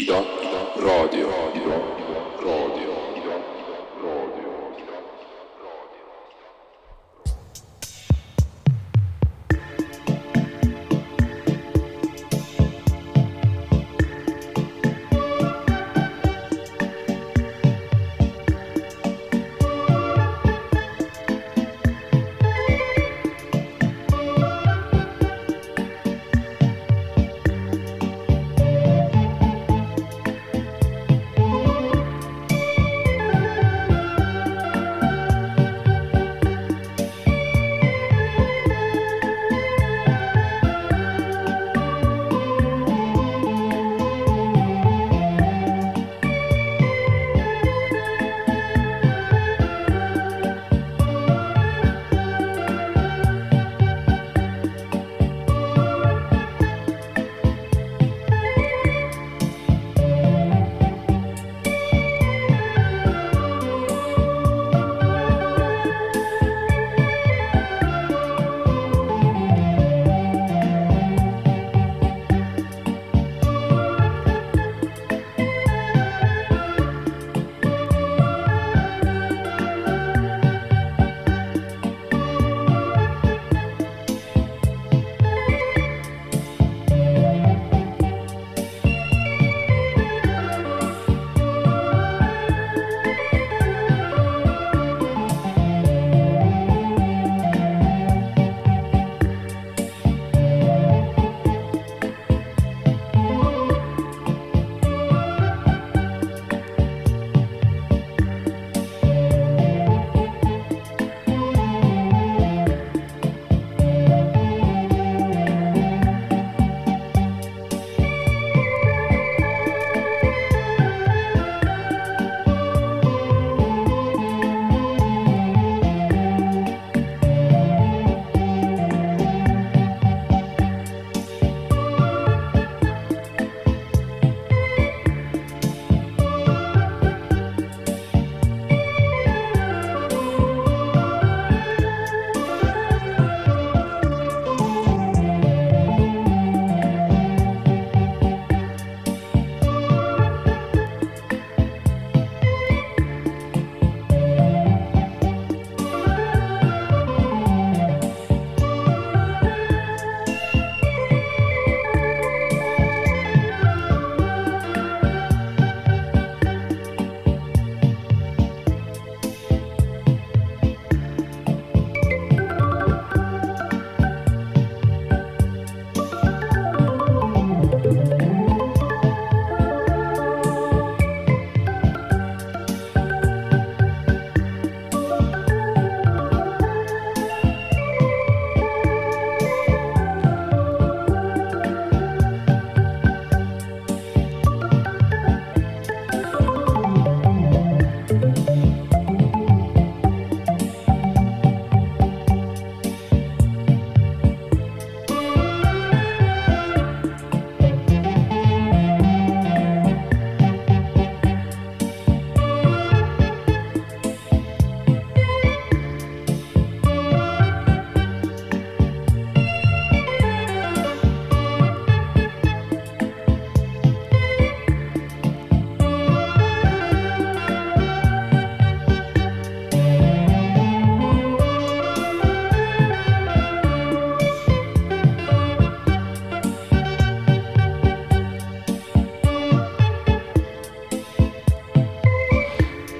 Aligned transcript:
Io, 0.00 0.14
io, 0.14 0.72
rodio, 0.76 1.26
rodio. 1.28 2.07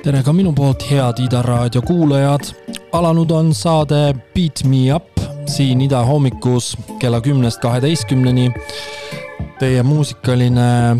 Tere 0.09 0.23
ka 0.25 0.33
minu 0.33 0.55
poolt, 0.57 0.81
head 0.89 1.19
Ida 1.21 1.43
raadio 1.45 1.83
kuulajad. 1.83 2.41
alanud 2.93 3.31
on 3.31 3.51
saade 3.55 4.15
Beat 4.35 4.63
me 4.65 4.95
up 4.95 5.21
siin 5.47 5.81
Ida 5.81 6.01
hommikus 6.03 6.77
kella 6.99 7.21
kümnest 7.21 7.61
kaheteistkümneni. 7.61 8.53
Teie 9.59 9.83
muusikaline 9.83 10.97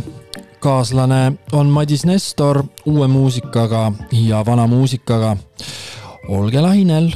kaaslane 0.61 1.33
on 1.53 1.67
Madis 1.67 2.05
Nestor 2.05 2.63
uue 2.87 3.09
muusikaga 3.09 3.93
ja 4.13 4.45
vana 4.47 4.67
muusikaga. 4.67 5.37
olge 6.29 6.61
lainel 6.61 7.13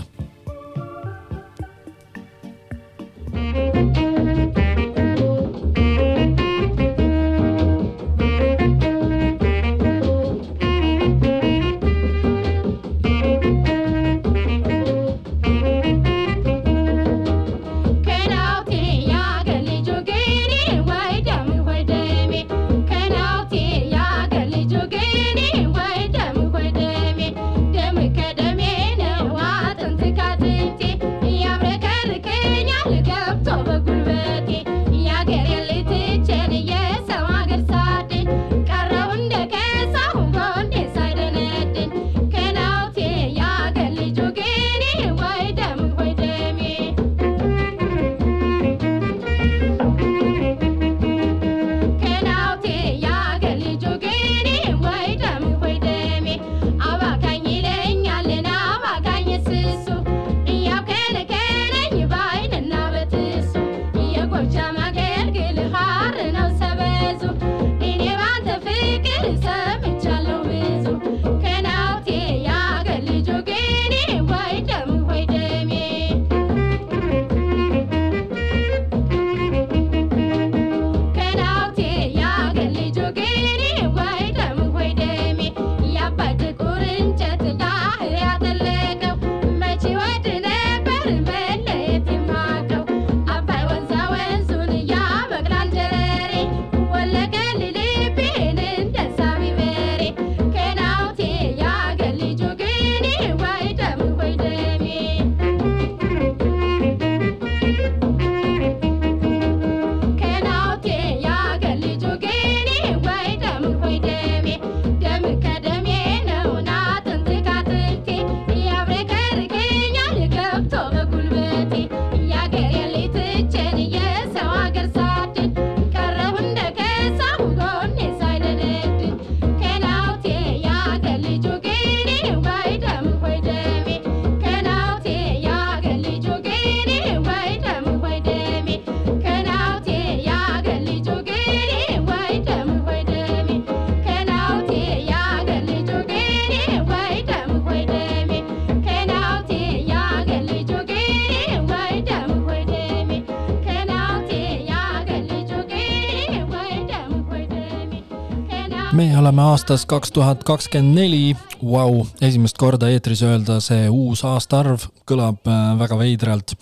oleme 159.23 159.43
aastas 159.43 159.85
kaks 159.87 160.11
tuhat 160.11 160.41
kakskümmend 160.43 160.97
neli, 160.99 161.37
vau, 161.63 162.01
esimest 162.27 162.57
korda 162.59 162.89
eetris 162.91 163.21
öelda 163.23 163.61
see 163.63 163.85
uus 163.87 164.25
aastaarv 164.27 164.89
kõlab 165.07 165.47
äh, 165.47 165.61
väga 165.79 165.99
veidralt. 166.01 166.57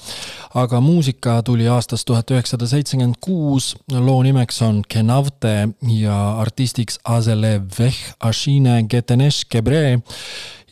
aga 0.61 0.81
muusika 0.85 1.39
tuli 1.47 1.69
aastast 1.73 2.05
tuhat 2.11 2.29
üheksasada 2.35 2.69
seitsekümmend 2.69 3.17
kuus, 3.25 3.73
loo 3.93 4.21
nimeks 4.27 4.61
on 4.67 4.83
Kenavte 4.89 5.71
ja 5.89 6.19
artistiks 6.43 7.01
Azele 7.05 7.63
Veh 7.79 7.97
Ashine 8.21 8.83
Getenesh 8.91 9.49
Gebre 9.49 10.01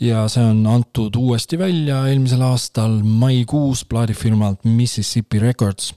ja 0.00 0.26
see 0.30 0.44
on 0.44 0.66
antud 0.70 1.16
uuesti 1.16 1.58
välja 1.58 2.04
eelmisel 2.10 2.42
aastal 2.46 3.00
maikuus 3.02 3.84
plaadifirmalt 3.88 4.64
Mississippi 4.64 5.38
Records. 5.38 5.94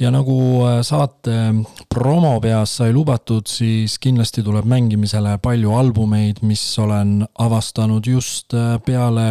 ja 0.00 0.10
nagu 0.10 0.38
äh, 0.64 0.80
saate 0.82 1.36
promo 1.96 2.34
peas 2.44 2.74
sai 2.76 2.90
lubatud, 2.92 3.46
siis 3.48 3.94
kindlasti 4.02 4.42
tuleb 4.44 4.66
mängimisele 4.68 5.38
palju 5.40 5.72
albumeid, 5.78 6.42
mis 6.44 6.64
olen 6.82 7.22
avastanud 7.40 8.04
just 8.04 8.52
äh, 8.52 8.74
peale 8.84 9.30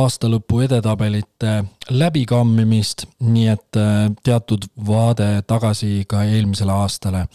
aastalõpu 0.00 0.64
edetabelite 0.66 1.54
läbikammimist, 1.94 3.06
nii 3.22 3.46
et 3.54 3.78
äh, 3.78 4.08
teatud 4.26 4.66
vaade 4.88 5.30
tagasi 5.46 6.02
ka 6.10 6.24
eelmisele 6.26 6.74
aastale. 6.74 7.26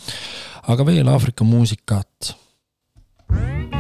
aga 0.68 0.86
veel 0.86 1.08
Aafrika 1.08 1.48
muusikat. 1.48 2.36
thank 3.32 3.74
you 3.74 3.77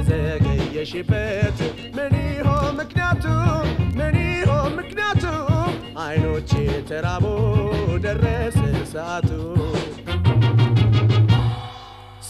የዘገየሽበት 0.00 1.58
ምን 1.96 2.12
ይሆን 2.26 2.68
ምክንያቱ? 2.78 3.24
ምን 3.98 4.14
ይሆን 4.22 4.70
ምክንያቱ? 4.78 5.24
አይኖቼ 6.02 6.50
ተራቦ 6.90 7.24
ደረሰ 8.04 8.58
ሰዓቱ 8.92 9.30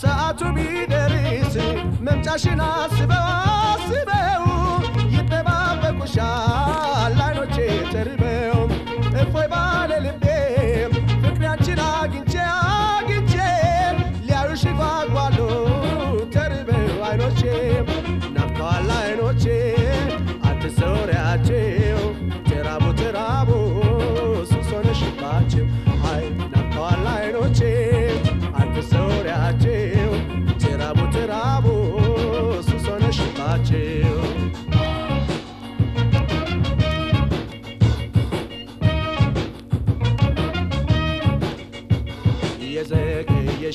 ሰዓቱ 0.01 0.41
ቢደርስ 0.57 1.55
መምጫሽን 2.07 2.61
አስበው 2.69 3.27
አስበው 3.67 4.45
ይጠባበቁሻል 5.15 7.20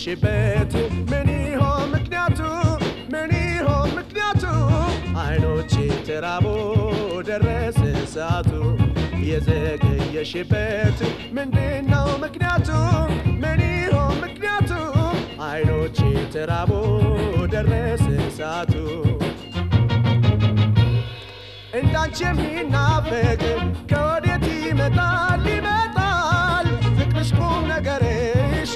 የዘገየሽበት 0.07 0.73
ምን 1.11 1.27
ይሆን 1.43 1.85
ምክንያቱ? 1.93 2.39
ምን 3.13 3.31
ይሆን 3.37 3.87
ምክንያቱ? 3.97 4.43
አይኖቼ 5.21 5.73
ተራቦ 6.07 6.45
ደረሰ 7.29 7.79
ሰዓቱ 8.13 8.51
የዘገየሽበት 9.29 10.99
ምንድነው 11.37 12.09
ምክንያቱ? 12.23 12.69
ምን 13.43 13.61
ይሆን 13.71 14.13
ምክንያቱ? 14.23 14.71
አይኖቼ 15.47 15.99
ተራቦ 16.35 16.71
ደረሰ 17.55 18.05
ሰዓቱ 18.37 18.73
እንዳንቺ 21.79 22.17
የሚናፈቅ 22.27 23.41
ከወዴት 23.91 24.45
ይመጣል 24.67 25.43
ይመጣል 25.55 26.67
ፍቅርሽ 26.97 27.31
ቁም 27.39 27.63
ነገርሽ 27.71 28.71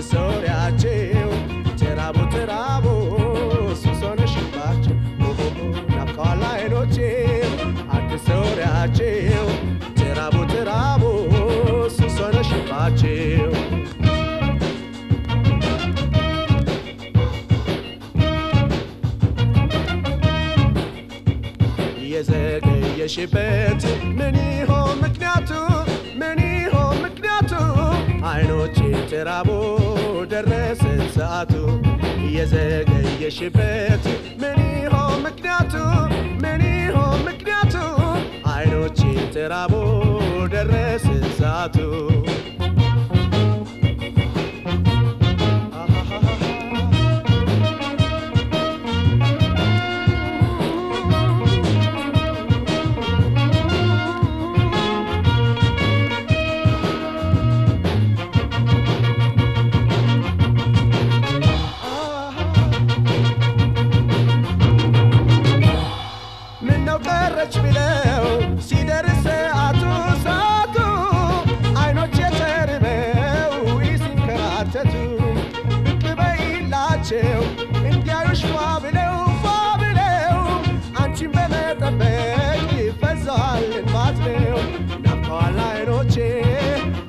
አትሰውሪያቸው 0.00 1.30
ተራቡ 1.80 2.18
ተራቡ 2.34 2.86
ሱስ 3.82 4.00
ሆነሽባቸው 4.06 4.96
ናፍቀዋል 5.94 6.42
አይኖቼ 6.50 6.96
አትሰውሪያቸው 7.96 9.46
ተራቡ 10.00 10.36
ተራቡ 10.54 11.02
ሱስ 11.98 12.16
ሆነሽባቸው 12.24 13.50
የዘገየሽበት 22.48 23.82
ምን 24.18 24.36
ይሆን 24.50 24.94
ምክንያቱ? 25.02 25.50
ተራቦ 29.21 29.49
ደረሰ 30.31 30.83
ሰዓቱ 31.15 31.51
የዘገየሽበት 32.35 34.05
ምን 34.41 34.57
ይሆን 34.75 35.13
ምክንያቱ? 35.25 35.73
ምን 36.43 36.61
ይሆን 36.69 37.19
ምክንያቱ? 37.27 37.75
አይኖቼ 38.53 38.99
ተራቦ 39.35 39.73
ደረሰ 40.53 41.05
ሰዓቱ 41.39 41.77
አይኖቼ 86.10 86.14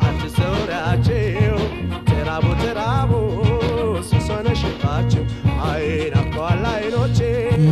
አትሰውሪያቸው 0.07 1.55
ተራቡ 2.09 2.47
ተራቡ 2.59 3.11
ሱስ 4.09 4.27
ሆነሽባቸው 4.33 5.23
አይ 5.69 5.85
ናፍቀዋል 6.15 6.65
አይኖቼ 6.73 7.19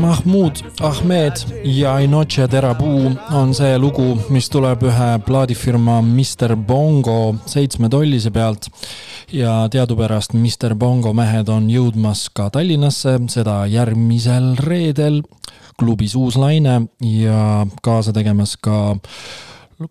Mahmoud 0.06 0.56
Ahmed 0.90 1.36
ja 1.80 1.92
Inoche 2.06 2.46
Terabuu 2.54 3.04
on 3.40 3.50
see 3.58 3.76
lugu, 3.84 4.08
mis 4.36 4.48
tuleb 4.54 4.82
ühe 4.90 5.10
plaadifirma 5.28 5.98
Mr 6.18 6.52
Bongo 6.70 7.20
seitsmetollise 7.54 8.32
pealt. 8.38 8.64
ja 9.42 9.54
teadupärast 9.74 10.34
Mr 10.44 10.74
Bongo 10.84 11.12
mehed 11.20 11.50
on 11.58 11.70
jõudmas 11.76 12.22
ka 12.38 12.50
Tallinnasse, 12.56 13.14
seda 13.36 13.58
järgmisel 13.78 14.48
reedel 14.70 15.22
klubis 15.80 16.16
Uus 16.22 16.36
Laine 16.44 16.76
ja 17.22 17.42
kaasa 17.86 18.12
tegemas 18.18 18.54
ka 18.68 18.80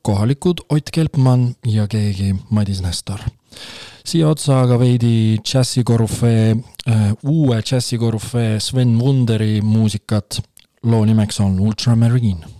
kohalikud 0.01 0.65
Ott 0.69 0.89
Kelpmann 0.93 1.55
ja 1.65 1.87
keegi 1.87 2.35
Madis 2.49 2.81
Nestor 2.81 3.19
siia 4.09 4.29
otsa 4.29 4.61
aga 4.63 4.77
veidi 4.81 5.39
džässikorüfee, 5.45 6.55
uue 7.29 7.59
džässikorüfee 7.61 8.59
Sven 8.59 8.97
Wunderi 8.99 9.61
muusikat. 9.61 10.41
loo 10.83 11.05
nimeks 11.05 11.39
on 11.39 11.59
Ultramarine 11.59 12.58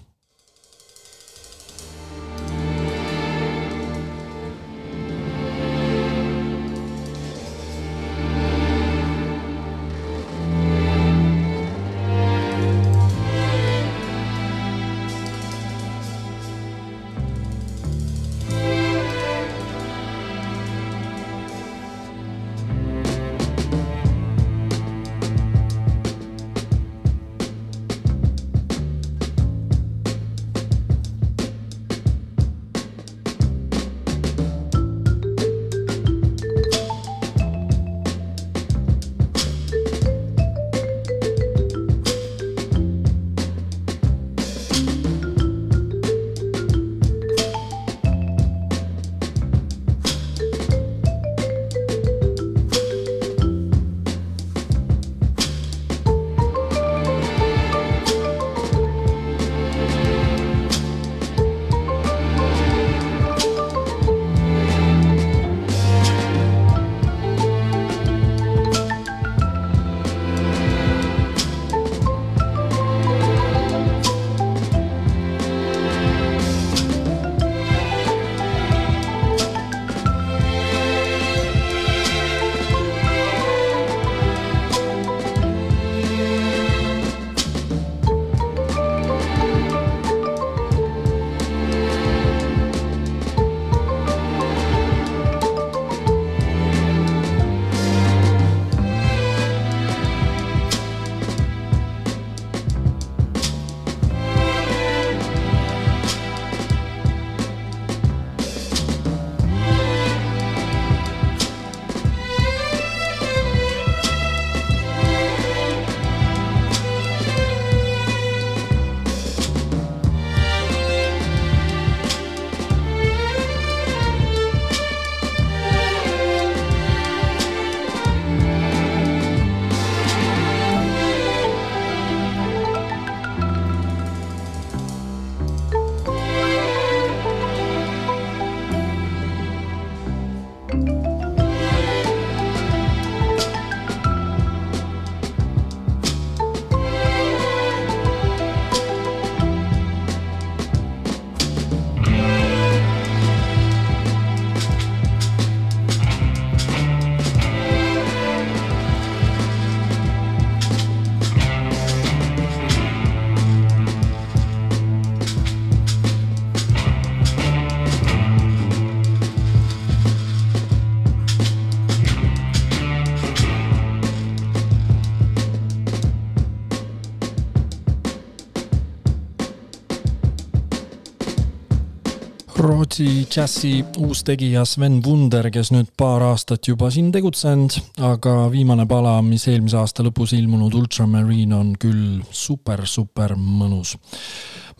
Rootsi 182.99 183.25
džässi 183.31 183.85
uus 183.97 184.25
tegija 184.27 184.65
Sven 184.67 184.97
Wunder, 185.05 185.45
kes 185.55 185.69
nüüd 185.71 185.87
paar 185.95 186.19
aastat 186.27 186.67
juba 186.67 186.89
siin 186.91 187.13
tegutsenud, 187.15 187.77
aga 188.03 188.33
viimane 188.51 188.83
pala, 188.89 189.13
mis 189.23 189.45
eelmise 189.47 189.77
aasta 189.79 190.03
lõpus 190.03 190.33
ilmunud 190.35 190.75
Ultramarine 190.75 191.55
on 191.55 191.69
küll 191.79 192.19
super-super 192.35 193.37
mõnus. 193.39 193.95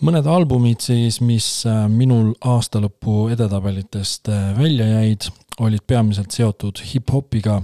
mõned 0.04 0.28
albumid 0.28 0.84
siis, 0.84 1.22
mis 1.22 1.48
äh, 1.64 1.88
minul 1.88 2.34
aastalõpu 2.44 3.30
edetabelitest 3.38 4.28
äh, 4.28 4.52
välja 4.60 4.92
jäid, 4.98 5.32
olid 5.64 5.88
peamiselt 5.88 6.36
seotud 6.36 6.84
hip-hopiga. 6.92 7.62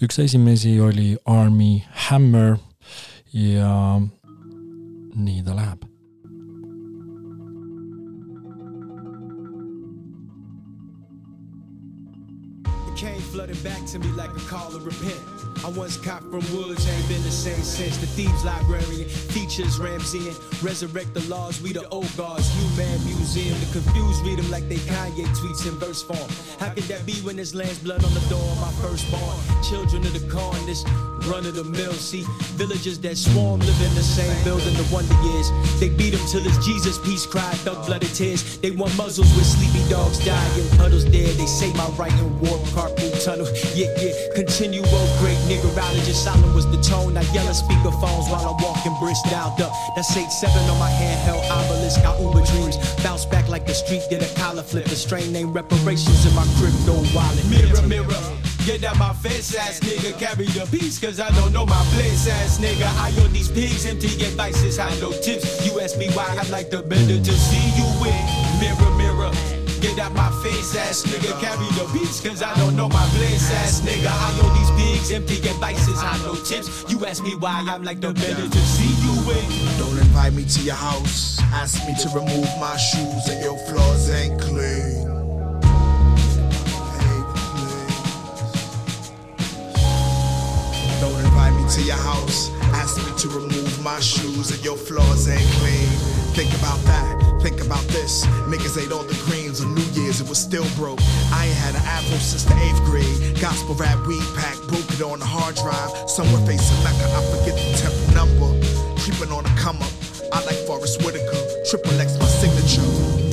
üks 0.00 0.18
esimesi 0.24 0.78
oli 0.80 1.18
Army 1.26 1.82
Hammer 2.08 2.56
ja 3.32 4.00
nii 4.00 5.42
ta 5.44 5.52
läheb 5.52 5.91
flooding 13.32 13.56
back 13.62 13.82
to 13.86 13.98
me 13.98 14.08
like 14.08 14.28
a 14.36 14.40
call 14.40 14.70
to 14.70 14.78
repent. 14.80 15.41
I 15.64 15.68
once 15.68 15.96
caught 15.96 16.22
from 16.22 16.42
woods, 16.50 16.88
ain't 16.88 17.08
been 17.08 17.22
the 17.22 17.30
same 17.30 17.62
since. 17.62 17.96
The 17.98 18.06
thieves 18.06 18.44
librarian 18.44 19.08
teachers 19.30 19.78
Ramsey 19.78 20.32
resurrect 20.60 21.14
the 21.14 21.22
laws. 21.30 21.62
We 21.62 21.72
the 21.72 21.86
old 21.88 22.10
guards, 22.16 22.50
new 22.58 22.76
man 22.76 22.98
museum. 23.04 23.54
The 23.60 23.78
confused 23.78 24.26
read 24.26 24.40
them 24.40 24.50
like 24.50 24.68
they 24.68 24.82
Kanye 24.90 25.24
tweets 25.38 25.64
in 25.66 25.78
verse 25.78 26.02
form. 26.02 26.28
How 26.58 26.74
could 26.74 26.84
that 26.84 27.06
be 27.06 27.14
when 27.22 27.36
there's 27.36 27.54
land's 27.54 27.78
blood 27.78 28.04
on 28.04 28.12
the 28.12 28.24
door 28.28 28.42
of 28.42 28.60
my 28.60 28.72
firstborn? 28.82 29.38
Children 29.62 30.02
of 30.02 30.12
the 30.18 30.26
corn, 30.28 30.58
this 30.66 30.82
run 31.30 31.46
of 31.46 31.54
the 31.54 31.64
mill. 31.64 31.92
See, 31.92 32.24
villagers 32.58 32.98
that 32.98 33.16
swarm 33.16 33.60
live 33.60 33.80
in 33.86 33.94
the 33.94 34.02
same 34.02 34.34
building. 34.42 34.74
The 34.74 34.88
wonder 34.92 35.14
is 35.38 35.46
they 35.78 35.90
beat 35.90 36.14
him 36.14 36.26
till 36.26 36.44
it's 36.44 36.58
Jesus 36.66 36.98
peace 36.98 37.24
cried, 37.24 37.54
thug 37.62 37.86
blooded 37.86 38.12
tears. 38.14 38.58
They 38.58 38.72
want 38.72 38.96
muzzles 38.96 39.30
with 39.36 39.46
sleepy 39.46 39.88
dogs 39.88 40.18
dying, 40.24 40.68
puddles 40.76 41.04
dead. 41.04 41.38
They 41.38 41.46
say 41.46 41.72
my 41.74 41.86
right 41.94 42.12
in 42.18 42.40
warp 42.40 42.62
carpool 42.74 43.14
tunnel. 43.22 43.46
Yeah, 43.74 43.94
yeah, 44.02 44.12
continue, 45.60 45.68
oh 45.68 45.74
great 45.74 45.96
niggerologist. 45.96 46.24
Silent 46.24 46.54
was 46.54 46.70
the 46.70 46.80
tone. 46.82 47.16
I 47.16 47.22
yell 47.32 47.46
at 47.48 47.56
speakerphones 47.56 48.30
while 48.30 48.48
I'm 48.48 48.62
walking 48.62 48.94
brisk 49.00 49.24
dialed 49.24 49.60
up. 49.60 49.72
That's 49.94 50.14
8-7 50.14 50.70
on 50.70 50.78
my 50.78 50.90
handheld 50.90 51.48
obelisk. 51.50 52.02
Got 52.02 52.20
Uber 52.20 52.44
dreams. 52.46 52.76
Bounce 53.02 53.26
back 53.26 53.48
like 53.48 53.66
the 53.66 53.74
street 53.74 54.02
did 54.10 54.22
a 54.22 54.34
collar 54.34 54.62
flip. 54.62 54.86
A 54.86 54.96
strain 54.96 55.32
name 55.32 55.52
reparations 55.52 56.26
in 56.26 56.34
my 56.34 56.46
crypto 56.58 56.94
wallet. 57.14 57.44
Mirror, 57.48 57.86
mirror. 57.86 58.38
Get 58.64 58.84
out 58.84 58.96
my 58.96 59.12
face 59.14 59.56
ass 59.56 59.80
nigga, 59.80 60.16
carry 60.20 60.46
the 60.46 60.64
peace, 60.70 60.96
cause 60.96 61.18
I 61.18 61.28
don't 61.32 61.52
know 61.52 61.66
my 61.66 61.82
place 61.94 62.28
ass 62.28 62.60
nigga. 62.60 62.86
I 63.02 63.10
own 63.20 63.32
these 63.32 63.50
pigs, 63.50 63.84
empty 63.86 64.06
advices, 64.24 64.78
I 64.78 64.88
no 65.00 65.10
tips. 65.10 65.66
You 65.66 65.80
ask 65.80 65.98
me 65.98 66.08
why 66.10 66.26
I'd 66.38 66.48
like 66.50 66.70
the 66.70 66.80
better 66.80 67.18
to 67.18 67.32
see 67.32 67.66
you 67.74 67.86
win. 68.00 68.14
Mirror, 68.60 68.96
mirror. 68.96 69.01
Get 69.82 69.98
out 69.98 70.14
my 70.14 70.30
face, 70.44 70.76
ass 70.76 71.02
nigga. 71.02 71.34
Carry 71.40 71.66
the 71.74 71.90
beats, 71.92 72.20
cause 72.20 72.40
I 72.40 72.54
don't 72.54 72.76
know 72.76 72.88
my 72.88 73.04
place, 73.16 73.50
ass 73.50 73.80
nigga. 73.80 74.06
I 74.08 74.30
know 74.38 74.48
these 74.54 74.70
pigs 74.78 75.10
empty 75.10 75.48
and. 75.48 75.58
I 75.60 76.18
know 76.22 76.36
tips. 76.36 76.84
You 76.88 77.04
ask 77.04 77.20
me 77.22 77.34
why 77.34 77.66
I'm 77.68 77.82
like 77.82 78.00
the 78.00 78.14
better 78.14 78.48
to 78.48 78.58
see 78.58 78.94
you 79.02 79.14
in. 79.32 79.78
Don't 79.78 79.98
invite 79.98 80.34
me 80.34 80.44
to 80.44 80.62
your 80.62 80.76
house. 80.76 81.40
Ask 81.52 81.84
me 81.86 81.94
to 82.00 82.08
remove 82.10 82.48
my 82.60 82.76
shoes 82.76 83.28
and 83.28 83.42
your 83.42 83.58
floors 83.66 84.08
ain't 84.08 84.40
clean. 84.40 85.06
Don't 91.00 91.24
invite 91.24 91.54
me 91.60 91.68
to 91.70 91.82
your 91.82 91.96
house. 91.96 92.50
Ask 92.74 92.98
me 92.98 93.18
to 93.18 93.28
remove 93.30 93.82
my 93.82 93.98
shoes 93.98 94.52
and 94.52 94.64
your 94.64 94.76
floors 94.76 95.28
ain't 95.28 95.50
clean. 95.58 95.88
Think 96.34 96.54
about 96.54 96.78
that 96.84 97.31
think 97.42 97.60
about 97.60 97.82
this. 97.90 98.24
Niggas 98.46 98.78
ate 98.78 98.92
all 98.92 99.02
the 99.02 99.18
greens 99.26 99.60
on 99.60 99.74
New 99.74 99.88
Year's, 99.98 100.20
it 100.20 100.28
was 100.28 100.38
still 100.38 100.64
broke. 100.78 101.02
I 101.34 101.50
ain't 101.50 101.58
had 101.58 101.74
an 101.74 101.82
apple 101.82 102.22
since 102.22 102.46
the 102.46 102.54
eighth 102.62 102.78
grade. 102.86 103.40
Gospel 103.42 103.74
rap 103.74 103.98
weed 104.06 104.22
pack, 104.38 104.54
broke 104.70 104.86
it 104.94 105.02
on 105.02 105.18
the 105.18 105.26
hard 105.26 105.58
drive. 105.58 105.90
Somewhere 106.08 106.40
facing 106.46 106.78
Mecca, 106.86 107.02
I 107.10 107.20
forget 107.34 107.58
the 107.58 107.74
temple 107.82 108.06
number. 108.14 108.50
Creeping 109.02 109.34
on 109.34 109.42
the 109.42 109.50
come 109.58 109.76
up. 109.82 109.90
I 110.30 110.38
like 110.46 110.56
Forrest 110.70 111.02
Whitaker, 111.02 111.42
triple 111.68 111.92
X 111.98 112.16
my 112.16 112.30
signature. 112.30 112.86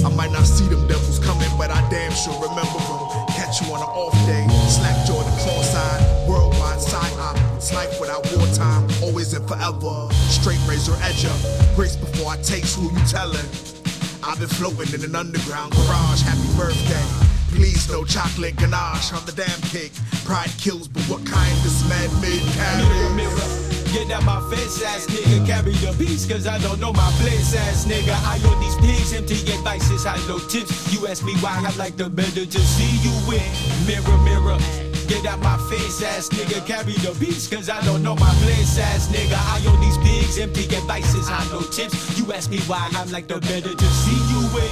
I 0.04 0.10
might 0.10 0.34
not 0.34 0.44
see 0.44 0.68
them 0.68 0.86
devils 0.90 1.20
coming, 1.22 1.48
but 1.56 1.70
I 1.70 1.80
damn 1.94 2.12
sure 2.12 2.34
remember 2.42 2.82
them. 2.90 3.02
Catch 3.38 3.62
you 3.62 3.72
on 3.72 3.80
an 3.80 3.94
off 3.94 4.18
day, 4.26 4.44
slap 4.68 5.06
Jordan 5.06 5.32
cross-eyed, 5.46 6.28
worldwide 6.28 6.82
side 6.82 7.14
op. 7.22 7.38
It's 7.56 7.72
life 7.72 7.94
without 8.02 8.26
wartime, 8.36 8.90
always 9.06 9.32
and 9.38 9.48
forever. 9.48 10.10
Straight 10.34 10.60
razor 10.68 10.98
edge 11.06 11.24
up, 11.30 11.40
grace 11.78 11.96
before 11.96 12.34
I 12.34 12.38
taste 12.42 12.76
who 12.76 12.90
you 12.92 13.06
tellin'. 13.06 13.79
I've 14.24 14.40
been 14.40 14.50
floating 14.50 14.94
in 14.94 15.04
an 15.06 15.16
underground 15.16 15.74
garage. 15.74 16.22
Happy 16.22 16.50
birthday. 16.58 17.30
Please 17.56 17.90
no 17.90 18.04
chocolate 18.04 18.56
ganache 18.58 19.14
on 19.14 19.26
the 19.26 19.32
damn 19.32 19.62
cake. 19.70 19.94
Pride 20.26 20.52
kills, 20.58 20.88
but 20.88 21.04
what 21.04 21.26
kind 21.26 21.56
this 21.64 21.88
man 21.90 22.10
made 22.22 22.42
carry? 22.54 23.16
mirror. 23.16 23.50
Get 23.92 24.12
out 24.12 24.24
my 24.24 24.40
face 24.54 24.84
ass 24.84 25.08
nigga, 25.08 25.46
carry 25.48 25.74
the 25.74 25.96
peace, 25.98 26.28
cause 26.30 26.46
I 26.46 26.60
don't 26.60 26.80
know 26.80 26.94
my 26.94 27.10
place 27.22 27.56
ass 27.56 27.86
nigga. 27.86 28.14
I 28.24 28.40
own 28.46 28.60
these 28.62 28.76
pigs, 28.76 29.14
empty 29.14 29.52
advices, 29.52 30.06
I 30.06 30.16
no 30.28 30.38
tips. 30.38 30.94
You 30.94 31.08
ask 31.08 31.24
me 31.26 31.34
why 31.38 31.64
I 31.66 31.76
like 31.76 31.98
the 31.98 32.10
better 32.10 32.46
to 32.46 32.60
see 32.60 32.98
you 33.02 33.14
win. 33.28 33.42
Mirror, 33.88 34.18
mirror. 34.24 34.89
Get 35.10 35.26
out 35.26 35.40
my 35.40 35.58
face 35.74 36.04
ass 36.04 36.30
nigga, 36.30 36.64
carry 36.68 36.94
the 36.94 37.18
beats, 37.20 37.48
cause 37.48 37.68
I 37.68 37.82
don't 37.82 38.04
know 38.04 38.16
my 38.16 38.30
place 38.46 38.78
ass 38.78 39.08
nigga. 39.08 39.34
I 39.34 39.58
own 39.66 39.82
these 39.82 39.98
pigs, 39.98 40.38
empty 40.38 40.66
advices, 40.78 41.28
I 41.32 41.44
know 41.50 41.62
tips. 41.62 42.16
You 42.16 42.32
ask 42.32 42.52
me 42.52 42.60
why 42.70 42.88
I'm 42.94 43.10
like 43.10 43.28
the 43.28 43.40
better 43.40 43.74
to 43.74 43.86
see 43.86 44.20
you 44.30 44.46
win. 44.54 44.70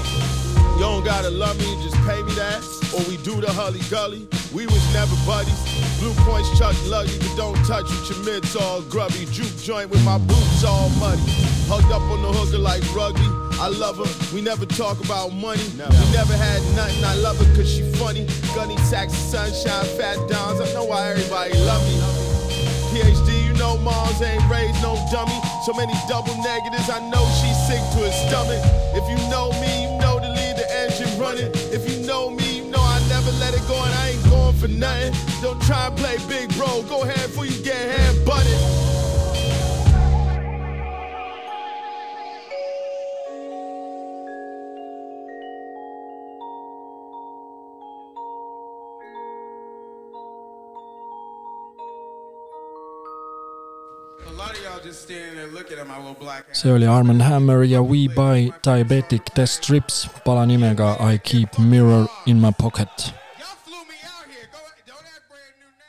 You 0.78 0.84
don't 0.86 1.04
gotta 1.04 1.32
love 1.32 1.58
me, 1.58 1.66
just 1.82 1.98
pay 2.06 2.22
me 2.22 2.34
that. 2.34 2.62
Or 2.94 3.02
we 3.10 3.18
do 3.26 3.42
the 3.42 3.52
hully 3.52 3.82
gully. 3.90 4.28
We 4.54 4.68
was 4.68 4.94
never 4.94 5.18
buddies. 5.26 5.58
Blue 5.98 6.14
points 6.22 6.56
chuck 6.60 6.76
lucky, 6.86 7.18
but 7.18 7.34
don't 7.36 7.58
touch 7.66 7.90
with 7.90 8.06
your 8.08 8.22
mitts 8.24 8.56
all 8.56 8.84
grubby. 8.84 9.26
Juke 9.34 9.58
joint 9.58 9.90
with 9.90 10.06
my 10.06 10.20
boots 10.20 10.64
all 10.64 10.90
muddy. 11.02 11.26
Hugged 11.66 11.92
up 11.92 12.04
on 12.14 12.22
the 12.22 12.30
hooker 12.32 12.60
like 12.60 12.86
rugby. 12.94 13.47
I 13.60 13.70
love 13.70 13.98
her. 13.98 14.36
We 14.36 14.42
never 14.42 14.66
talk 14.68 15.04
about 15.04 15.34
money. 15.34 15.66
We 15.74 16.06
never 16.14 16.38
had 16.38 16.62
nothing. 16.76 17.04
I 17.04 17.16
love 17.16 17.38
her 17.40 17.56
cause 17.56 17.74
she 17.74 17.82
funny. 17.98 18.28
Gunny 18.54 18.78
sacks, 18.78 19.14
sunshine, 19.14 19.86
fat 19.98 20.18
downs. 20.30 20.62
I 20.62 20.72
know 20.74 20.86
why 20.86 21.10
everybody 21.10 21.58
love 21.66 21.82
me. 21.90 21.98
PhD, 22.94 23.46
you 23.46 23.54
know 23.54 23.78
moms 23.78 24.22
ain't 24.22 24.48
raised 24.50 24.82
no 24.84 24.94
dummy. 25.12 25.40
So 25.66 25.74
many 25.74 25.94
double 26.08 26.38
negatives, 26.44 26.90
I 26.90 27.00
know 27.10 27.26
she's 27.42 27.58
sick 27.66 27.82
to 27.98 28.06
her 28.06 28.14
stomach. 28.30 28.62
If 28.94 29.10
you 29.10 29.18
know 29.30 29.50
me, 29.60 29.90
you 29.90 29.98
know 30.00 30.20
to 30.20 30.30
leave 30.30 30.56
the 30.56 30.68
engine 30.78 31.20
running. 31.20 31.52
If 31.74 31.90
you 31.90 32.06
know 32.06 32.30
me, 32.30 32.58
you 32.58 32.66
know 32.70 32.80
I 32.80 33.02
never 33.10 33.32
let 33.42 33.56
it 33.56 33.68
go 33.68 33.74
and 33.74 33.94
I 33.94 34.10
ain't 34.10 34.24
going 34.30 34.56
for 34.56 34.68
nothing. 34.68 35.14
Don't 35.42 35.62
try 35.64 35.88
and 35.88 35.98
play 35.98 36.18
big 36.30 36.54
bro, 36.56 36.84
go 36.84 37.04
ahead 37.04 37.26
before 37.30 37.46
you 37.46 37.58
get 37.64 37.76
hand 37.76 38.24
butted. 38.24 38.77
See 56.54 56.72
oli 56.72 56.88
Armen 56.88 57.22
Hammer 57.22 57.64
ja 57.64 57.82
We 57.82 58.08
Buy 58.16 58.52
Diabetic 58.64 59.22
Death 59.36 59.52
Strips 59.52 60.08
pala 60.26 60.46
nimega 60.46 60.98
I 61.14 61.18
Keep 61.20 61.58
Mirror 61.58 62.08
in 62.26 62.42
My 62.42 62.52
Pocket. 62.58 63.14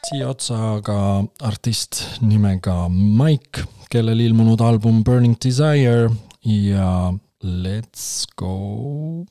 Siia 0.09 0.29
otsa 0.29 0.57
aga 0.77 1.25
artist 1.41 2.05
nimega 2.21 2.89
Mike, 2.89 3.67
kellel 3.91 4.21
ilmunud 4.21 4.61
album 4.61 5.05
Burning 5.05 5.37
Desire 5.45 6.11
ja 6.45 7.13
Let's 7.43 8.27
go. 8.37 9.27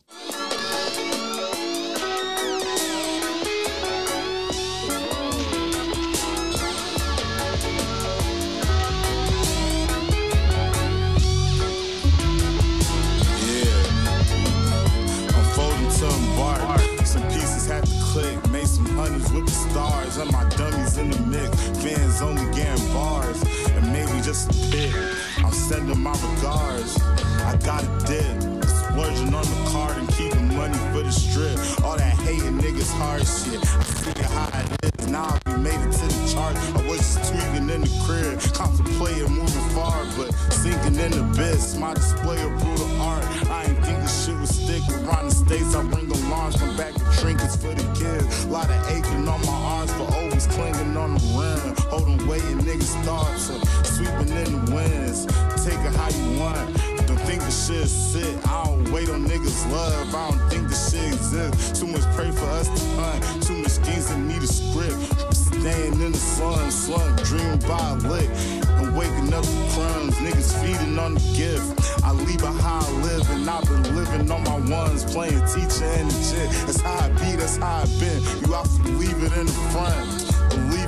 Sending 25.67 25.99
my 25.99 26.11
regards. 26.11 26.97
I 27.43 27.59
got 27.65 27.83
a 27.83 27.91
dip. 28.07 28.63
Splurging 28.63 29.33
on 29.33 29.43
the 29.43 29.69
card 29.69 29.97
and 29.97 30.07
keeping 30.15 30.55
money 30.55 30.77
for 30.91 31.03
the 31.03 31.11
strip. 31.11 31.59
All 31.83 31.97
that 31.97 32.15
hating 32.23 32.57
niggas 32.57 32.91
hard 32.95 33.27
shit. 33.27 33.59
I 33.59 34.11
it 34.11 34.31
how 34.31 34.47
it 34.59 34.99
is. 34.99 35.07
Now 35.07 35.37
we 35.45 35.57
made 35.57 35.75
it 35.75 35.91
to 35.91 36.05
the 36.07 36.31
chart. 36.33 36.55
I 36.55 36.87
was 36.87 36.99
just 36.99 37.33
tweaking 37.33 37.69
in 37.69 37.81
the 37.81 37.91
crib. 38.05 38.39
Contemplating 38.53 39.29
moving 39.29 39.69
far, 39.75 40.05
but 40.15 40.31
sinking 40.53 40.95
in 41.03 41.11
the 41.11 41.19
abyss. 41.19 41.75
My 41.75 41.93
display 41.93 42.41
of 42.41 42.51
brutal 42.63 43.01
art. 43.01 43.25
I 43.51 43.65
ain't 43.65 43.83
think 43.83 43.99
this 43.99 44.25
shit 44.25 44.37
would 44.39 44.47
stick 44.47 44.83
around 45.03 45.29
the 45.29 45.35
states. 45.35 45.75
I 45.75 45.83
bring 45.83 46.09
alarms, 46.09 46.55
come 46.55 46.77
back 46.77 46.93
with 46.93 47.19
trinkets 47.19 47.57
for 47.57 47.75
the 47.75 47.87
kids. 47.91 48.45
Lot 48.45 48.69
of 48.69 48.89
aching 48.89 49.27
on 49.27 49.41
my 49.45 49.57
arms, 49.75 49.91
but 49.99 50.15
always 50.37 50.55
clinging 50.55 50.97
on 50.97 51.15
the 51.15 51.19
rim. 51.39 51.75
Holding 51.89 52.27
weight 52.27 52.43
in 52.45 52.59
niggas' 52.59 52.93
thoughts, 53.03 53.49
uh, 53.49 53.83
sweeping 53.83 54.29
in 54.35 54.65
the 54.65 54.73
winds. 54.73 55.25
Take 55.65 55.79
it 55.79 55.95
how 55.95 56.09
you 56.09 56.39
want. 56.39 57.07
Don't 57.07 57.19
think 57.21 57.41
the 57.41 57.51
shit 57.51 57.83
is 57.83 57.91
sick. 57.91 58.47
I 58.47 58.65
don't 58.65 58.91
wait 58.91 59.09
on 59.09 59.25
niggas' 59.25 59.71
love. 59.71 60.13
I 60.13 60.29
don't 60.29 60.49
think 60.49 60.69
the 60.69 60.75
shit 60.75 61.13
exists. 61.13 61.79
Too 61.79 61.87
much 61.87 62.03
pray 62.15 62.31
for 62.31 62.45
us 62.59 62.67
to 62.67 62.85
hunt. 63.01 63.43
Too 63.43 63.57
much 63.57 63.71
schemes 63.71 64.09
that 64.09 64.19
need 64.19 64.43
a 64.43 64.47
script. 64.47 65.33
Staying 65.33 65.93
in 65.93 66.11
the 66.11 66.17
sun, 66.17 66.71
slump, 66.71 67.21
dream 67.23 67.57
by 67.59 67.93
lick. 68.07 68.29
And 68.77 68.95
waking 68.95 69.33
up 69.33 69.43
to 69.43 69.57
crumbs, 69.73 70.15
niggas 70.17 70.53
feeding 70.61 70.99
on 70.99 71.15
the 71.15 71.23
gift. 71.35 71.87
I 72.03 72.11
leave 72.11 72.41
it 72.41 72.61
how 72.61 72.79
I 72.79 72.91
live, 73.01 73.29
and 73.31 73.49
I've 73.49 73.65
been 73.65 73.95
living 73.95 74.31
on 74.31 74.43
my 74.43 74.59
ones, 74.69 75.03
playing 75.03 75.41
teacher 75.47 75.85
and 75.97 76.09
the 76.11 76.19
jit. 76.29 76.49
That's 76.67 76.81
how 76.81 77.05
I 77.05 77.09
be, 77.09 77.35
that's 77.35 77.57
how 77.57 77.81
I 77.81 77.85
been. 77.99 78.21
You 78.45 78.53
have 78.53 78.69
to 78.83 78.91
leave 78.91 79.23
it 79.23 79.33
in 79.35 79.45
the 79.45 79.59
front, 79.73 80.26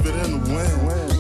leave 0.04 0.16
it 0.16 0.26
in 0.26 0.44
the 0.44 0.54
wind. 0.54 1.19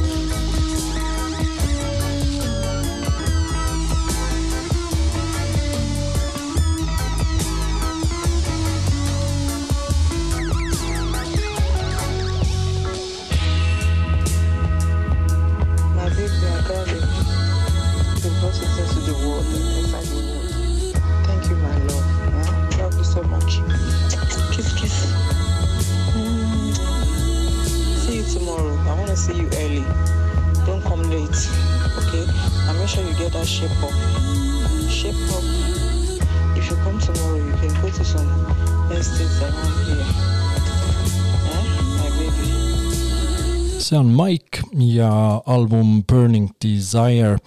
See 43.89 43.97
on 43.97 44.11
Mike 44.13 44.61
ja 44.73 45.41
album 45.45 46.03
Burning 46.03 46.49
Desire. 46.63 47.37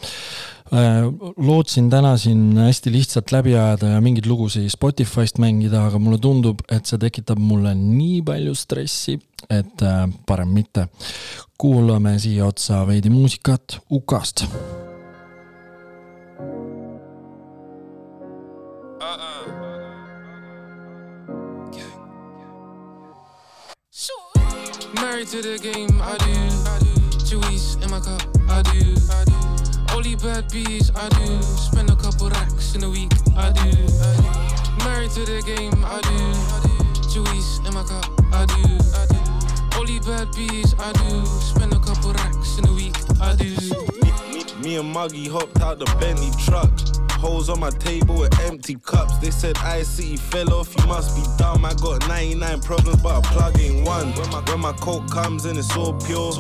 lootsin 1.37 1.91
täna 1.91 2.17
siin 2.17 2.57
hästi 2.57 2.93
lihtsalt 2.93 3.33
läbi 3.33 3.53
ajada 3.55 3.91
ja 3.93 4.01
mingeid 4.01 4.27
lugusid 4.27 4.71
Spotify'st 4.73 5.39
mängida, 5.39 5.85
aga 5.87 5.99
mulle 6.01 6.19
tundub, 6.19 6.65
et 6.73 6.89
see 6.89 6.99
tekitab 6.99 7.39
mulle 7.39 7.75
nii 7.77 8.23
palju 8.25 8.55
stressi, 8.57 9.19
et 9.51 9.85
äh, 9.85 10.07
parem 10.27 10.55
mitte. 10.57 10.89
kuulame 11.59 12.17
siia 12.19 12.49
otsa 12.49 12.87
veidi 12.89 13.13
muusikat 13.13 13.79
UK-st. 13.91 14.49
Married 25.23 25.41
to 25.41 25.51
the 25.51 25.59
game, 25.63 26.03
I 26.03 26.19
do. 26.19 26.35
Chewies 27.23 27.81
in 27.81 27.91
my 27.93 28.01
cup, 28.01 28.23
I 28.49 28.59
I 28.59 28.63
do. 28.75 29.95
Only 29.95 30.17
bad 30.17 30.51
bees, 30.51 30.91
I 30.97 31.09
do. 31.11 31.41
Spend 31.43 31.91
a 31.91 31.95
couple 31.95 32.29
racks 32.29 32.75
in 32.75 32.83
a 32.83 32.91
week, 32.91 33.13
I 33.37 33.53
do. 33.53 33.71
Married 34.83 35.13
to 35.13 35.25
the 35.25 35.41
game, 35.47 35.85
I 35.87 36.01
do. 36.03 37.09
Juice 37.09 37.61
in 37.65 37.73
my 37.73 37.85
cup, 37.85 38.11
I 38.33 38.47
do. 38.47 39.79
Only 39.79 40.01
bad 40.01 40.33
bees, 40.35 40.75
I 40.81 40.91
do. 40.91 41.25
Spend 41.25 41.73
a 41.73 41.79
couple 41.79 42.13
racks 42.15 42.59
in 42.59 42.67
a 42.67 42.73
week, 42.73 42.97
I 43.21 43.37
do. 43.37 43.55
Me 44.61 44.77
and 44.77 44.93
Muggy 44.93 45.29
hopped 45.29 45.61
out 45.61 45.79
the 45.79 45.85
Bentley 46.01 46.33
truck. 46.45 46.73
Holes 47.23 47.49
on 47.49 47.61
my 47.61 47.71
table 47.71 48.19
with 48.19 48.37
empty 48.41 48.75
cups. 48.75 49.17
They 49.19 49.31
said 49.31 49.57
I 49.59 49.83
see 49.83 50.11
you 50.11 50.19
fell 50.19 50.53
off, 50.55 50.75
you 50.77 50.85
must 50.89 51.15
be 51.15 51.23
dumb. 51.39 51.65
I 51.65 51.73
got 51.75 52.09
99 52.09 52.61
problems, 52.63 53.01
but 53.01 53.25
a 53.25 53.29
plug 53.29 53.61
ain't 53.61 53.87
one. 53.87 54.13
When 54.15 54.31
my, 54.31 54.41
when 54.41 54.61
my 54.61 54.73
coke 54.73 55.09
comes 55.09 55.47
in, 55.47 55.57
it's 55.57 55.77
all 55.77 55.95
pure. 56.01 56.33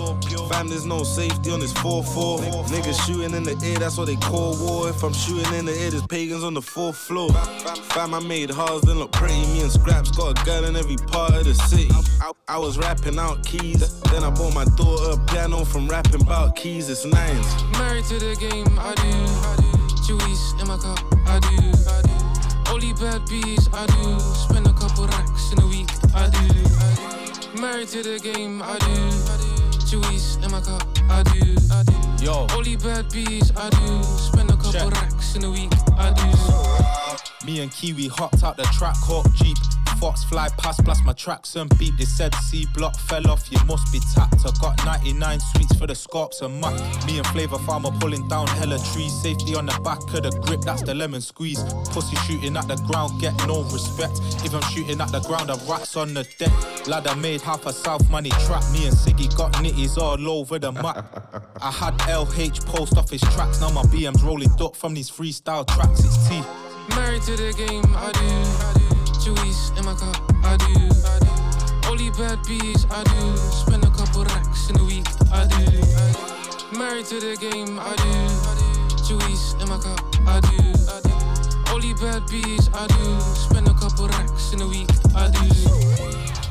Fam, 0.48 0.66
there's 0.66 0.84
no 0.84 1.04
safety 1.04 1.52
on 1.52 1.60
this 1.60 1.72
4-4. 1.74 2.66
Niggas 2.66 3.06
shooting 3.06 3.32
in 3.32 3.44
the 3.44 3.56
air, 3.64 3.78
that's 3.78 3.96
what 3.96 4.08
they 4.08 4.16
call 4.16 4.56
war. 4.58 4.88
If 4.88 5.04
I'm 5.04 5.12
shooting 5.12 5.54
in 5.54 5.66
the 5.66 5.72
air, 5.72 5.90
there's 5.92 6.04
pagans 6.08 6.42
on 6.42 6.54
the 6.54 6.62
fourth 6.62 6.96
floor. 6.96 7.30
Fam, 7.94 8.12
I 8.12 8.18
made 8.18 8.50
Harsden 8.50 8.98
look 8.98 9.12
pretty. 9.12 9.34
Me 9.34 9.62
and 9.62 9.70
Scraps 9.70 10.10
got 10.10 10.36
a 10.36 10.44
girl 10.44 10.64
in 10.64 10.74
every 10.74 10.96
part 10.96 11.34
of 11.34 11.44
the 11.44 11.54
city. 11.54 11.90
I, 12.20 12.32
I 12.48 12.58
was 12.58 12.76
rapping 12.76 13.20
out 13.20 13.46
keys. 13.46 14.00
Then 14.10 14.24
I 14.24 14.30
bought 14.30 14.52
my 14.52 14.64
daughter 14.64 15.12
a 15.12 15.26
piano 15.26 15.64
from 15.64 15.86
rapping 15.86 16.22
about 16.22 16.56
keys. 16.56 16.90
It's 16.90 17.04
nines. 17.04 17.46
Married 17.78 18.04
to 18.06 18.18
the 18.18 18.34
game, 18.34 18.76
I 18.80 18.94
do. 18.96 19.08
I 19.48 19.56
do. 19.60 19.71
Juice 20.18 20.52
in 20.60 20.68
my 20.68 20.76
cup, 20.76 20.98
I 21.26 21.38
do. 21.40 22.70
Only 22.70 22.92
bad 22.92 23.24
bees, 23.30 23.66
I 23.72 23.86
do. 23.86 24.20
Spend 24.20 24.66
a 24.66 24.72
couple 24.74 25.06
racks 25.06 25.52
in 25.52 25.62
a 25.62 25.66
week, 25.66 25.88
I 26.14 26.28
do. 26.28 27.58
Married 27.58 27.88
to 27.88 28.02
the 28.02 28.18
game, 28.18 28.60
I 28.62 28.76
do. 28.78 29.86
Juice 29.86 30.36
in 30.36 30.50
my 30.50 30.60
cup, 30.60 30.86
I 31.08 31.22
do. 31.22 31.56
Yo. 32.22 32.46
Only 32.54 32.76
bad 32.76 33.10
bees, 33.10 33.52
I 33.56 33.70
do. 33.70 34.02
Spend 34.02 34.50
a 34.50 34.56
couple 34.56 34.72
Check. 34.72 34.92
racks 34.92 35.34
in 35.34 35.44
a 35.44 35.50
week, 35.50 35.72
I 35.96 36.12
do. 36.12 37.46
Me 37.46 37.60
and 37.60 37.72
Kiwi 37.72 38.08
hopped 38.08 38.44
out 38.44 38.58
the 38.58 38.64
track, 38.64 38.96
hawk 38.98 39.26
Jeep. 39.32 39.56
Fox 40.02 40.24
fly 40.24 40.48
past, 40.58 40.84
plus 40.84 41.00
my 41.04 41.12
tracks 41.12 41.54
and 41.54 41.70
beat. 41.78 41.96
They 41.96 42.04
said 42.04 42.34
C 42.34 42.66
block 42.74 42.98
fell 42.98 43.30
off, 43.30 43.46
you 43.52 43.64
must 43.66 43.92
be 43.92 44.00
tapped. 44.12 44.44
I 44.44 44.50
got 44.60 44.84
99 44.84 45.38
sweets 45.38 45.76
for 45.76 45.86
the 45.86 45.94
scorps 45.94 46.42
and 46.42 46.60
muck. 46.60 46.74
Me 47.06 47.18
and 47.18 47.26
Flavor 47.28 47.58
Farmer 47.58 47.92
pulling 48.00 48.26
down 48.26 48.48
hella 48.48 48.80
trees. 48.92 49.12
Safety 49.22 49.54
on 49.54 49.66
the 49.66 49.80
back 49.84 50.02
of 50.12 50.24
the 50.24 50.30
grip, 50.44 50.62
that's 50.62 50.82
the 50.82 50.92
lemon 50.92 51.20
squeeze. 51.20 51.62
Pussy 51.90 52.16
shooting 52.26 52.56
at 52.56 52.66
the 52.66 52.74
ground, 52.88 53.20
get 53.20 53.32
no 53.46 53.62
respect. 53.70 54.18
If 54.44 54.52
I'm 54.52 54.62
shooting 54.72 55.00
at 55.00 55.12
the 55.12 55.20
ground, 55.20 55.50
the 55.50 55.70
rats 55.70 55.96
on 55.96 56.14
the 56.14 56.24
deck. 56.36 56.88
Lad, 56.88 57.06
I 57.06 57.14
made 57.14 57.40
half 57.40 57.64
a 57.66 57.72
South 57.72 58.10
money 58.10 58.30
trap. 58.44 58.64
Me 58.72 58.88
and 58.88 58.96
Siggy 58.96 59.32
got 59.36 59.52
nitties 59.52 59.96
all 59.98 60.18
over 60.28 60.58
the 60.58 60.72
map. 60.72 61.54
I 61.62 61.70
had 61.70 61.96
LH 62.10 62.66
post 62.66 62.98
office 62.98 63.20
tracks, 63.36 63.60
now 63.60 63.70
my 63.70 63.82
BM's 63.82 64.24
rolling 64.24 64.50
duck 64.56 64.74
from 64.74 64.94
these 64.94 65.08
freestyle 65.08 65.64
tracks. 65.64 66.00
It's 66.00 66.28
T. 66.28 66.42
Married 66.96 67.22
to 67.22 67.36
the 67.36 67.52
game, 67.56 67.84
I 67.94 68.72
do. 68.74 68.81
Juice 69.22 69.70
in 69.78 69.84
my 69.84 69.94
cup, 69.94 70.16
I 70.42 70.56
do. 70.56 71.88
Only 71.88 72.10
bad 72.10 72.42
bees, 72.44 72.86
I 72.90 73.04
do. 73.04 73.36
Spend 73.36 73.84
a 73.84 73.90
couple 73.90 74.24
racks 74.24 74.68
in 74.68 74.80
a 74.80 74.84
week, 74.84 75.06
I 75.30 75.46
do. 75.46 76.76
Married 76.76 77.06
to 77.06 77.20
the 77.20 77.36
game, 77.36 77.78
I 77.78 77.94
do. 78.02 79.06
Juice 79.06 79.54
in 79.60 79.68
my 79.68 79.78
cup, 79.78 80.00
I 80.26 80.40
do. 80.40 81.72
Only 81.72 81.94
bad 81.94 82.26
bees, 82.26 82.68
I 82.74 82.88
do. 82.88 83.20
Spend 83.20 83.68
a 83.68 83.74
couple 83.74 84.08
racks 84.08 84.52
in 84.54 84.60
a 84.60 84.66
week, 84.66 84.90
I 85.14 85.28
do. 85.30 86.41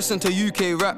Listen 0.00 0.18
to 0.18 0.32
UK 0.32 0.80
rap. 0.80 0.96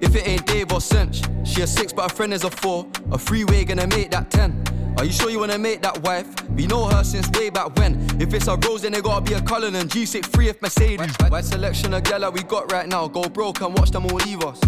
If 0.00 0.16
it 0.16 0.26
ain't 0.26 0.46
Dave 0.46 0.72
or 0.72 0.80
Cinch, 0.80 1.20
she 1.44 1.60
a 1.60 1.66
six, 1.66 1.92
but 1.92 2.10
her 2.10 2.16
friend 2.16 2.32
is 2.32 2.44
a 2.44 2.50
four. 2.50 2.86
A 3.12 3.18
freeway 3.18 3.66
gonna 3.66 3.86
make 3.88 4.10
that 4.12 4.30
ten. 4.30 4.64
Are 4.96 5.04
you 5.04 5.12
sure 5.12 5.28
you 5.28 5.38
wanna 5.38 5.58
make 5.58 5.82
that 5.82 6.02
wife? 6.02 6.26
We 6.52 6.66
know 6.66 6.86
her 6.86 7.04
since 7.04 7.28
way 7.38 7.50
back 7.50 7.76
when. 7.76 8.00
If 8.18 8.32
it's 8.32 8.46
a 8.46 8.56
Rose, 8.56 8.80
then 8.80 8.94
it 8.94 9.04
gotta 9.04 9.20
be 9.20 9.34
a 9.34 9.42
Cullen 9.42 9.74
and 9.74 9.90
G6 9.90 10.24
free 10.34 10.48
if 10.48 10.62
Mercedes. 10.62 11.14
White 11.28 11.44
selection 11.44 11.92
of 11.92 12.02
gala 12.04 12.30
we 12.30 12.42
got 12.42 12.72
right 12.72 12.88
now. 12.88 13.08
Go 13.08 13.28
broke 13.28 13.60
and 13.60 13.76
watch 13.76 13.90
them 13.90 14.06
all 14.06 14.16
leave 14.24 14.42
us. 14.42 14.58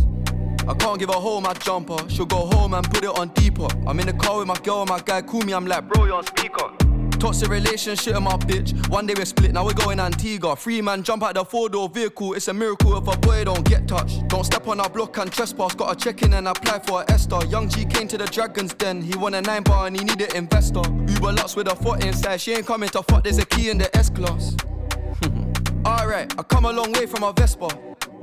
I 0.69 0.75
can't 0.75 0.99
give 0.99 1.09
her 1.09 1.19
home 1.19 1.45
my 1.45 1.55
jumper. 1.55 1.97
She'll 2.11 2.27
go 2.27 2.45
home 2.53 2.75
and 2.75 2.85
put 2.93 3.03
it 3.05 3.19
on 3.19 3.29
deeper. 3.29 3.69
I'm 3.87 3.99
in 4.01 4.07
the 4.07 4.13
car 4.13 4.41
with 4.41 4.49
my 4.49 4.59
girl 4.59 4.83
and 4.83 4.91
my 4.91 5.01
guy 5.01 5.23
call 5.23 5.41
me. 5.41 5.55
I'm 5.55 5.67
like, 5.67 5.89
bro, 5.89 6.05
you're 6.05 6.17
on 6.17 6.27
speaker. 6.27 6.69
Toxic 7.23 7.51
relationship 7.51 8.15
with 8.15 8.23
my 8.25 8.37
bitch. 8.37 8.89
One 8.89 9.07
day 9.07 9.15
we're 9.17 9.25
split, 9.25 9.53
now 9.53 9.65
we're 9.65 9.75
going 9.75 10.01
Antigua. 10.01 10.57
Free 10.57 10.83
man 10.83 11.05
jump 11.05 11.23
out 11.23 11.35
the 11.35 11.45
four 11.45 11.69
door 11.69 11.89
vehicle. 11.89 12.35
It's 12.35 12.49
a 12.49 12.53
miracle 12.53 12.99
if 12.99 13.07
a 13.07 13.17
boy 13.17 13.45
don't 13.45 13.65
get 13.65 13.87
touched. 13.87 14.27
Don't 14.27 14.43
step 14.43 14.67
on 14.67 14.81
our 14.81 14.91
block 14.91 15.17
and 15.19 15.31
trespass. 15.31 15.73
Got 15.77 15.97
to 15.97 16.05
check 16.05 16.23
in 16.23 16.35
and 16.35 16.49
apply 16.49 16.81
for 16.81 17.03
a 17.03 17.13
Esther. 17.13 17.39
Young 17.47 17.69
G 17.69 17.85
came 17.85 18.09
to 18.09 18.19
the 18.19 18.25
Dragons 18.25 18.75
Den. 18.75 19.01
He 19.01 19.17
won 19.17 19.35
a 19.35 19.41
nine 19.41 19.63
bar 19.63 19.87
and 19.87 19.97
he 19.97 20.05
needed 20.05 20.35
investor. 20.35 20.83
Uber 20.83 21.35
Lux 21.35 21.55
with 21.55 21.71
a 21.71 21.77
foot 21.77 22.05
inside. 22.05 22.41
She 22.41 22.55
ain't 22.55 22.67
coming 22.67 22.89
to 22.89 23.05
fuck. 23.05 23.23
There's 23.23 23.39
a 23.39 23.47
key 23.47 23.71
in 23.71 23.79
the 23.79 23.97
S 23.97 24.11
class. 24.11 24.57
Alright, 25.87 26.37
I 26.37 26.43
come 26.43 26.65
a 26.65 26.73
long 26.73 26.91
way 26.91 27.07
from 27.07 27.23
a 27.23 27.33
Vespa. 27.33 27.69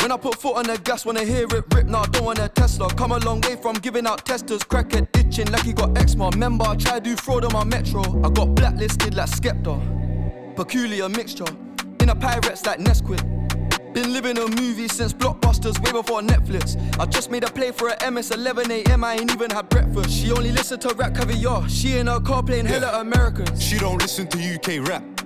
When 0.01 0.11
I 0.13 0.17
put 0.17 0.35
foot 0.39 0.55
on 0.55 0.63
the 0.63 0.77
gas, 0.77 1.05
wanna 1.05 1.23
hear 1.23 1.43
it 1.43 1.51
rip, 1.51 1.85
now 1.85 2.01
I 2.01 2.05
don't 2.07 2.23
want 2.23 2.39
a 2.39 2.47
Tesla. 2.47 2.89
Come 2.95 3.11
a 3.11 3.17
long 3.19 3.41
way 3.41 3.55
from 3.55 3.75
giving 3.75 4.07
out 4.07 4.25
testers, 4.25 4.63
crackhead 4.63 5.07
itching 5.17 5.51
like 5.51 5.63
he 5.63 5.73
got 5.73 5.97
eczema. 5.97 6.29
Remember, 6.29 6.65
I 6.65 6.75
tried 6.75 7.03
to 7.03 7.09
do 7.11 7.15
fraud 7.15 7.43
on 7.43 7.51
my 7.53 7.63
metro. 7.65 8.01
I 8.23 8.29
got 8.29 8.55
blacklisted 8.55 9.15
like 9.15 9.29
Skepta. 9.29 10.55
Peculiar 10.55 11.09
mixture, 11.09 11.45
in 12.01 12.09
a 12.09 12.15
pirates 12.15 12.65
like 12.65 12.79
Nesquik. 12.79 13.21
Been 13.93 14.13
living 14.13 14.37
a 14.37 14.47
movie 14.47 14.87
since 14.87 15.13
blockbusters, 15.13 15.77
way 15.83 15.91
before 15.91 16.21
Netflix. 16.21 16.77
I 16.99 17.05
just 17.05 17.29
made 17.31 17.43
a 17.43 17.51
play 17.51 17.71
for 17.71 17.89
a 17.89 18.11
MS 18.11 18.31
11 18.31 18.71
AM, 18.71 19.03
I 19.03 19.15
ain't 19.15 19.33
even 19.33 19.49
had 19.51 19.67
breakfast. 19.69 20.11
She 20.11 20.31
only 20.31 20.51
listened 20.51 20.81
to 20.83 20.93
rap 20.95 21.15
caviar. 21.15 21.67
She 21.67 21.97
in 21.97 22.07
her 22.07 22.19
car 22.19 22.43
playing 22.43 22.67
hella 22.67 23.01
Americans. 23.01 23.61
She 23.61 23.77
don't 23.77 24.01
listen 24.01 24.27
to 24.27 24.37
UK 24.55 24.87
rap. 24.87 25.18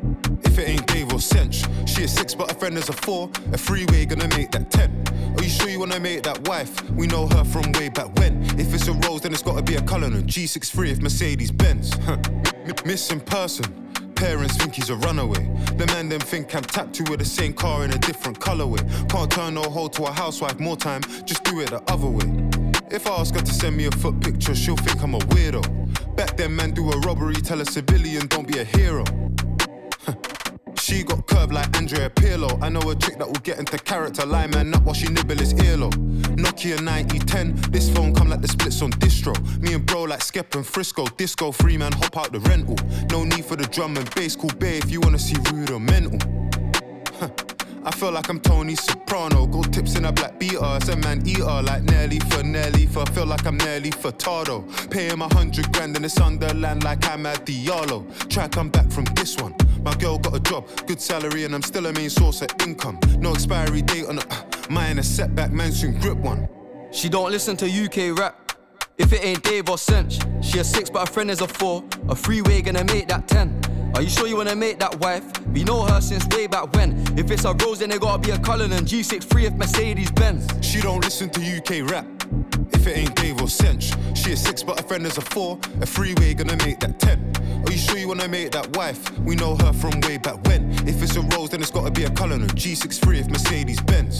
If 0.43 0.59
it 0.59 0.69
ain't 0.69 0.87
Dave 0.87 1.13
or 1.13 1.19
Cinch, 1.19 1.63
she 1.85 2.03
a 2.03 2.07
six, 2.07 2.35
but 2.35 2.51
her 2.51 2.57
friend 2.57 2.77
is 2.77 2.89
a 2.89 2.93
four. 2.93 3.29
A 3.51 3.57
three 3.57 3.85
freeway 3.85 4.05
gonna 4.05 4.27
make 4.37 4.51
that 4.51 4.69
ten. 4.69 4.91
Are 5.37 5.43
you 5.43 5.49
sure 5.49 5.69
you 5.69 5.79
wanna 5.79 5.99
make 5.99 6.23
that 6.23 6.47
wife? 6.47 6.71
We 6.91 7.07
know 7.07 7.27
her 7.27 7.43
from 7.43 7.71
way 7.73 7.89
back 7.89 8.13
when. 8.19 8.43
If 8.59 8.73
it's 8.73 8.87
a 8.87 8.93
Rose, 8.93 9.21
then 9.21 9.33
it's 9.33 9.41
gotta 9.41 9.61
be 9.61 9.75
a 9.75 9.81
Cullinan. 9.81 10.23
G6 10.23 10.69
free 10.71 10.91
if 10.91 11.01
Mercedes 11.01 11.51
Benz. 11.51 11.97
Missing 12.85 13.21
person. 13.21 13.65
Parents 14.15 14.55
think 14.57 14.75
he's 14.75 14.89
a 14.89 14.95
runaway. 14.95 15.49
The 15.77 15.85
man 15.87 16.07
them 16.07 16.19
think 16.19 16.55
I'm 16.55 16.63
tapped 16.63 16.93
to 16.95 17.03
with 17.09 17.19
the 17.19 17.25
same 17.25 17.53
car 17.53 17.83
in 17.83 17.91
a 17.91 17.97
different 17.97 18.39
colorway. 18.39 18.81
Can't 19.09 19.31
turn 19.31 19.55
no 19.55 19.63
hoe 19.63 19.87
to 19.89 20.03
a 20.03 20.11
housewife 20.11 20.59
more 20.59 20.77
time, 20.77 21.01
just 21.25 21.43
do 21.43 21.59
it 21.61 21.71
the 21.71 21.81
other 21.91 22.07
way. 22.07 22.29
If 22.91 23.07
I 23.07 23.15
ask 23.15 23.33
her 23.33 23.41
to 23.41 23.53
send 23.53 23.75
me 23.75 23.85
a 23.85 23.91
foot 23.91 24.21
picture, 24.21 24.55
she'll 24.55 24.77
think 24.77 25.01
I'm 25.01 25.15
a 25.15 25.19
weirdo. 25.19 26.15
Back 26.15 26.37
then, 26.37 26.55
man, 26.55 26.71
do 26.71 26.91
a 26.91 26.99
robbery, 26.99 27.35
tell 27.35 27.59
a 27.59 27.65
civilian, 27.65 28.27
don't 28.27 28.47
be 28.47 28.59
a 28.59 28.63
hero. 28.63 29.03
She 30.93 31.01
got 31.01 31.25
curved 31.25 31.51
like 31.51 31.75
Andrea 31.75 32.07
Pirlo. 32.07 32.61
I 32.61 32.69
know 32.69 32.87
a 32.87 32.95
chick 32.95 33.17
that 33.17 33.25
will 33.25 33.41
get 33.41 33.57
into 33.57 33.79
character, 33.79 34.27
lie 34.27 34.45
man 34.45 34.75
up 34.75 34.83
while 34.83 34.93
she 34.93 35.07
nibble 35.07 35.35
his 35.35 35.51
earlobe. 35.55 35.95
Nokia 36.35 36.79
9010, 36.83 37.71
this 37.71 37.89
phone 37.89 38.13
come 38.13 38.29
like 38.29 38.41
the 38.41 38.47
splits 38.47 38.79
on 38.83 38.91
distro. 38.91 39.33
Me 39.59 39.73
and 39.73 39.83
bro 39.87 40.03
like 40.03 40.21
Skep 40.21 40.53
and 40.53 40.63
Frisco, 40.63 41.07
disco 41.17 41.51
free 41.51 41.77
man, 41.77 41.91
hop 41.93 42.15
out 42.15 42.31
the 42.31 42.39
rental. 42.41 42.75
No 43.09 43.23
need 43.23 43.43
for 43.43 43.55
the 43.55 43.65
drum 43.65 43.97
and 43.97 44.07
bass, 44.13 44.35
cool 44.35 44.51
bay 44.59 44.77
if 44.77 44.91
you 44.91 45.01
wanna 45.01 45.17
see 45.17 45.35
rude 45.51 45.71
or 45.71 45.79
mental. 45.79 46.19
Huh. 47.19 47.52
I 47.85 47.91
feel 47.91 48.11
like 48.11 48.29
I'm 48.29 48.39
Tony 48.39 48.75
Soprano. 48.75 49.45
Gold 49.45 49.73
tips 49.73 49.97
in 49.97 50.05
a 50.05 50.11
black 50.11 50.39
beater. 50.39 50.59
It's 50.61 50.87
a 50.87 50.95
man 50.95 51.27
eater 51.27 51.61
like 51.61 51.83
Nelly 51.83 52.19
for 52.19 52.41
Nelly 52.41 52.85
for. 52.85 53.01
I 53.01 53.11
feel 53.11 53.25
like 53.25 53.45
I'm 53.45 53.57
Nelly 53.57 53.91
for 53.91 54.11
Tardo. 54.11 54.63
Pay 54.89 55.07
him 55.07 55.21
a 55.21 55.33
hundred 55.33 55.71
grand 55.73 55.95
in 55.97 56.03
the 56.03 56.09
Sunderland 56.09 56.83
like 56.83 57.05
I'm 57.09 57.25
at 57.25 57.45
Diallo. 57.45 58.07
Try 58.29 58.47
come 58.47 58.69
back 58.69 58.89
from 58.89 59.03
this 59.15 59.35
one. 59.37 59.53
My 59.81 59.93
girl 59.95 60.17
got 60.17 60.33
a 60.35 60.39
job, 60.39 60.67
good 60.87 61.01
salary, 61.01 61.43
and 61.43 61.53
I'm 61.53 61.61
still 61.61 61.85
a 61.87 61.93
main 61.93 62.09
source 62.09 62.41
of 62.41 62.49
income. 62.61 62.99
No 63.17 63.33
expiry 63.33 63.81
date 63.81 64.05
on 64.05 64.19
a 64.19 64.21
uh, 64.21 64.43
mine 64.69 64.99
a 64.99 65.03
setback, 65.03 65.51
man 65.51 65.73
soon 65.73 65.99
grip 65.99 66.17
one. 66.17 66.47
She 66.91 67.09
don't 67.09 67.31
listen 67.31 67.57
to 67.57 67.67
UK 67.67 68.17
rap. 68.17 68.42
If 68.97 69.11
it 69.11 69.25
ain't 69.25 69.43
Dave 69.43 69.69
or 69.69 69.77
Cinch, 69.77 70.19
she 70.41 70.59
a 70.59 70.63
six, 70.63 70.89
but 70.89 71.07
her 71.07 71.13
friend 71.13 71.31
is 71.31 71.41
a 71.41 71.47
four. 71.47 71.83
A 72.09 72.15
freeway 72.15 72.61
gonna 72.61 72.83
make 72.83 73.07
that 73.07 73.27
ten. 73.27 73.59
Are 73.95 74.01
you 74.01 74.09
sure 74.09 74.27
you 74.27 74.37
wanna 74.37 74.55
make 74.55 74.79
that 74.79 74.99
wife? 74.99 75.23
We 75.47 75.63
know 75.63 75.81
her 75.83 75.99
since 75.99 76.27
way 76.35 76.47
back 76.47 76.71
when. 76.73 77.03
If 77.17 77.31
it's 77.31 77.45
a 77.45 77.53
Rose, 77.53 77.79
then 77.79 77.91
it 77.91 78.01
gotta 78.01 78.21
be 78.21 78.31
a 78.31 78.39
Cullinan 78.39 78.85
G6 78.85 79.23
free 79.23 79.45
if 79.45 79.53
Mercedes 79.53 80.11
Benz. 80.11 80.47
She 80.61 80.79
don't 80.81 81.03
listen 81.03 81.29
to 81.31 81.41
UK 81.41 81.89
rap. 81.89 82.05
If 82.71 82.83
if 82.85 82.97
it 82.97 82.97
ain't 82.97 83.15
Dave 83.15 83.41
or 83.41 83.47
Cinch. 83.47 83.93
She 84.13 84.33
a 84.33 84.37
six, 84.37 84.61
but 84.61 84.77
her 84.77 84.85
friend 84.85 85.05
is 85.05 85.17
a 85.17 85.21
four. 85.21 85.57
A 85.81 85.85
freeway 85.85 86.33
gonna 86.33 86.57
make 86.65 86.81
that 86.81 86.99
ten. 86.99 87.33
Are 87.65 87.71
you 87.71 87.77
sure 87.77 87.97
you 87.97 88.09
wanna 88.09 88.27
make 88.27 88.51
that 88.51 88.75
wife? 88.75 88.99
We 89.19 89.35
know 89.35 89.55
her 89.55 89.71
from 89.71 90.01
way 90.01 90.17
back 90.17 90.45
when. 90.47 90.69
If 90.85 91.01
it's 91.01 91.15
a 91.15 91.21
Rose, 91.21 91.51
then 91.51 91.61
it's 91.61 91.71
gotta 91.71 91.91
be 91.91 92.03
a 92.03 92.09
Cullinan. 92.09 92.49
G63 92.49 93.19
if 93.21 93.27
Mercedes 93.29 93.81
Benz. 93.81 94.19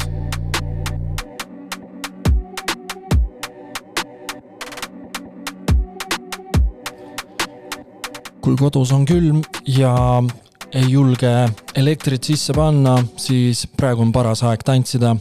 Kui 8.44 8.58
kodus 8.60 8.92
on 8.92 9.06
külm 9.08 9.38
ja 9.72 9.94
ei 10.74 10.88
julge 10.90 11.30
elektrit 11.78 12.26
sisse 12.28 12.54
panna, 12.56 12.98
siis 13.20 13.62
praegu 13.78 14.02
on 14.04 14.12
paras 14.12 14.42
aeg 14.44 14.66
tantsida. 14.66 15.14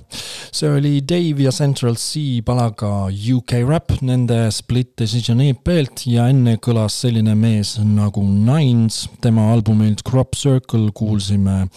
see 0.53 0.69
oli 0.69 1.01
Dave 1.01 1.45
ja 1.45 1.53
Central 1.53 1.95
C 1.97 2.43
palaga 2.45 3.07
UK 3.09 3.61
Rap 3.69 3.93
nende 4.01 4.51
Split 4.51 4.97
Decision 4.99 5.41
EP-lt 5.41 6.07
ja 6.07 6.27
enne 6.33 6.57
kõlas 6.57 6.99
selline 7.05 7.35
mees 7.39 7.77
nagu 7.79 8.25
Nines, 8.25 9.07
tema 9.21 9.53
albumilt 9.53 10.03
Crop 10.03 10.35
Circle 10.35 10.91
kuulsime 10.91 11.69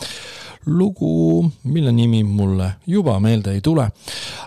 lugu, 0.66 1.52
mille 1.64 1.92
nimi 1.92 2.24
mulle 2.24 2.72
juba 2.88 3.20
meelde 3.20 3.52
ei 3.52 3.62
tule. 3.62 3.90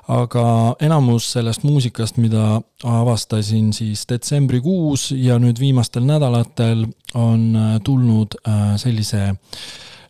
aga 0.08 0.74
enamus 0.80 1.32
sellest 1.32 1.62
muusikast, 1.62 2.16
mida 2.16 2.60
avastasin 2.84 3.72
siis 3.72 4.06
detsembrikuus 4.08 5.10
ja 5.16 5.38
nüüd 5.38 5.60
viimastel 5.60 6.06
nädalatel, 6.08 6.86
on 7.14 7.56
äh, 7.56 7.76
tulnud 7.84 8.38
äh, 8.48 8.76
sellise 8.76 9.34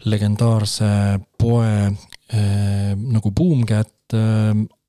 legendaarse 0.05 1.19
poe 1.39 1.71
äh, 1.87 2.95
nagu 2.97 3.31
Boomcat 3.31 3.95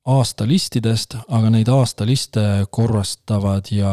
aastalistidest, 0.10 1.16
aga 1.28 1.52
neid 1.54 1.70
aastaliste 1.74 2.44
korrastavad 2.72 3.70
ja 3.72 3.92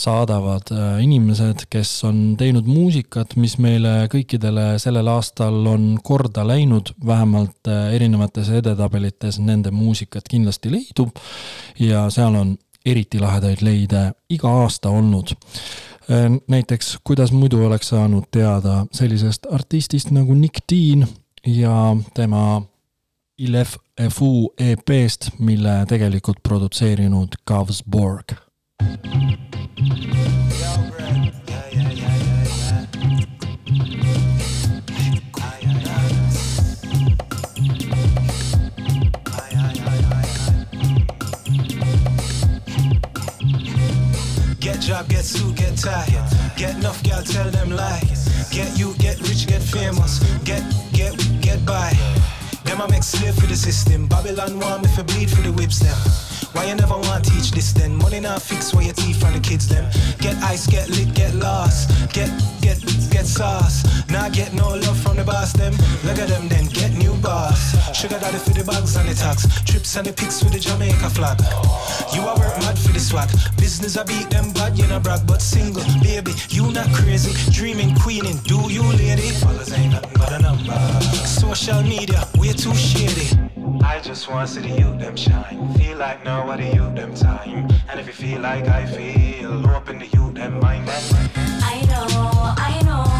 saadavad 0.00 0.72
äh, 0.72 1.02
inimesed, 1.04 1.66
kes 1.70 1.92
on 2.08 2.20
teinud 2.40 2.68
muusikat, 2.70 3.36
mis 3.40 3.58
meile 3.60 4.06
kõikidele 4.12 4.72
sellel 4.80 5.10
aastal 5.12 5.60
on 5.68 5.92
korda 6.04 6.46
läinud, 6.48 6.94
vähemalt 7.06 7.68
äh, 7.68 7.92
erinevates 7.96 8.50
edetabelites 8.60 9.40
nende 9.44 9.72
muusikat 9.74 10.28
kindlasti 10.30 10.72
leidub. 10.72 11.16
ja 11.78 12.08
seal 12.10 12.34
on 12.34 12.56
eriti 12.86 13.20
lahedaid 13.20 13.60
leide 13.62 14.10
iga 14.32 14.52
aasta 14.62 14.90
olnud 14.90 15.34
äh, 15.34 16.28
näiteks, 16.48 16.98
kuidas 17.04 17.32
muidu 17.32 17.64
oleks 17.66 17.92
saanud 17.92 18.30
teada 18.32 18.86
sellisest 18.92 19.46
artistist 19.52 20.10
nagu 20.10 20.34
Nick 20.34 20.64
Dean 20.72 21.06
ja 21.46 21.96
tema 22.14 22.62
Ilef 23.40 23.76
FU 24.12 24.52
EP-st, 24.56 25.30
mille 25.38 25.84
tegelikult 25.86 26.42
produtseerinud 26.42 27.34
Gavs 27.50 27.82
Borg. 27.86 28.32
Get 44.60 44.80
job, 44.80 45.08
get 45.08 45.24
suit, 45.24 45.56
get 45.56 45.80
tired. 45.80 46.28
Get 46.56 46.74
enough, 46.76 47.02
girl, 47.02 47.22
tell 47.22 47.50
them 47.50 47.70
lies. 47.70 48.28
Get 48.50 48.78
you, 48.78 48.94
get 48.98 49.18
rich, 49.20 49.46
get 49.46 49.62
famous. 49.62 50.20
Get, 50.44 50.62
get, 50.92 51.14
get 51.40 51.64
by. 51.64 52.39
Them 52.70 52.82
I 52.82 52.86
make 52.86 53.02
slave 53.02 53.34
for 53.34 53.48
the 53.48 53.56
system. 53.56 54.06
Babylon 54.06 54.60
want 54.60 54.84
me 54.84 54.88
for 54.94 55.02
bleed 55.02 55.28
for 55.28 55.42
the 55.42 55.50
whips 55.50 55.80
them. 55.80 55.98
Why 56.52 56.66
you 56.66 56.76
never 56.76 56.94
want 56.94 57.24
to 57.24 57.30
teach 57.30 57.50
this 57.50 57.72
then? 57.72 57.96
Money 57.96 58.20
not 58.20 58.42
fix 58.42 58.72
where 58.72 58.84
your 58.84 58.94
teeth 58.94 59.18
from 59.18 59.32
the 59.32 59.40
kids 59.40 59.66
them. 59.66 59.90
Get 60.18 60.36
ice, 60.38 60.68
get 60.68 60.88
lit, 60.88 61.12
get 61.12 61.34
lost. 61.34 61.90
Get, 62.12 62.30
get, 62.60 62.78
get 63.10 63.26
sauce. 63.26 63.82
Now 64.08 64.28
get 64.28 64.54
no 64.54 64.68
love 64.68 64.98
from 65.02 65.16
the 65.16 65.24
boss 65.24 65.52
them. 65.52 65.74
Look 66.04 66.18
at 66.18 66.28
them 66.28 66.46
then, 66.46 66.66
get 66.66 66.92
new 66.92 67.14
boss. 67.16 67.74
Sugar 67.96 68.20
daddy 68.20 68.38
for 68.38 68.50
the 68.50 68.62
bags 68.62 68.94
and 68.94 69.08
the 69.08 69.14
tax. 69.14 69.46
Trips 69.64 69.96
and 69.96 70.06
the 70.06 70.12
pics 70.12 70.42
with 70.42 70.52
the 70.52 70.60
Jamaica 70.60 71.10
flag. 71.10 71.38
You 72.14 72.22
are 72.22 72.38
work 72.38 72.56
mad 72.62 72.78
for 72.78 72.92
the 72.92 73.00
swag. 73.00 73.30
Business 73.58 73.96
I 73.96 74.04
beat 74.04 74.30
them 74.30 74.52
bad, 74.52 74.78
you 74.78 74.86
not 74.86 75.02
brag, 75.02 75.26
but 75.26 75.42
single. 75.42 75.82
Baby, 76.02 76.32
you 76.50 76.70
not 76.70 76.86
crazy. 76.92 77.34
Dreaming, 77.50 77.94
queening, 77.96 78.38
do 78.46 78.62
you 78.70 78.82
lady? 78.94 79.30
Followers 79.42 79.72
ain't 79.72 79.92
nothing 79.92 80.14
but 80.14 80.32
a 80.32 80.38
number. 80.38 80.78
Social 81.26 81.82
media, 81.82 82.26
we're 82.38 82.54
too 82.60 82.68
shitty. 82.72 83.82
I 83.82 84.00
just 84.00 84.28
want 84.28 84.46
to 84.46 84.54
see 84.54 84.60
the 84.60 84.80
youth 84.80 84.98
them 84.98 85.16
shine. 85.16 85.72
Feel 85.78 85.96
like 85.96 86.22
nobody 86.24 86.66
youth 86.66 86.94
them 86.94 87.14
time. 87.14 87.66
And 87.88 87.98
if 87.98 88.06
you 88.06 88.12
feel 88.12 88.42
like 88.42 88.68
I 88.68 88.84
feel, 88.84 89.66
open 89.70 89.98
the 89.98 90.06
youth 90.06 90.34
them 90.34 90.60
mind. 90.60 90.86
I 90.90 91.80
know, 91.88 92.54
I 92.58 92.82
know. 92.84 93.19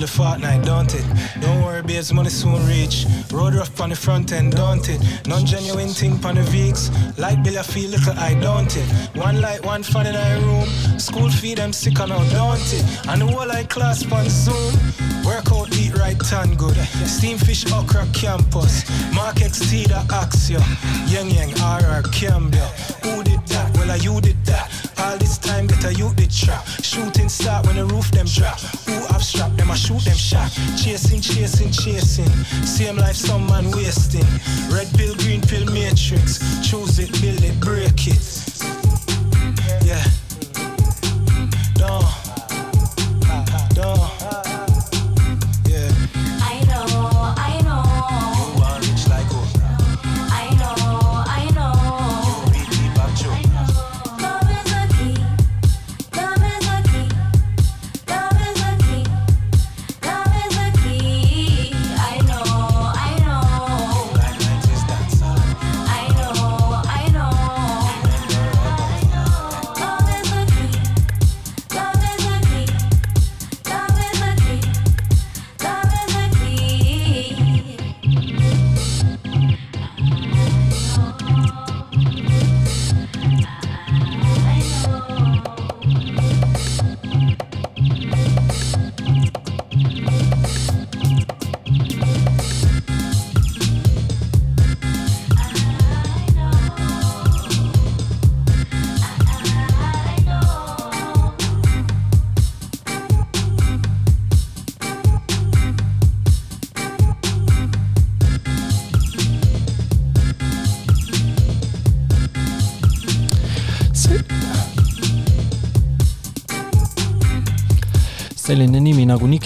Till 0.00 0.06
the 0.06 0.12
fortnight, 0.12 0.64
don't 0.64 0.94
it? 0.94 1.04
Don't 1.40 1.62
worry, 1.62 1.82
babes, 1.82 2.12
money 2.12 2.30
soon 2.30 2.66
reach. 2.66 3.06
Road 3.32 3.54
rough 3.54 3.80
on 3.80 3.90
the 3.90 3.96
front 3.96 4.32
end, 4.32 4.52
don't 4.56 4.88
it? 4.88 5.00
Non 5.26 5.44
genuine 5.44 5.88
thing 5.88 6.12
on 6.24 6.34
the 6.36 6.42
Vicks. 6.42 6.90
Light 7.18 7.42
bill, 7.42 7.58
I 7.58 7.62
feel 7.62 7.90
little, 7.90 8.14
I 8.18 8.34
don't 8.40 8.74
it? 8.76 8.86
One 9.16 9.40
light, 9.40 9.64
one 9.64 9.82
fan 9.82 10.06
in 10.06 10.16
our 10.16 10.40
room. 10.40 10.66
School 10.98 11.28
fee, 11.30 11.54
them 11.54 11.72
sick 11.72 12.00
on 12.00 12.12
out, 12.12 12.30
don't 12.30 12.72
it? 12.72 12.84
And 13.08 13.20
the 13.20 13.26
whole 13.26 13.50
I 13.50 13.64
class 13.64 14.10
on 14.12 14.28
Zoom. 14.28 14.72
Work 15.24 15.52
out, 15.52 15.76
eat 15.76 15.94
right, 15.96 16.18
tan 16.18 16.54
good. 16.54 16.76
Steam 17.06 17.38
fish, 17.38 17.70
okra, 17.72 18.06
campus. 18.12 18.88
Mark 19.14 19.36
XT, 19.36 19.88
the 19.88 20.00
Axio. 20.14 20.60
Yang 21.12 21.30
Yang, 21.30 21.50
RR, 21.52 22.02
Cambia. 22.10 22.66
Who 23.04 23.22
did 23.22 23.39
I 23.90 23.96
you 23.96 24.20
did 24.20 24.36
that. 24.46 24.70
All 24.98 25.18
this 25.18 25.36
time, 25.36 25.66
get 25.66 25.84
a 25.84 25.92
youth 25.92 26.14
did 26.14 26.30
trap. 26.30 26.64
Shooting 26.80 27.28
start 27.28 27.66
when 27.66 27.74
the 27.74 27.84
roof 27.84 28.08
them 28.12 28.26
drop. 28.26 28.60
Who 28.86 28.94
abstract 29.12 29.56
them, 29.56 29.70
I 29.70 29.74
shoot 29.74 30.04
them 30.04 30.16
shot. 30.16 30.52
Chasing, 30.78 31.20
chasing, 31.20 31.72
chasing. 31.72 32.30
Same 32.64 32.96
life, 32.96 33.16
some 33.16 33.46
man 33.46 33.68
wasting. 33.72 34.26
Red 34.70 34.88
pill, 34.96 35.16
green 35.16 35.40
pill, 35.40 35.66
matrix. 35.72 36.38
Choose 36.62 37.00
it, 37.00 37.10
build 37.20 37.42
it, 37.42 37.58
break 37.58 38.06
it. 38.06 38.39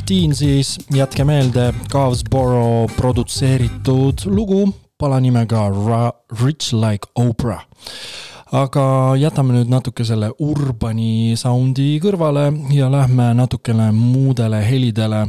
Dean 0.05 0.35
siis, 0.37 0.75
jätke 0.93 1.25
meelde, 1.25 1.71
Gavsboro 1.89 2.87
produtseeritud 2.97 4.27
lugu 4.29 4.67
palanimega 5.01 5.63
Ra 5.73 6.13
Rich 6.43 6.75
Like 6.77 7.09
Oprah 7.17 7.65
aga 8.55 9.15
jätame 9.19 9.57
nüüd 9.57 9.71
natuke 9.73 10.05
selle 10.07 10.29
urbani 10.43 11.35
soundi 11.39 11.97
kõrvale 12.03 12.47
ja 12.75 12.87
lähme 12.93 13.33
natukene 13.35 13.89
muudele 13.95 14.61
helidele. 14.63 15.25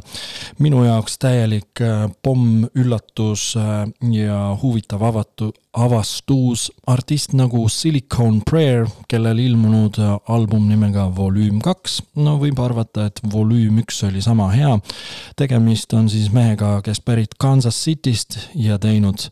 minu 0.59 0.83
jaoks 0.85 1.17
täielik 1.17 1.81
äh, 1.81 2.05
pommüllatus 2.23 3.55
äh, 3.57 3.87
ja 4.11 4.57
huvitav 4.61 5.03
avatu, 5.03 5.51
avastus 5.73 6.71
artist 6.87 7.33
nagu 7.33 7.67
Silicon 7.69 8.41
Prayer, 8.45 8.85
kellel 9.09 9.39
ilmunud 9.39 9.97
äh, 9.97 10.17
album 10.27 10.69
nimega 10.69 11.09
Volüüm 11.15 11.61
kaks. 11.61 12.03
no 12.15 12.37
võib 12.37 12.61
arvata, 12.61 13.07
et 13.09 13.21
Volüüm 13.33 13.81
üks 13.81 14.03
oli 14.05 14.21
sama 14.21 14.51
hea. 14.53 14.77
tegemist 15.35 15.93
on 15.93 16.09
siis 16.09 16.29
mehega, 16.31 16.77
kes 16.85 17.01
pärit 17.01 17.33
Kansas 17.39 17.81
Cityst 17.83 18.37
ja 18.53 18.77
teinud 18.77 19.29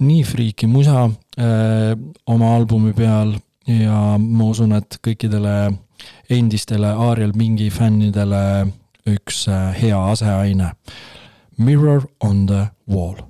nii 0.00 0.22
friiki 0.24 0.66
musa 0.66 1.08
öö, 1.38 1.94
oma 2.26 2.54
albumi 2.56 2.92
peal 2.92 3.34
ja 3.68 4.16
ma 4.18 4.48
usun, 4.48 4.72
et 4.78 4.98
kõikidele 5.04 5.54
endistele 6.30 6.90
Ariel 7.08 7.34
Mingi 7.36 7.70
fännidele 7.70 8.42
üks 9.08 9.46
äh, 9.48 9.72
hea 9.82 9.98
aseaine. 10.12 10.72
Mirror 11.58 12.06
on 12.20 12.46
the 12.46 12.68
wall. 12.88 13.27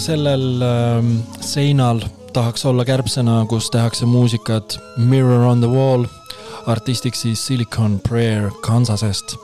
Sellel 0.00 0.62
ähm, 0.62 1.16
seinal 1.40 2.00
tahaks 2.32 2.64
olla 2.66 2.84
kärbsena, 2.84 3.44
kus 3.48 3.70
tehakse 3.70 4.06
muusikat 4.06 4.78
Mirror 4.96 5.42
on 5.44 5.60
the 5.60 5.68
wall, 5.68 6.04
artistiks 6.66 7.22
siis 7.22 7.46
Silicon 7.46 8.00
Prayer 8.08 8.50
Kansasest. 8.60 9.36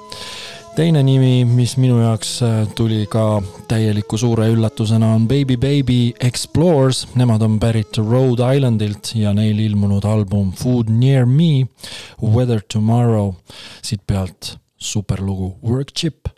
teine 0.76 1.02
nimi, 1.02 1.44
mis 1.44 1.76
minu 1.76 1.98
jaoks 2.00 2.42
äh, 2.42 2.68
tuli 2.76 3.07
ka 3.11 3.42
täieliku 3.68 4.18
suure 4.18 4.48
üllatusena, 4.52 5.14
on 5.14 5.28
Baby 5.28 5.57
Baby 5.57 6.12
Explores. 6.20 7.07
Nemad 7.14 7.42
on 7.42 7.59
pärit 7.61 7.98
Rhode 7.98 8.57
Islandilt 8.57 9.12
ja 9.14 9.34
neil 9.34 9.59
ilmunud 9.59 10.04
album 10.04 10.52
Food 10.52 10.88
Near 10.88 11.26
Me, 11.26 11.66
Weather 12.22 12.61
Tomorrow. 12.72 13.32
siit 13.82 14.00
pealt 14.07 14.57
superlugu 14.78 15.57
Work 15.64 15.92
Chip 15.92 16.36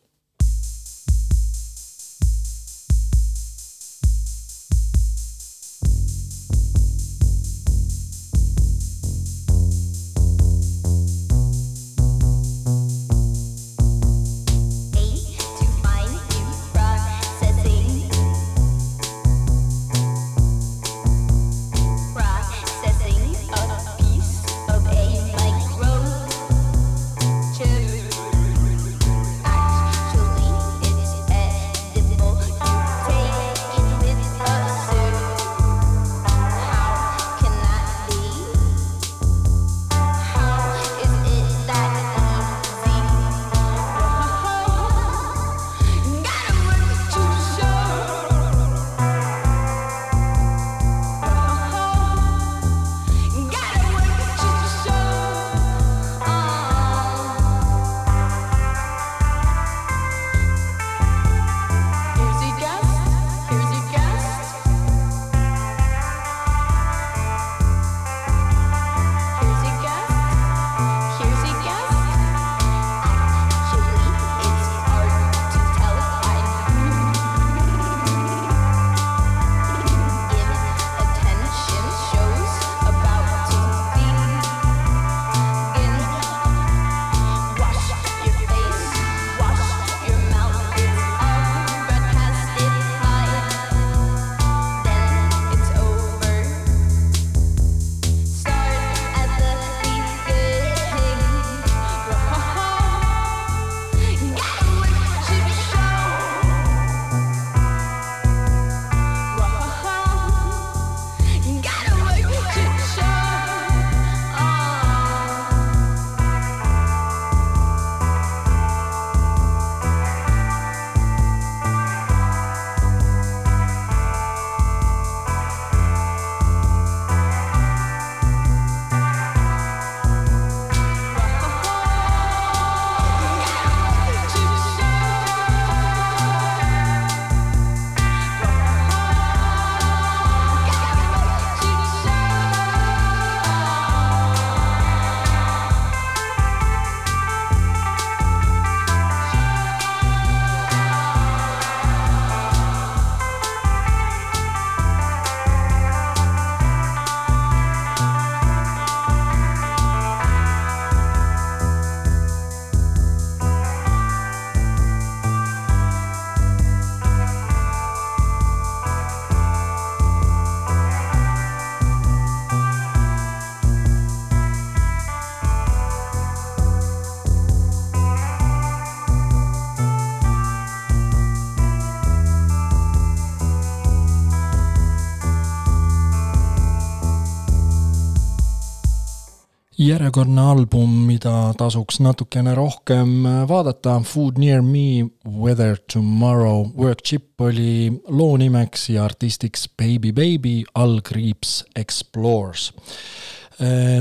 järjekordne 189.99 190.43
album, 190.53 190.91
mida 191.09 191.49
tasuks 191.59 191.97
natukene 192.05 192.53
rohkem 192.55 193.25
vaadata, 193.51 193.97
Food 194.07 194.37
Near 194.39 194.61
Me, 194.63 195.09
Weather 195.27 195.79
Tomorrow, 195.91 196.69
Work 196.79 197.03
Chip 197.03 197.41
oli 197.43 197.91
loo 198.07 198.37
nimeks 198.39 198.89
ja 198.95 199.09
artistiks 199.09 199.67
Baby 199.75 200.13
Baby, 200.13 200.63
allkriips 200.75 201.65
Explores. 201.77 202.71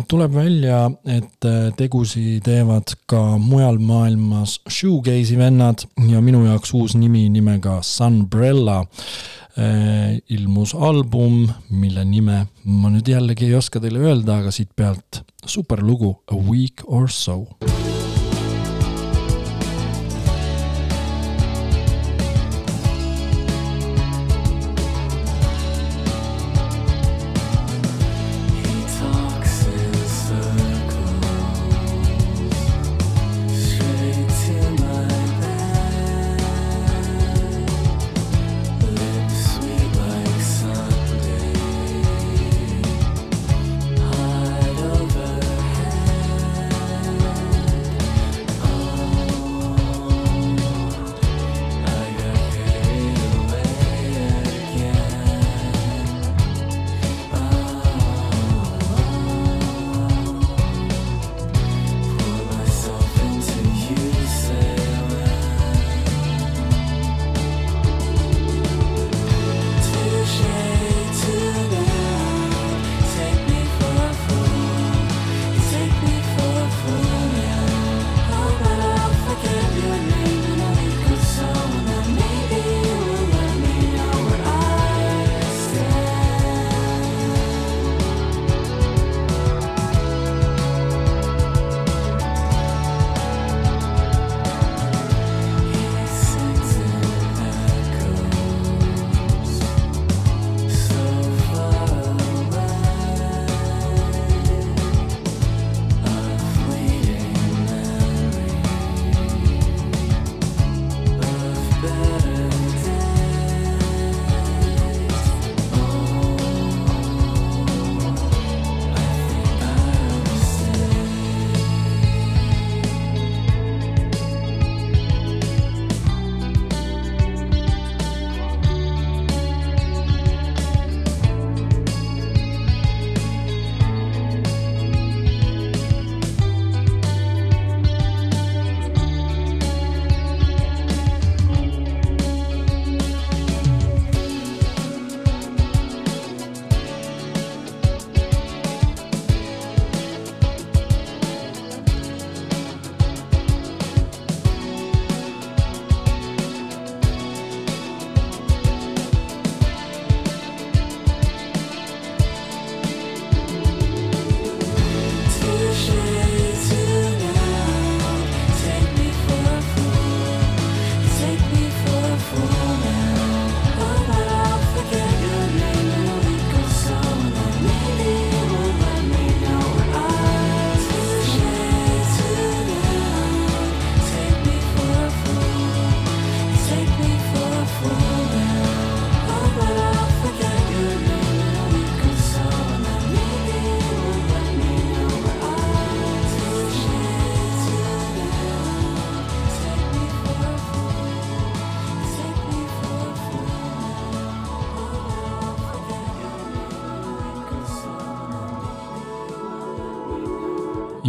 tuleb 0.08 0.36
välja, 0.38 0.84
et 1.10 1.48
tegusi 1.78 2.38
teevad 2.46 2.94
ka 3.10 3.22
mujal 3.42 3.80
maailmas 3.82 4.60
shoegaze'i 4.70 5.38
vennad 5.40 5.82
ja 6.12 6.22
minu 6.22 6.44
jaoks 6.46 6.76
uus 6.78 6.94
nimi 6.96 7.24
nimega 7.34 7.80
Sunbrella 7.82 8.84
ilmus 10.30 10.76
album, 10.76 11.48
mille 11.74 12.06
nime 12.06 12.44
ma 12.70 12.94
nüüd 12.94 13.10
jällegi 13.10 13.48
ei 13.50 13.58
oska 13.58 13.82
teile 13.82 14.04
öelda, 14.06 14.44
aga 14.44 14.54
siit 14.54 14.70
pealt 14.78 15.24
superlugu 15.48 16.16
A 16.28 16.36
Week 16.36 16.82
or 16.86 17.08
So. 17.10 17.48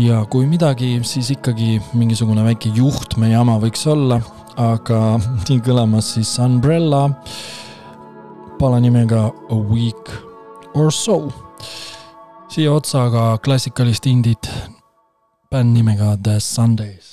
Ja 0.08 0.22
kui 0.30 0.46
midagi, 0.48 0.96
siis 1.04 1.28
ikkagi 1.34 1.78
mingisugune 1.92 2.44
väike 2.46 2.70
juhtme 2.76 3.28
jama 3.28 3.58
võiks 3.60 3.82
olla, 3.90 4.20
aga 4.56 5.00
nii 5.48 5.60
kõlamas 5.66 6.14
siis 6.16 6.30
Umbrella 6.42 7.08
pala 8.58 8.80
nimega 8.82 9.28
A 9.28 9.58
Week 9.68 10.12
or 10.74 10.92
So. 10.94 11.28
siia 12.48 12.72
otsa 12.72 13.04
ka 13.12 13.26
klassikalist 13.44 14.08
indit 14.08 14.48
bänd 15.52 15.76
nimega 15.76 16.16
The 16.16 16.40
Sundays. 16.40 17.07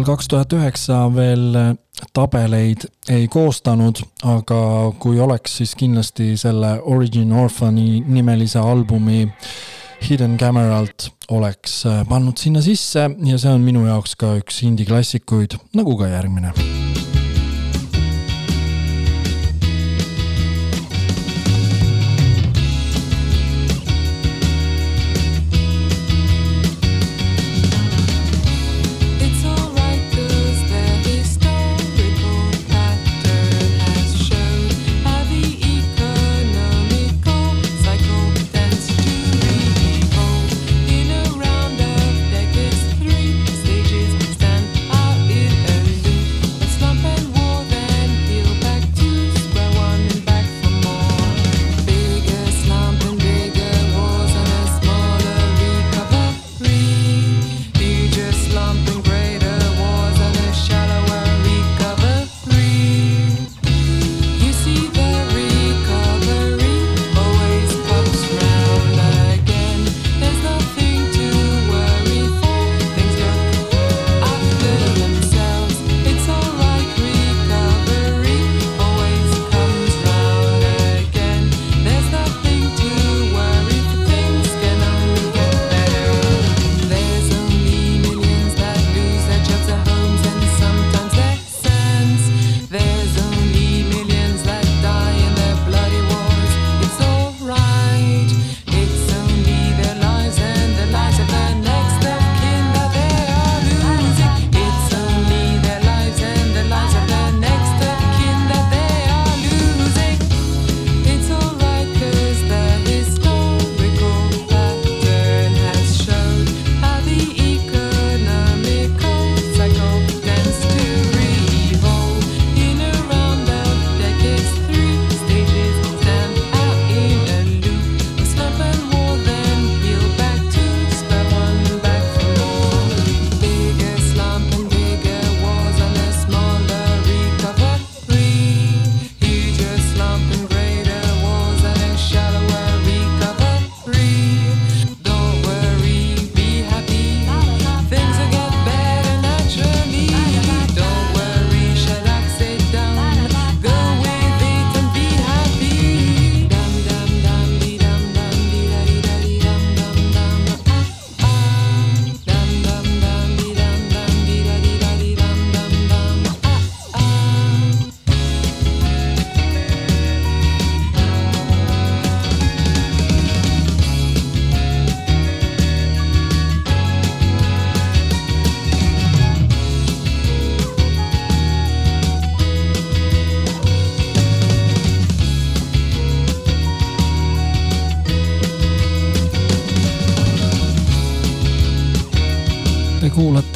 aastal 0.00 0.16
kaks 0.16 0.28
tuhat 0.28 0.52
üheksa 0.56 0.98
veel 1.12 1.54
eh, 1.54 1.74
tabeleid 2.16 2.86
ei 3.12 3.28
koostanud, 3.28 4.00
aga 4.24 4.92
kui 4.98 5.20
oleks, 5.20 5.58
siis 5.60 5.74
kindlasti 5.76 6.36
selle 6.40 6.78
Origin 6.82 7.32
Orphani 7.32 8.00
nimelise 8.06 8.58
albumi 8.58 9.28
Hidden 10.08 10.38
Cameralt 10.38 11.10
oleks 11.28 11.84
eh, 11.84 12.04
pannud 12.08 12.38
sinna 12.40 12.62
sisse 12.64 13.10
ja 13.10 13.38
see 13.38 13.52
on 13.52 13.60
minu 13.60 13.84
jaoks 13.88 14.16
ka 14.16 14.38
üks 14.40 14.62
indie 14.64 14.88
klassikuid, 14.88 15.58
nagu 15.76 15.98
ka 16.00 16.08
järgmine. 16.08 16.79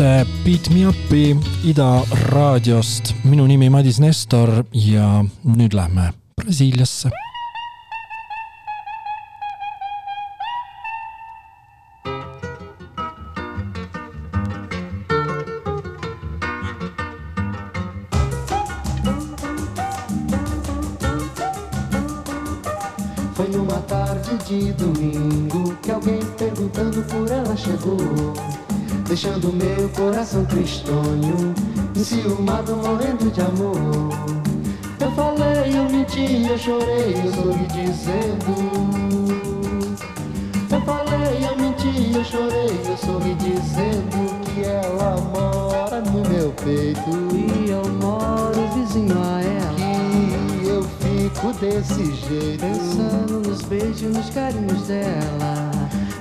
Kuulate 0.05 0.27
Beat 0.45 0.69
Me 0.71 0.87
Up'i 0.87 1.37
Ida 1.65 2.03
raadiost. 2.29 3.15
minu 3.25 3.47
nimi 3.47 3.71
Madis 3.71 4.01
Nestor 4.01 4.65
ja 4.73 5.25
nüüd 5.45 5.73
lähme 5.75 6.13
Brasiiliasse. 6.37 7.24
De 33.35 33.41
amor. 33.41 33.77
Eu 35.01 35.11
falei, 35.11 35.77
eu 35.77 35.91
menti, 35.91 36.47
eu 36.49 36.57
chorei, 36.57 37.17
eu 37.25 37.33
sorri 37.33 37.67
dizendo. 37.67 38.55
Eu 40.71 40.81
falei, 40.83 41.45
eu 41.45 41.57
menti, 41.57 42.15
eu 42.15 42.25
chorei, 42.25 42.81
eu 42.89 42.97
sorri 42.97 43.35
dizendo 43.35 44.45
que 44.45 44.65
ela 44.65 45.17
mora 45.33 46.01
no 46.01 46.23
meu 46.29 46.53
peito 46.65 47.11
e 47.35 47.71
eu 47.71 47.83
moro 48.01 48.69
vizinho 48.75 49.21
a 49.21 49.43
ela. 49.43 49.75
Que 50.61 50.69
eu 50.69 50.85
fico 51.01 51.53
desse 51.55 52.15
jeito, 52.15 52.61
pensando 52.61 53.41
nos 53.41 53.63
beijos, 53.63 54.17
nos 54.17 54.31
carinhos 54.31 54.87
dela. 54.87 55.73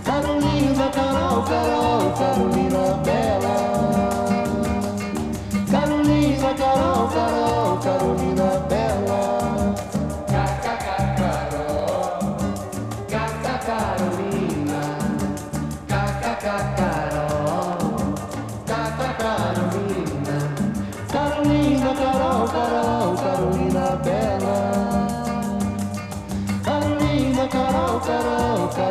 Carolina, 0.04 0.90
Carol, 0.92 1.44
Carol, 1.44 2.12
Carolina 2.14 2.98
Bela. 3.04 3.33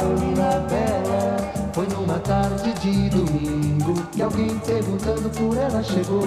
Carolina 0.03 0.59
Bela. 0.69 1.37
Foi 1.73 1.87
numa 1.87 2.19
tarde 2.19 2.73
de 2.81 3.09
domingo 3.11 3.95
que 4.11 4.21
alguém 4.21 4.59
perguntando 4.59 5.31
por 5.31 5.57
ela 5.57 5.83
chegou, 5.83 6.27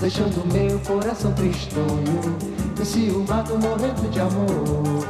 deixando 0.00 0.44
meu 0.52 0.78
coração 0.80 1.32
tristonho, 1.32 2.36
enciumado, 2.78 3.56
morrendo 3.58 4.10
de 4.10 4.20
amor. 4.20 5.06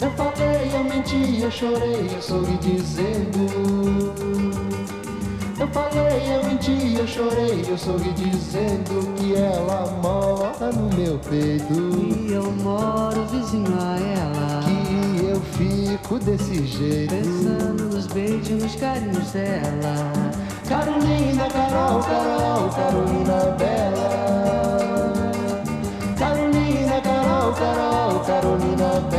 Eu 0.00 0.10
falei, 0.12 0.70
eu 0.74 0.84
menti, 0.84 1.42
eu 1.42 1.50
chorei, 1.50 2.10
eu 2.14 2.22
sorri 2.22 2.56
dizendo. 2.58 3.44
Eu 5.60 5.68
falei, 5.68 6.36
eu 6.36 6.44
menti, 6.48 6.96
eu 6.98 7.06
chorei, 7.06 7.64
eu 7.68 7.78
sorri 7.78 8.12
dizendo 8.12 9.14
que 9.14 9.34
ela 9.34 9.86
mora 10.02 10.72
no 10.72 10.88
meu 10.96 11.18
peito. 11.18 11.74
E 12.28 12.32
eu 12.32 12.50
moro 12.50 13.24
vizinho 13.26 13.72
a 13.78 13.98
ela. 13.98 14.63
Fico 15.64 16.18
desse 16.18 16.62
jeito. 16.66 17.14
Pensando 17.14 17.84
nos 17.84 18.06
beijos, 18.08 18.50
nos 18.50 18.76
carinhos 18.76 19.32
dela. 19.32 20.12
Carolina, 20.68 21.48
Carol, 21.48 22.02
Carol, 22.02 22.68
Carolina 22.68 23.56
Bela. 23.56 25.32
Carolina, 26.18 27.00
Carol, 27.00 27.54
Carol, 27.54 28.20
Carolina 28.26 29.00
Bela. 29.10 29.13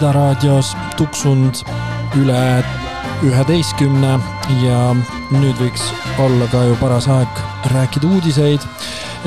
Ida 0.00 0.14
raadios 0.16 0.70
tuksunud 0.96 1.58
üle 2.16 2.44
üheteistkümne. 3.20 4.14
Ja 4.62 4.78
nüüd 5.34 5.60
võiks 5.60 5.82
olla 6.24 6.48
ka 6.48 6.62
ju 6.70 6.78
paras 6.80 7.04
aeg 7.12 7.42
rääkida 7.74 8.08
uudiseid. 8.08 8.64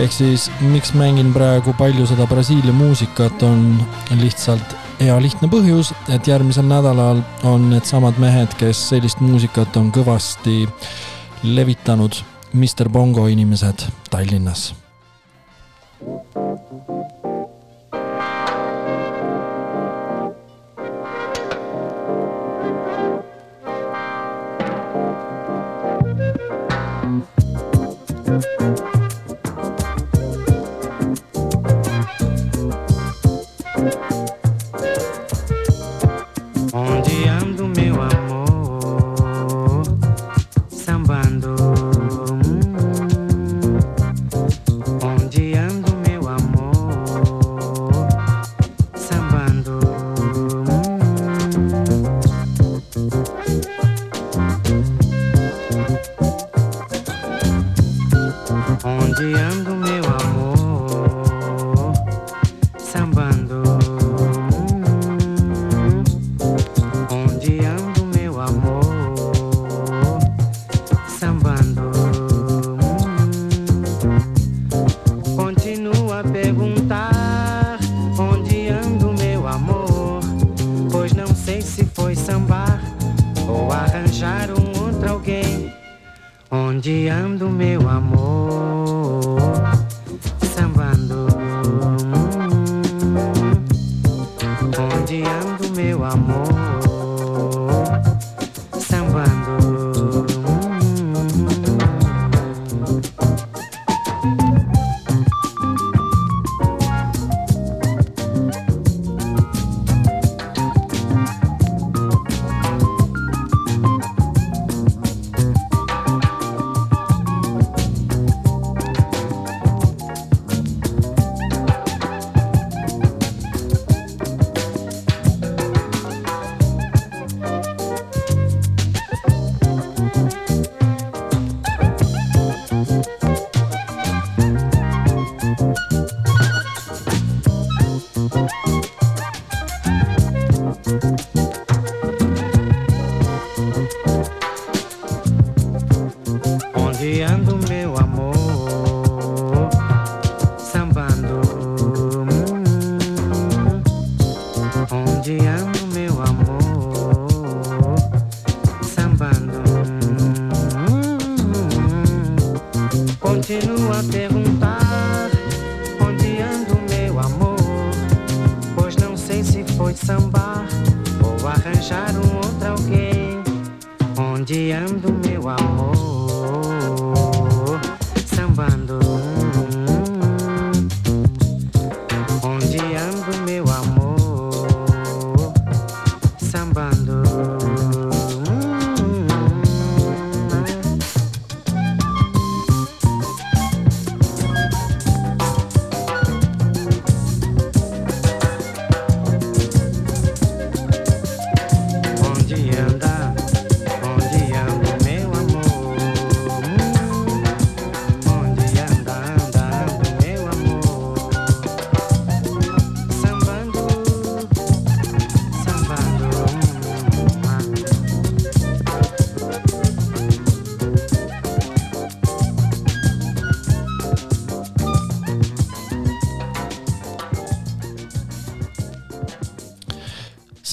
ehk 0.01 0.11
siis, 0.11 0.49
miks 0.73 0.95
mängin 0.97 1.29
praegu 1.33 1.75
palju 1.77 2.07
seda 2.09 2.25
Brasiilia 2.25 2.73
muusikat, 2.73 3.43
on 3.43 3.85
lihtsalt 4.17 4.73
hea 4.97 5.21
lihtne 5.21 5.45
põhjus, 5.47 5.93
et 6.09 6.27
järgmisel 6.27 6.65
nädalal 6.65 7.21
on 7.43 7.69
needsamad 7.69 8.17
mehed, 8.17 8.57
kes 8.57 8.89
sellist 8.89 9.21
muusikat 9.21 9.77
on 9.77 9.91
kõvasti 9.93 10.63
levitanud, 11.43 12.17
Mr 12.53 12.89
Bongo 12.89 13.27
inimesed 13.29 13.91
Tallinnas. 14.09 14.71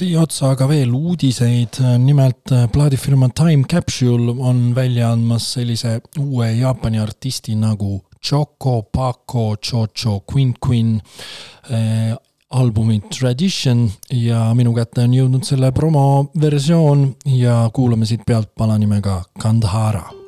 siia 0.00 0.22
otsa 0.24 0.54
aga 0.54 0.64
veel 0.70 0.92
uudiseid, 0.96 1.76
nimelt 2.00 2.52
äh, 2.56 2.64
plaadifirma 2.72 3.28
Time 3.36 3.66
Capsule 3.68 4.32
on 4.32 4.70
välja 4.76 5.10
andmas 5.12 5.50
sellise 5.56 5.98
uue 6.22 6.46
Jaapani 6.56 7.02
artisti 7.02 7.56
nagu 7.58 7.98
Choco 8.24 8.82
Paco 8.82 9.56
Chocho 9.56 10.22
Queen 10.24 10.54
Queen 10.66 10.94
eh, 11.68 12.12
äh, 12.12 12.16
albumi 12.50 13.00
Tradition. 13.12 13.90
Ja 14.10 14.54
minu 14.54 14.72
kätte 14.76 15.04
on 15.04 15.18
jõudnud 15.18 15.44
selle 15.46 15.72
promoversioon 15.76 17.04
ja 17.36 17.60
kuulame 17.74 18.08
siit 18.08 18.24
pealt 18.26 18.54
pala 18.56 18.78
nimega 18.80 19.20
Kandhara 19.40 20.19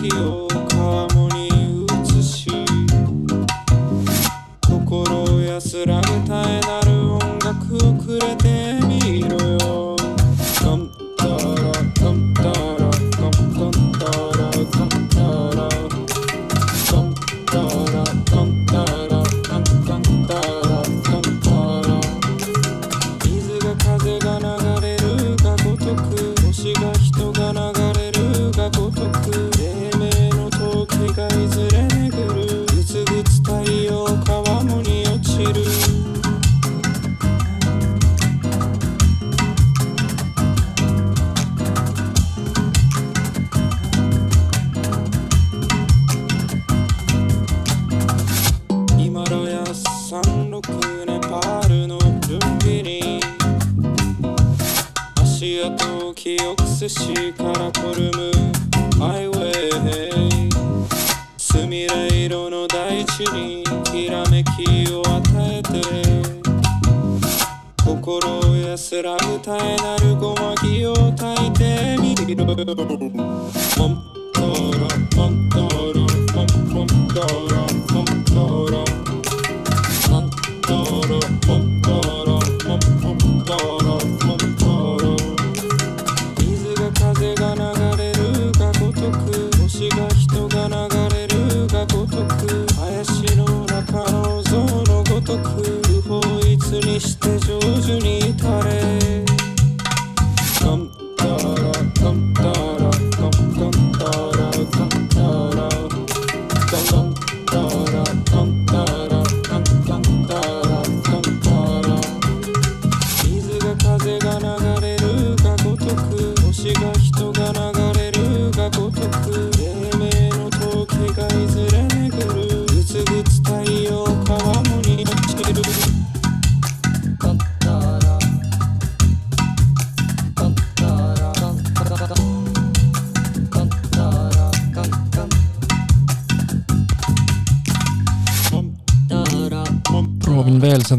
Thank 0.00 0.14
you. 0.14 0.49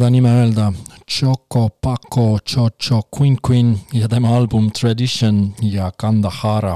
seda 0.01 0.09
nime 0.09 0.29
öelda. 0.33 0.71
Choco 1.05 1.69
Paco 1.69 2.39
Chocho 2.39 3.01
Queen 3.17 3.37
Queen 3.47 3.75
ja 3.93 4.07
tema 4.09 4.31
album 4.35 4.71
Tradition 4.71 5.53
ja 5.61 5.91
Kandahara. 5.91 6.73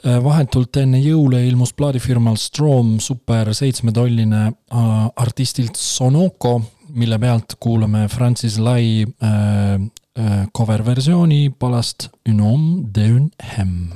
Äh, 0.00 0.16
vahetult 0.24 0.78
enne 0.80 0.96
jõule 1.02 1.42
ilmus 1.44 1.74
plaadifirmal 1.76 2.38
Strom 2.40 2.94
super 3.04 3.52
seitsmetolline 3.52 4.46
äh, 4.48 4.88
artistilt 5.20 5.76
Sonoko, 5.76 6.54
mille 6.96 7.20
pealt 7.20 7.58
kuulame 7.60 8.06
Francis 8.08 8.56
Lai 8.56 9.04
äh, 9.04 9.76
äh 10.16 10.46
cover 10.56 10.86
versiooni 10.86 11.50
palast 11.50 12.08
Un 12.28 12.40
homme 12.40 12.82
d'un 12.94 13.30
hem. 13.56 13.90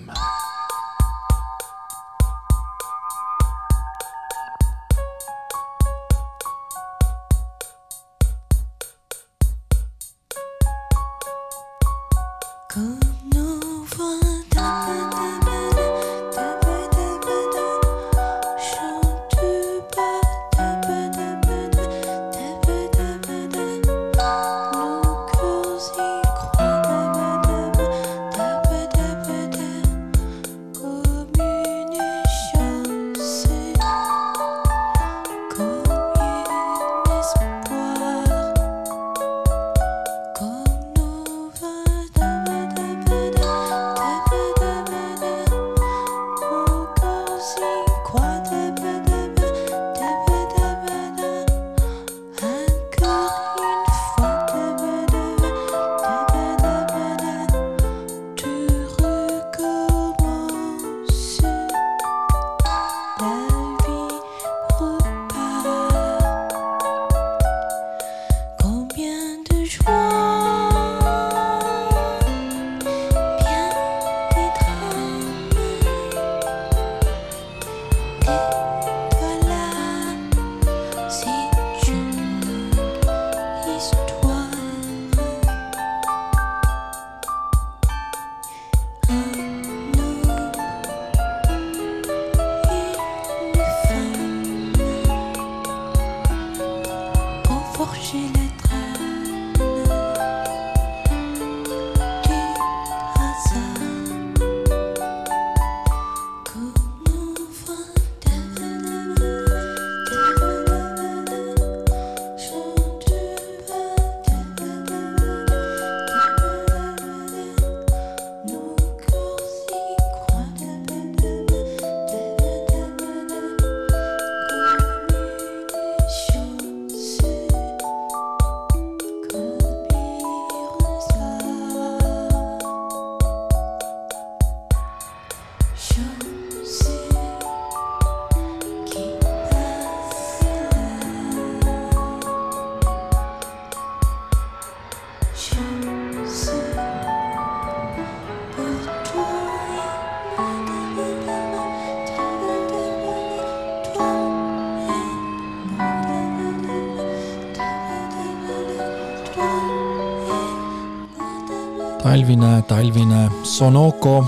talvine, 162.23 162.63
talvine 162.69 163.31
Sonoco 163.43 164.25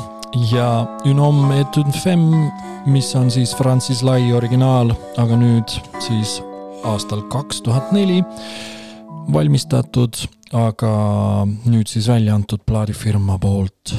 ja 0.50 0.86
Une 1.04 1.20
homme 1.20 1.52
et 1.52 1.76
une 1.76 1.92
femme, 1.92 2.50
mis 2.86 3.14
on 3.14 3.30
siis 3.30 3.54
Francis 3.54 4.02
Lai 4.02 4.32
originaal, 4.32 4.90
aga 5.16 5.36
nüüd 5.36 5.70
siis 6.02 6.40
aastal 6.84 7.22
kaks 7.30 7.62
tuhat 7.62 7.92
neli 7.92 8.18
valmistatud, 9.30 10.16
aga 10.52 11.46
nüüd 11.46 11.86
siis 11.86 12.08
välja 12.10 12.34
antud 12.34 12.64
plaadifirma 12.66 13.38
poolt 13.38 13.94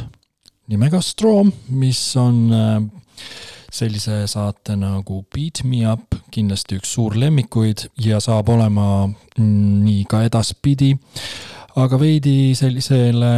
nimega 0.67 0.99
Strom, 1.01 1.53
mis 1.69 2.01
on 2.19 2.51
äh, 2.51 2.81
sellise 3.71 4.25
saate 4.27 4.75
nagu 4.75 5.23
Beat 5.31 5.63
Me 5.63 5.85
Up 5.87 6.19
kindlasti 6.35 6.81
üks 6.81 6.91
suur 6.97 7.15
lemmikuid 7.15 7.87
ja 8.03 8.19
saab 8.19 8.51
olema 8.51 9.05
mm, 9.07 9.83
nii 9.85 10.03
ka 10.09 10.25
edaspidi 10.27 10.97
aga 11.75 11.99
veidi 11.99 12.55
sellisele 12.55 13.33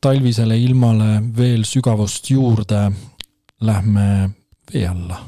talvisele 0.00 0.56
ilmale 0.58 1.20
veel 1.36 1.64
sügavust 1.68 2.30
juurde. 2.30 2.88
Lähme 3.62 4.30
vee 4.72 4.88
alla 4.88 5.20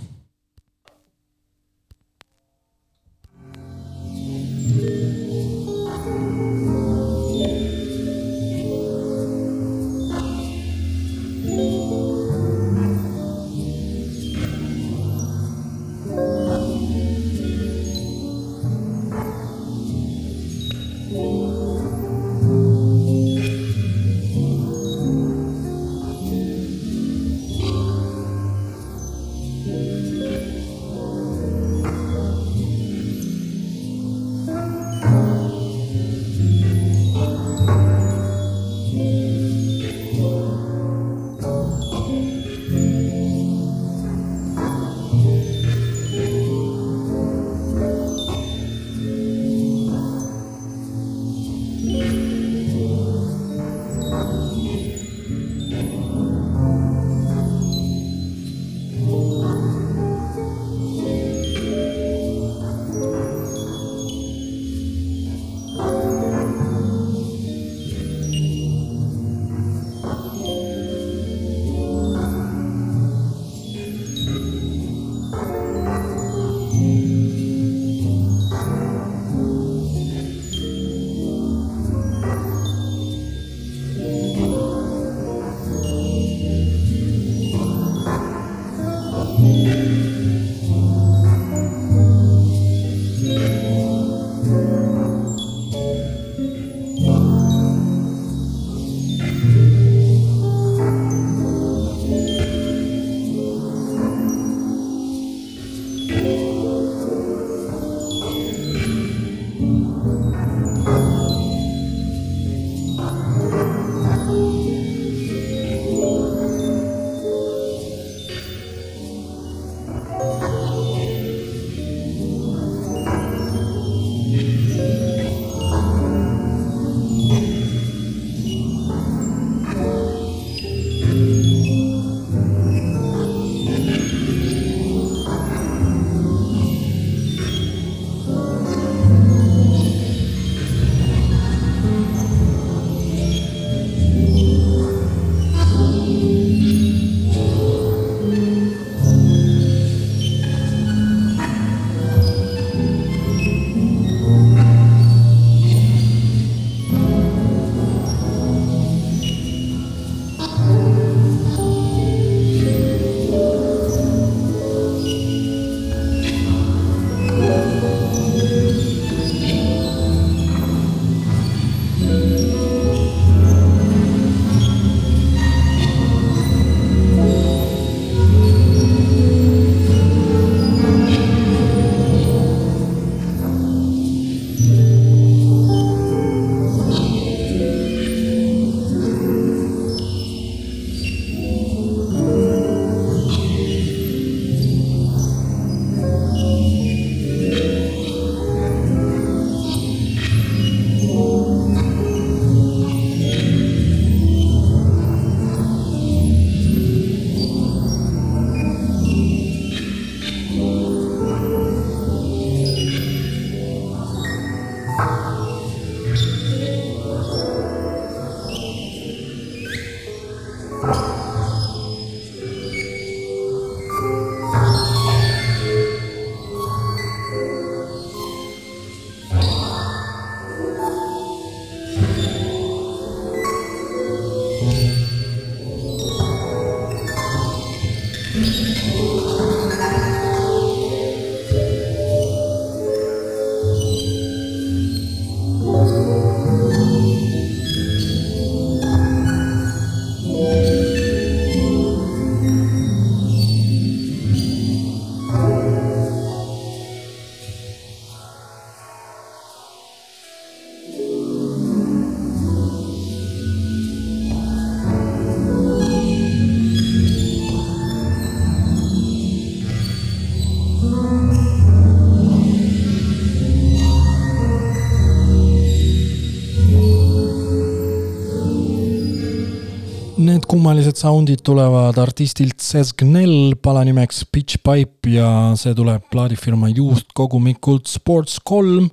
Need 280.45 280.51
kummalised 280.61 280.99
soundid 281.01 281.41
tulevad 281.41 281.97
artistilt 281.97 282.61
Sezgnel, 282.61 283.55
pala 283.65 283.81
nimeks 283.89 284.27
Pitch 284.29 284.59
Pipe 284.61 285.09
ja 285.09 285.29
see 285.57 285.73
tuleb 285.73 286.05
plaadifirma 286.13 286.69
juhtkogumikult 286.69 287.89
Sports 287.89 288.43
kolm. 288.45 288.91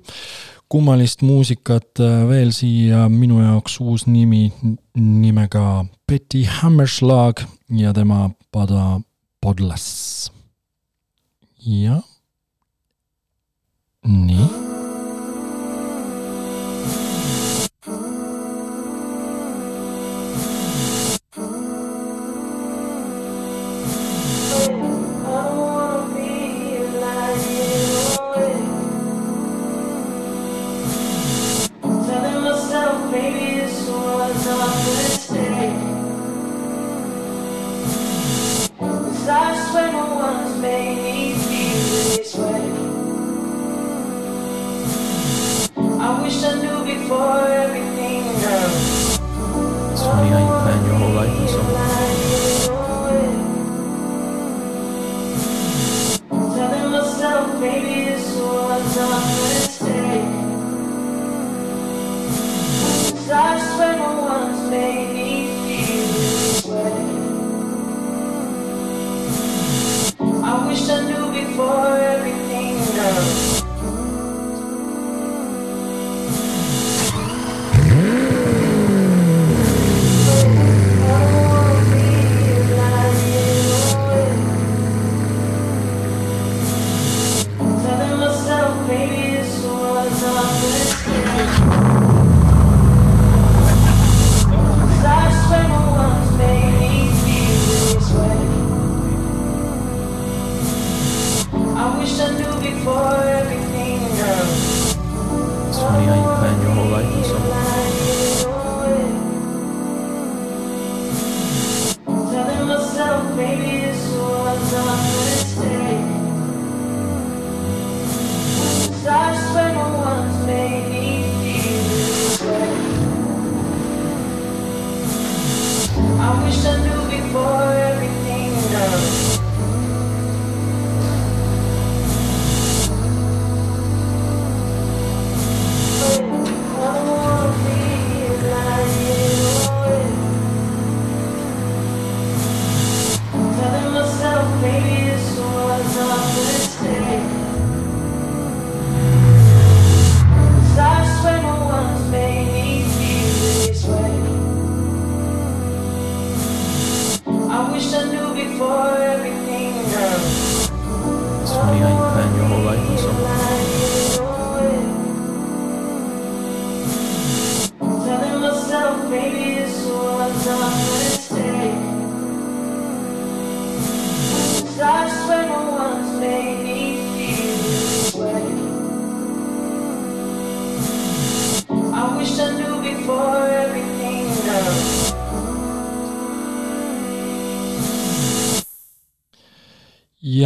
kummalist 0.72 1.20
muusikat 1.20 2.00
äh, 2.00 2.24
veel 2.30 2.54
siia, 2.56 3.04
minu 3.12 3.42
jaoks 3.42 3.76
uus 3.84 4.06
nimi 4.08 4.46
nimega 4.96 5.84
Betty 6.08 6.46
Hammerschlag 6.48 7.44
ja 7.68 7.92
tema 7.92 8.30
Pada 8.50 9.02
Podlas. 9.36 10.32
jah. 11.60 12.00
nii. 14.08 14.61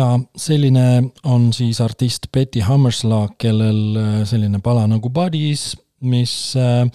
Ja 0.06 0.20
selline 0.36 1.10
on 1.24 1.50
siis 1.52 1.80
artist 1.80 2.30
Betty 2.32 2.60
Hammerslag, 2.60 3.34
kellel 3.38 3.96
äh, 3.96 4.22
selline 4.28 4.60
pala 4.62 4.86
nagu 4.90 5.10
Buddies, 5.10 5.74
mis 6.06 6.54
äh, 6.56 6.86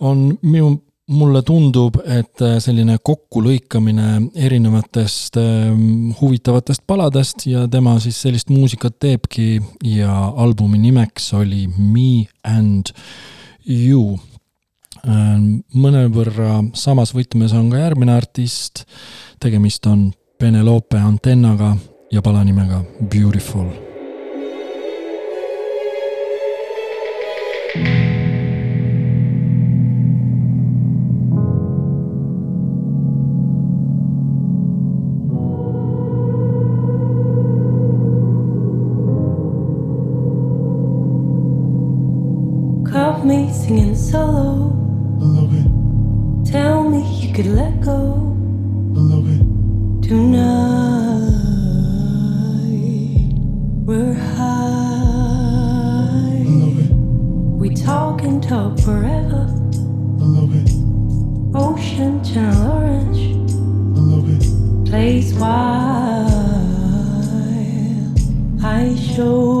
on 0.00 0.38
minu, 0.42 0.72
mulle 1.08 1.42
tundub, 1.46 2.00
et 2.04 2.42
äh, 2.44 2.58
selline 2.62 2.98
kokkulõikamine 3.02 4.28
erinevatest 4.36 5.38
ähm, 5.40 6.10
huvitavatest 6.20 6.84
paladest 6.86 7.46
ja 7.48 7.66
tema 7.70 7.96
siis 8.02 8.20
sellist 8.22 8.52
muusikat 8.52 8.98
teebki 9.00 9.60
ja 9.84 10.12
albumi 10.36 10.80
nimeks 10.82 11.32
oli 11.38 11.66
Me 11.78 12.26
and 12.44 12.92
You. 13.68 14.18
mõnevõrra 15.78 16.62
samas 16.74 17.12
võtmes 17.14 17.52
on 17.54 17.68
ka 17.70 17.82
järgmine 17.82 18.14
artist, 18.16 18.82
tegemist 19.40 19.86
on 19.86 20.08
Penelope 20.40 20.98
Antennaga 20.98 21.74
ja 22.10 22.22
pala 22.22 22.44
nimega 22.44 22.84
Beautiful. 23.00 23.66
Caught 42.84 43.24
me 43.26 43.52
singing 43.52 43.94
solo. 43.94 44.72
Tell 46.44 46.88
me 46.88 47.04
you 47.20 47.34
could 47.34 47.46
let 47.46 47.80
go. 47.82 48.24
Tonight 50.00 51.27
we're 53.88 54.12
high. 54.12 54.68
We 57.56 57.74
talk 57.74 58.22
and 58.22 58.42
talk 58.42 58.78
forever. 58.80 59.46
Ocean 61.54 62.22
channel 62.22 62.72
orange. 62.72 63.22
Plays 64.90 65.32
while 65.32 66.28
I 68.62 68.94
show 68.94 69.57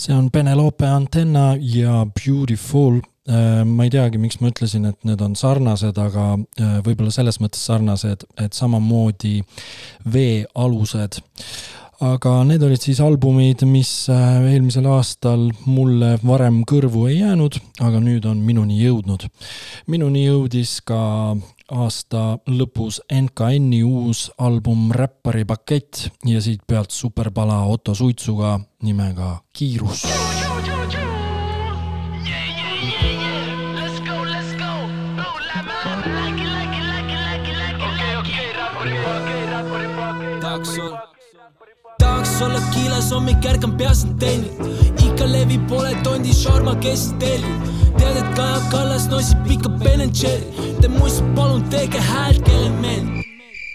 see 0.00 0.14
on 0.16 0.30
Penelope 0.30 0.86
Antenna 0.86 1.56
ja 1.60 2.06
Beautiful. 2.24 3.00
ma 3.64 3.84
ei 3.84 3.90
teagi, 3.92 4.18
miks 4.18 4.40
ma 4.40 4.48
ütlesin, 4.50 4.88
et 4.88 5.04
need 5.06 5.20
on 5.22 5.36
sarnased, 5.38 5.98
aga 6.02 6.24
äh, 6.34 6.78
võib-olla 6.82 7.12
selles 7.14 7.36
mõttes 7.38 7.60
sarnased, 7.68 8.24
et 8.42 8.56
samamoodi 8.56 9.36
veealused. 10.10 11.20
Aga 12.00 12.32
need 12.48 12.62
olid 12.64 12.80
siis 12.80 13.00
albumid, 13.04 13.64
mis 13.68 13.90
äh, 14.12 14.40
eelmisel 14.54 14.86
aastal 14.88 15.50
mulle 15.68 16.14
varem 16.24 16.62
kõrvu 16.68 17.06
ei 17.10 17.20
jäänud, 17.20 17.58
aga 17.84 18.00
nüüd 18.00 18.28
on 18.30 18.40
minuni 18.44 18.80
jõudnud. 18.80 19.28
minuni 19.86 20.24
jõudis 20.24 20.78
ka 20.84 21.00
aasta 21.70 22.40
lõpus 22.48 23.02
NKN-i 23.12 23.82
uus 23.86 24.30
album 24.38 24.90
Räppari 24.96 25.44
pakett 25.44 26.08
ja 26.26 26.40
siit 26.42 26.64
pealt 26.66 26.90
superpala 26.90 27.62
Otto 27.70 27.94
Suitsuga 27.94 28.58
nimega 28.82 29.36
Kiirus. 29.52 30.06
Olla 42.42 42.60
kiilas 42.74 43.10
hommik, 43.12 43.44
ärkan 43.44 43.76
peas 43.76 44.04
on 44.04 44.16
teinud 44.18 45.00
ikka 45.04 45.26
levib, 45.28 45.66
pole 45.68 45.94
tondi 46.04 46.34
šarma, 46.34 46.74
kes 46.80 47.10
tellib 47.20 47.70
tead, 47.98 48.16
et 48.20 48.36
Kaja 48.36 48.60
Kallas 48.72 49.08
nosib 49.12 49.48
ikka 49.50 49.72
Ben 49.82 50.00
Jerry 50.08 50.76
Te 50.80 50.88
muist 50.88 51.24
palun 51.36 51.64
tehke 51.72 52.00
häält, 52.00 52.44
kelle 52.46 52.70
meeldib 52.80 53.26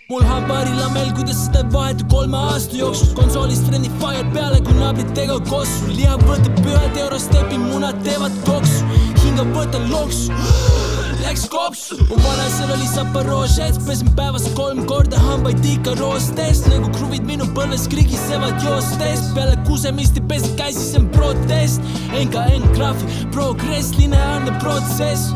mul 0.10 0.22
hambarilamel, 0.22 1.10
kuidas 1.18 1.40
seda 1.48 1.64
vahetu 1.74 2.06
kolme 2.10 2.38
aasta 2.38 2.78
jooksul 2.78 3.16
konsoolist 3.18 3.66
Friendly 3.66 3.90
Fire 4.02 4.26
peale, 4.34 4.60
kui 4.62 4.78
naabrid 4.78 5.10
teevad 5.18 5.50
kossu, 5.50 5.90
liha 5.98 6.18
võtab 6.28 6.62
ühed 6.62 7.00
eurostepi, 7.06 7.58
munad 7.58 8.04
teevad 8.06 8.38
koksu, 8.46 8.86
hinga 9.24 9.50
võtan 9.56 9.90
loksu 9.90 10.95
Läks 11.26 11.48
kopsu, 11.50 11.96
mu 12.06 12.16
vanasel 12.22 12.70
oli 12.76 12.86
Zaporožets, 12.86 13.80
pesen 13.88 14.12
päevas 14.18 14.44
kolm 14.54 14.84
korda 14.86 15.18
hambaid 15.18 15.66
ikka 15.66 15.96
roostes, 15.98 16.62
nagu 16.70 16.92
kruvid 16.94 17.26
minu 17.26 17.48
põlves 17.58 17.88
krigisevad 17.90 18.62
joostes, 18.62 19.24
peale 19.34 19.56
kusemist 19.66 20.20
ei 20.22 20.26
pese 20.30 20.52
käsi, 20.60 20.84
see 20.92 21.02
on 21.02 21.08
protest, 21.16 21.82
NKN 22.14 22.70
graafik, 22.78 23.18
progress, 23.34 23.96
lineaarne 23.98 24.54
protsess 24.62 25.34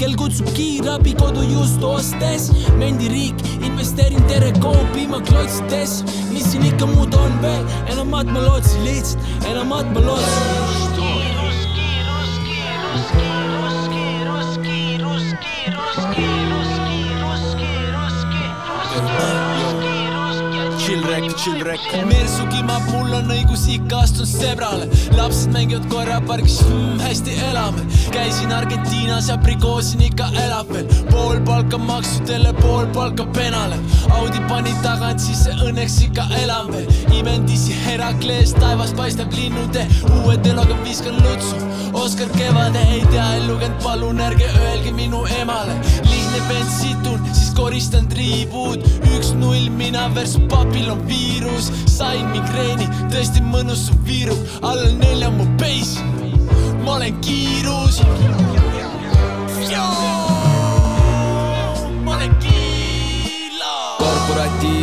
kel 0.00 0.16
kutsub 0.16 0.48
kiirabi 0.56 1.12
kodu 1.20 1.44
just 1.44 1.82
ostes, 1.84 2.48
mendiriik, 2.80 3.36
investeerin 3.60 4.24
tere 4.32 4.50
koopima 4.58 5.20
klotsides, 5.28 6.00
mis 6.32 6.48
siin 6.50 6.64
ikka 6.72 6.88
muud 6.90 7.14
on 7.20 7.36
veel, 7.44 7.68
enamat 7.92 8.32
ma 8.32 8.48
lootsin 8.48 8.88
lihtsalt, 8.88 9.30
enamat 9.52 9.94
ma 9.94 10.08
lootsin. 10.08 10.99
rek, 21.20 21.36
chill 21.36 21.64
rek. 21.64 21.80
mersu 22.06 22.46
kimab, 22.50 22.82
mul 22.92 23.14
on 23.14 23.30
õigus 23.34 23.66
ikka 23.72 24.02
astun 24.04 24.28
sebrale, 24.28 24.86
lapsed 25.18 25.52
mängivad 25.54 25.86
korrapargis 25.92 26.60
mm,, 26.66 27.00
hästi 27.04 27.36
elame. 27.48 27.84
käisin 28.14 28.52
Argentiinas 28.52 29.28
ja 29.28 29.36
prigoosin 29.38 30.02
ikka 30.06 30.30
elab 30.44 30.70
veel, 30.72 30.86
pool 31.10 31.40
palka 31.46 31.78
maksudele, 31.78 32.52
pool 32.60 32.86
palka 32.94 33.26
penale. 33.36 33.78
Audi 34.18 34.40
pani 34.48 34.74
tagant 34.84 35.20
sisse, 35.20 35.54
õnneks 35.66 36.00
ikka 36.08 36.26
elan 36.42 36.72
veel, 36.72 36.88
imendisi 37.16 37.76
Herakles, 37.84 38.54
taevas 38.58 38.94
paistab 38.96 39.32
linnude, 39.36 39.86
uue 40.20 40.38
teloga 40.44 40.78
viskan 40.84 41.20
lutsu. 41.24 41.69
Oskar 41.92 42.28
Kevade 42.36 42.78
ei 42.92 43.02
tea, 43.10 43.24
ei 43.34 43.46
lugenud, 43.46 43.82
palun 43.82 44.20
ärge 44.20 44.46
öelge 44.60 44.92
minu 44.92 45.24
emale. 45.40 45.74
lihtne 46.10 46.40
vend 46.48 46.70
situn, 46.70 47.24
siis 47.32 47.50
koristan 47.54 48.08
triibud, 48.08 48.84
üks-null, 49.16 49.70
mina 49.76 50.08
versus 50.14 50.42
papillon 50.48 51.02
viirus, 51.08 51.72
sain 51.86 52.26
migreeni, 52.34 52.88
tõesti 53.12 53.42
mõnus 53.42 53.88
su 53.88 53.98
viirub, 54.06 54.38
alla 54.62 54.92
nelja 55.02 55.30
mu 55.30 55.48
peis, 55.58 55.96
ma 56.84 56.98
olen 56.98 57.20
kiirus. 57.24 58.02
ma 59.70 60.49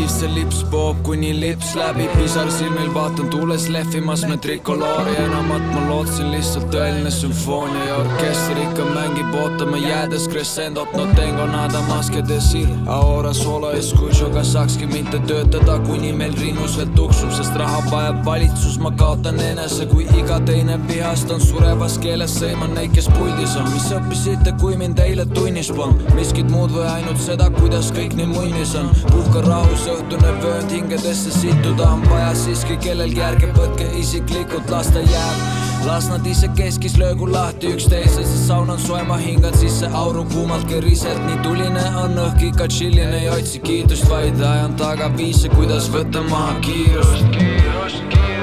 korporatiivse 0.08 0.20
see 0.20 0.28
lips 0.28 0.64
poob 0.72 1.04
kuni 1.04 1.34
lips 1.34 1.76
läbi. 1.76 2.08
Pisar 2.16 2.50
silmil 2.52 2.94
vaatan 2.94 3.30
tuules 3.30 3.68
lehvimas 3.70 4.26
me 4.28 4.38
trikoloori 4.38 5.16
enamat 5.24 5.64
ma 5.74 5.82
lootsin 5.90 6.32
lihtsalt 6.32 6.70
tõeline 6.72 7.12
sümfoonia 7.12 7.84
ja 7.88 7.98
orkester 8.02 8.58
ikka 8.62 8.86
mängib 8.96 9.36
ootama 9.36 9.78
jäädes 9.78 10.28
crescendot. 10.28 10.94
No 10.98 11.06
tengo 11.16 11.46
nada 11.48 11.82
más 11.88 12.10
que 12.10 12.22
decir 12.22 12.68
ahora 12.88 13.34
solo 13.34 13.72
escucho 13.72 14.30
kas 14.34 14.54
saakski 14.54 14.88
mitte 14.88 15.20
töötada 15.28 15.80
kuni 15.80 16.14
meil 16.14 16.36
rinnus 16.42 16.78
veel 16.78 16.90
tuksub. 16.96 17.32
Sest 17.32 17.56
raha 17.56 17.82
vajab 17.92 18.24
valitsus 18.26 18.80
ma 18.80 18.92
kaotan 18.92 19.40
enese. 19.40 19.86
Kui 19.92 20.08
iga 20.20 20.40
teine 20.46 20.80
vihastan 20.88 21.42
surevas 21.42 21.98
keeles 21.98 22.40
sõiman 22.40 22.76
neid 22.76 22.94
kes 22.96 23.10
puldis 23.18 23.56
on. 23.60 23.70
Mis 23.74 23.92
õppisite 23.92 24.56
kui 24.62 24.78
mind 24.78 25.00
eile 25.04 25.26
tunnis 25.34 25.72
polnud? 25.72 26.02
Miskit 26.16 26.50
muud 26.52 26.72
või 26.72 26.88
ainult 26.96 27.22
seda 27.22 27.50
kuidas 27.60 27.92
kõik 27.96 28.16
nii 28.18 28.32
munnis 28.34 28.76
on? 28.80 28.92
Puhka 29.12 29.44
rahus 29.48 29.88
õhtune 29.98 30.32
vöönd 30.42 30.72
hingedesse 30.72 31.32
situda 31.34 31.88
on 31.96 32.04
vaja 32.10 32.34
siiski 32.38 32.78
kellelgi 32.84 33.22
ärge 33.26 33.50
võtke 33.58 33.88
isiklikult 34.00 34.70
las 34.70 34.92
ta 34.94 35.02
jääb. 35.02 35.46
Las 35.88 36.10
nad 36.12 36.26
ise 36.28 36.50
keskis 36.58 36.98
löögu 37.00 37.30
lahti 37.32 37.72
üksteisesse 37.76 38.40
saun 38.44 38.70
on 38.74 38.82
soe 38.82 39.04
ma 39.08 39.18
hingan 39.22 39.56
sisse 39.58 39.90
auru 40.02 40.26
kuumalt 40.34 40.68
keriselt 40.70 41.22
nii 41.28 41.38
tuline 41.46 41.86
on 42.04 42.18
õhk 42.26 42.50
ikka 42.50 42.68
chilline 42.78 43.22
ei 43.22 43.30
otsi 43.34 43.62
kiitust 43.64 44.10
vaid 44.12 44.42
ajan 44.42 44.76
taga 44.82 45.12
viise 45.18 45.54
kuidas 45.54 45.90
võtta 45.94 46.26
maha 46.32 46.58
kiirust 46.66 47.30
kiirust 47.38 48.04
kiirust 48.12 48.37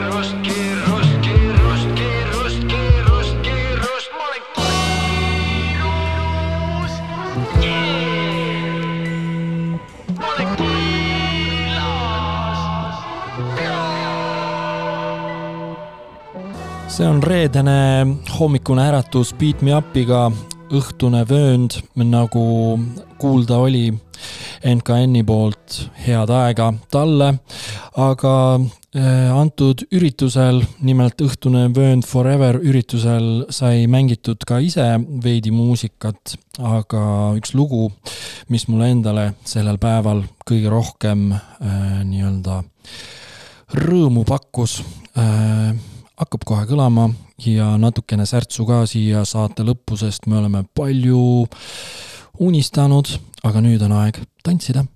see 16.94 17.06
on 17.10 17.22
reedene 17.22 18.06
hommikune 18.36 18.82
äratus 18.86 19.32
Beat 19.34 19.64
Me 19.66 19.72
Upiga, 19.74 20.28
õhtune 20.70 21.24
vöönd, 21.26 21.74
nagu 21.98 22.42
kuulda 23.18 23.56
oli 23.64 23.88
NKN-i 24.62 25.24
poolt 25.26 25.78
head 26.04 26.30
aega 26.30 26.68
talle, 26.94 27.32
aga 27.98 28.34
äh, 28.60 29.32
antud 29.34 29.82
üritusel, 29.90 30.60
nimelt 30.86 31.24
õhtune 31.24 31.64
vöönd 31.74 32.06
Forever 32.06 32.60
üritusel 32.62 33.48
sai 33.50 33.88
mängitud 33.90 34.46
ka 34.46 34.60
ise 34.62 34.86
veidi 35.24 35.50
muusikat, 35.54 36.36
aga 36.62 37.32
üks 37.40 37.56
lugu, 37.58 37.88
mis 38.54 38.68
mulle 38.70 38.92
endale 38.94 39.32
sellel 39.42 39.80
päeval 39.82 40.22
kõige 40.46 40.70
rohkem 40.70 41.32
äh, 41.34 42.04
nii-öelda 42.06 42.60
rõõmu 43.82 44.22
pakkus 44.28 44.78
äh,, 45.18 45.74
hakkab 46.20 46.44
kohe 46.46 46.66
kõlama 46.68 47.08
ja 47.42 47.74
natukene 47.80 48.26
särtsu 48.28 48.66
ka 48.68 48.84
siia 48.90 49.24
saate 49.28 49.66
lõppu, 49.66 49.98
sest 49.98 50.28
me 50.30 50.38
oleme 50.38 50.64
palju 50.76 51.46
unistanud, 52.44 53.10
aga 53.46 53.62
nüüd 53.64 53.82
on 53.86 53.96
aeg 54.02 54.20
tantsida. 54.46 54.86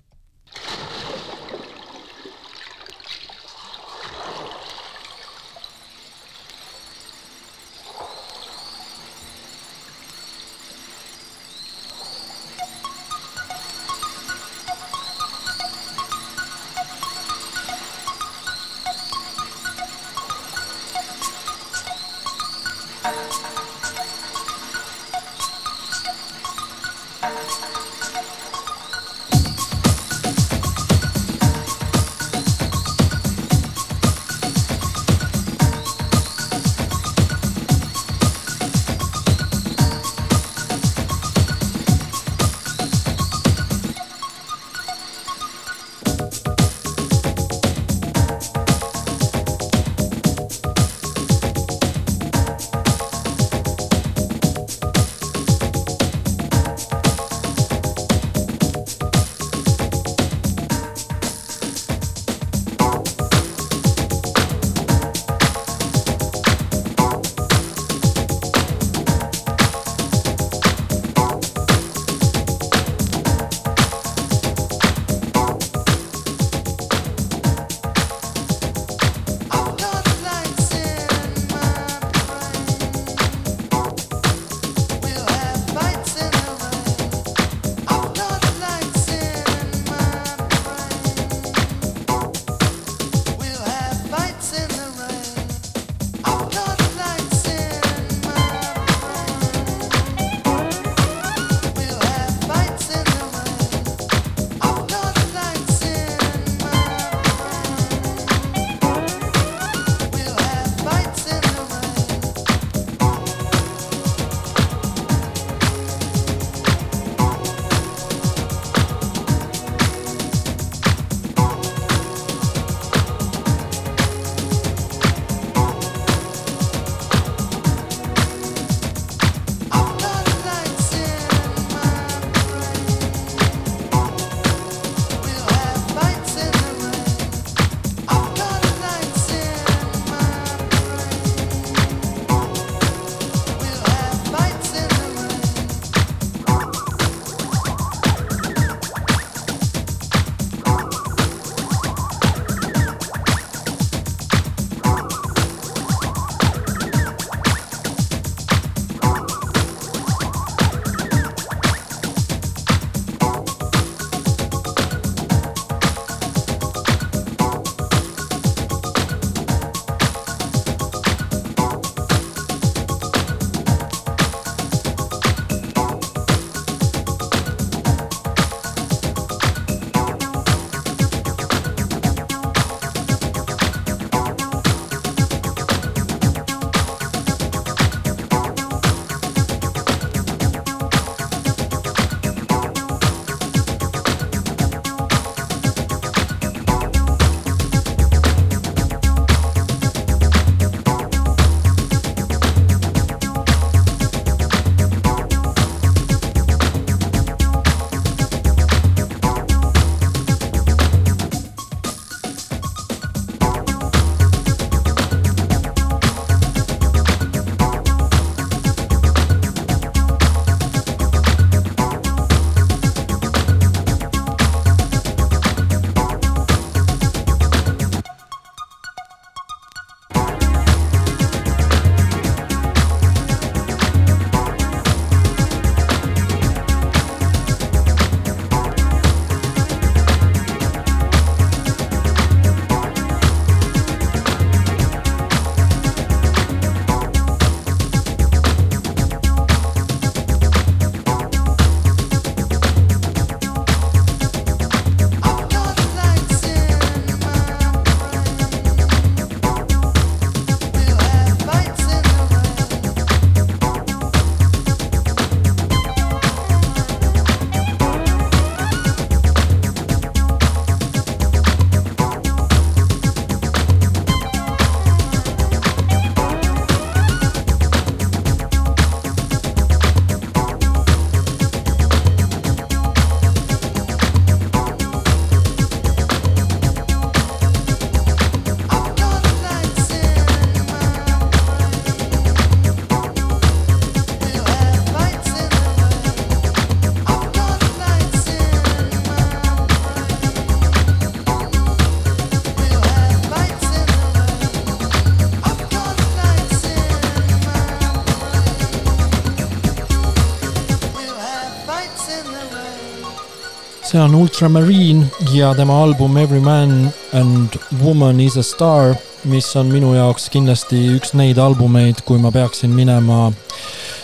Ultramarine 314.19 315.05
ja 315.33 315.53
tema 315.55 315.83
album 315.83 316.17
Every 316.17 316.39
man 316.39 316.89
and 317.13 317.55
woman 317.83 318.19
is 318.19 318.37
a 318.37 318.43
star, 318.43 318.95
mis 319.23 319.55
on 319.55 319.69
minu 319.71 319.93
jaoks 319.95 320.25
kindlasti 320.33 320.79
üks 320.97 321.13
neid 321.15 321.39
albumeid, 321.39 322.01
kui 322.03 322.19
ma 322.19 322.31
peaksin 322.31 322.73
minema 322.75 323.29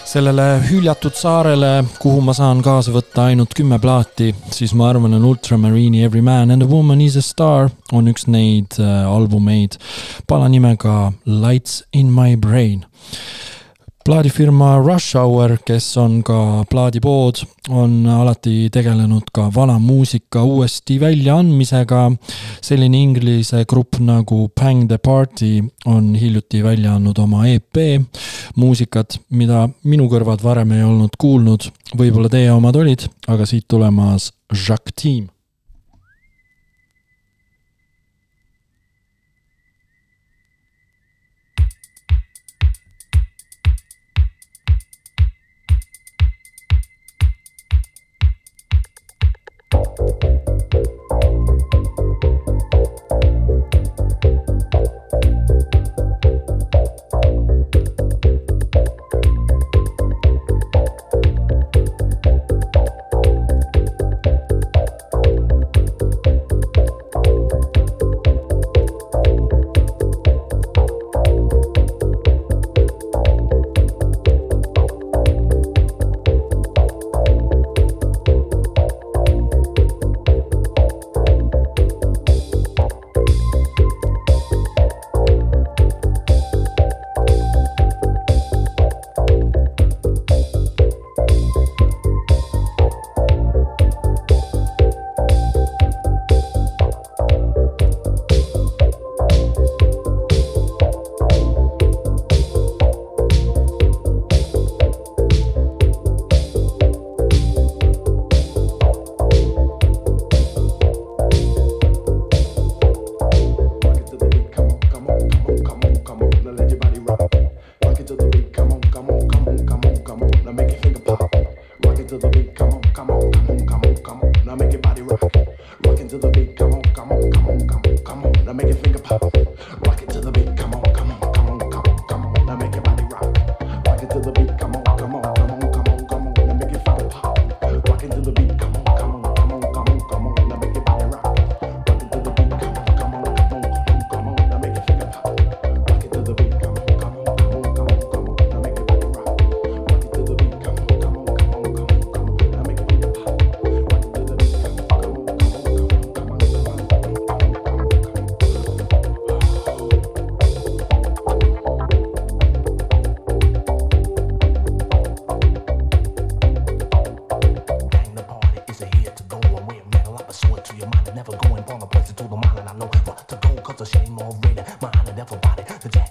sellele 0.07 0.45
hüljatud 0.69 1.17
saarele, 1.19 1.83
kuhu 1.99 2.21
ma 2.23 2.35
saan 2.37 2.61
kaasa 2.63 2.93
võtta 2.95 3.27
ainult 3.27 3.57
kümme 3.57 3.75
plaati, 3.83 4.29
siis 4.55 4.71
ma 4.71 4.87
arvan, 4.93 5.17
on 5.17 5.27
Ultramarine'i 5.33 6.05
Every 6.07 6.23
man 6.23 6.53
and 6.55 6.63
a 6.63 6.69
woman 6.69 7.01
is 7.03 7.19
a 7.19 7.25
star 7.25 7.73
on 7.91 8.07
üks 8.07 8.29
neid 8.31 8.79
äh, 8.79 9.03
albumeid 9.03 9.75
pala 10.31 10.47
nimega 10.47 11.11
Lights 11.25 11.81
in 11.91 12.13
my 12.13 12.37
brain 12.39 12.85
plaadifirma 14.05 14.77
Rush 14.85 15.15
Hour, 15.17 15.55
kes 15.65 15.85
on 15.97 16.19
ka 16.23 16.63
plaadipood, 16.69 17.39
on 17.73 18.05
alati 18.05 18.69
tegelenud 18.69 19.31
ka 19.33 19.47
vana 19.55 19.79
muusika 19.81 20.43
uuesti 20.45 20.99
väljaandmisega. 21.01 22.11
selline 22.61 23.01
inglise 23.01 23.65
grupp 23.65 23.99
nagu 23.99 24.49
Bang 24.61 24.87
the 24.87 24.97
Party 24.97 25.63
on 25.85 26.15
hiljuti 26.15 26.63
välja 26.63 26.95
andnud 26.95 27.17
oma 27.17 27.47
EP 27.47 27.77
muusikat, 28.55 29.19
mida 29.29 29.69
minu 29.83 30.07
kõrvad 30.09 30.43
varem 30.43 30.71
ei 30.71 30.83
olnud 30.83 31.17
kuulnud. 31.17 31.71
võib-olla 31.97 32.29
teie 32.29 32.51
omad 32.51 32.75
olid, 32.75 33.07
aga 33.27 33.45
siit 33.45 33.65
tulemas 33.67 34.31
Jacques 34.53 34.93
Team. 35.01 35.34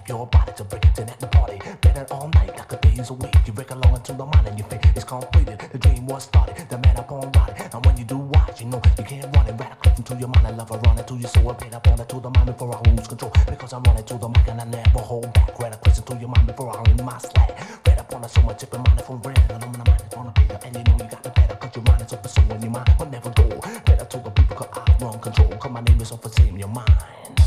your 0.08 0.26
body 0.26 0.52
to 0.56 0.64
break 0.64 0.84
it 0.84 0.98
in 0.98 1.08
at 1.08 1.20
the 1.20 1.26
party. 1.26 1.58
Better 1.80 2.06
all 2.10 2.28
night 2.28 2.56
like 2.56 2.72
a 2.72 2.76
day's 2.76 3.10
away. 3.10 3.30
You 3.46 3.52
break 3.52 3.70
along 3.70 3.94
until 3.94 4.16
the 4.16 4.26
mind 4.26 4.46
and 4.48 4.58
your 4.58 4.68
think 4.68 4.96
is 4.96 5.04
completed. 5.04 5.58
The 5.72 5.78
dream 5.78 6.06
was 6.06 6.24
started, 6.24 6.68
the 6.68 6.78
man 6.78 6.96
upon 6.96 7.30
body. 7.30 7.54
And 7.72 7.84
when 7.84 7.96
you 7.96 8.04
do 8.04 8.18
watch, 8.18 8.60
you 8.60 8.66
know 8.66 8.80
you 8.98 9.04
can't 9.04 9.34
run 9.36 9.46
it. 9.46 9.52
Right 9.52 9.72
a 9.72 9.76
clip 9.76 9.98
into 9.98 10.14
your 10.16 10.28
mind 10.28 10.46
and 10.46 10.58
love 10.58 10.68
her 10.70 10.78
run 10.78 10.98
it 10.98 11.06
to 11.08 11.16
your 11.16 11.28
soul. 11.28 11.50
I 11.50 11.54
paid 11.54 11.74
up 11.74 11.86
on 11.88 12.00
it 12.00 12.08
to 12.08 12.20
the 12.20 12.30
mind 12.30 12.46
before 12.46 12.74
I 12.74 12.90
lose 12.90 13.06
control. 13.06 13.32
Because 13.46 13.72
I'm 13.72 13.82
running 13.82 14.04
to 14.04 14.14
the 14.18 14.28
mic 14.28 14.48
and 14.48 14.60
I 14.60 14.64
never 14.64 14.98
hold 14.98 15.32
back. 15.34 15.58
Right 15.58 15.72
I 15.72 15.76
clip 15.76 15.96
into 15.96 16.14
your 16.20 16.28
mind 16.28 16.46
before 16.46 16.76
I 16.76 16.82
lean 16.82 17.04
my 17.04 17.18
slack. 17.18 17.50
Right 17.86 17.98
up 17.98 18.14
on 18.14 18.24
it, 18.24 18.30
so 18.30 18.42
much 18.42 18.58
tipping 18.58 18.82
mind 18.82 19.00
from 19.02 19.20
red. 19.22 19.38
And 19.50 19.64
I'm 19.64 19.74
in 19.74 19.80
the 19.80 19.90
mind 19.90 20.14
on 20.16 20.26
a 20.26 20.32
paper. 20.32 20.58
And 20.64 20.76
you 20.76 20.84
know 20.84 21.04
you 21.04 21.10
got 21.10 21.22
the 21.22 21.30
better. 21.30 21.56
Cause 21.56 21.76
your 21.76 21.84
mind 21.84 22.02
is 22.02 22.12
up 22.12 22.22
and 22.22 22.30
so 22.30 22.42
in 22.42 22.62
your 22.62 22.70
mind 22.70 22.94
will 22.98 23.06
never 23.06 23.30
go. 23.30 23.48
Better 23.84 24.04
to 24.04 24.18
the 24.18 24.30
people 24.30 24.56
cause 24.56 24.68
I 24.72 25.04
run 25.04 25.18
control. 25.20 25.48
Cause 25.56 25.70
my 25.70 25.80
name 25.80 26.00
is 26.00 26.12
up 26.12 26.22
for 26.22 26.42
your 26.42 26.68
mind. 26.68 27.43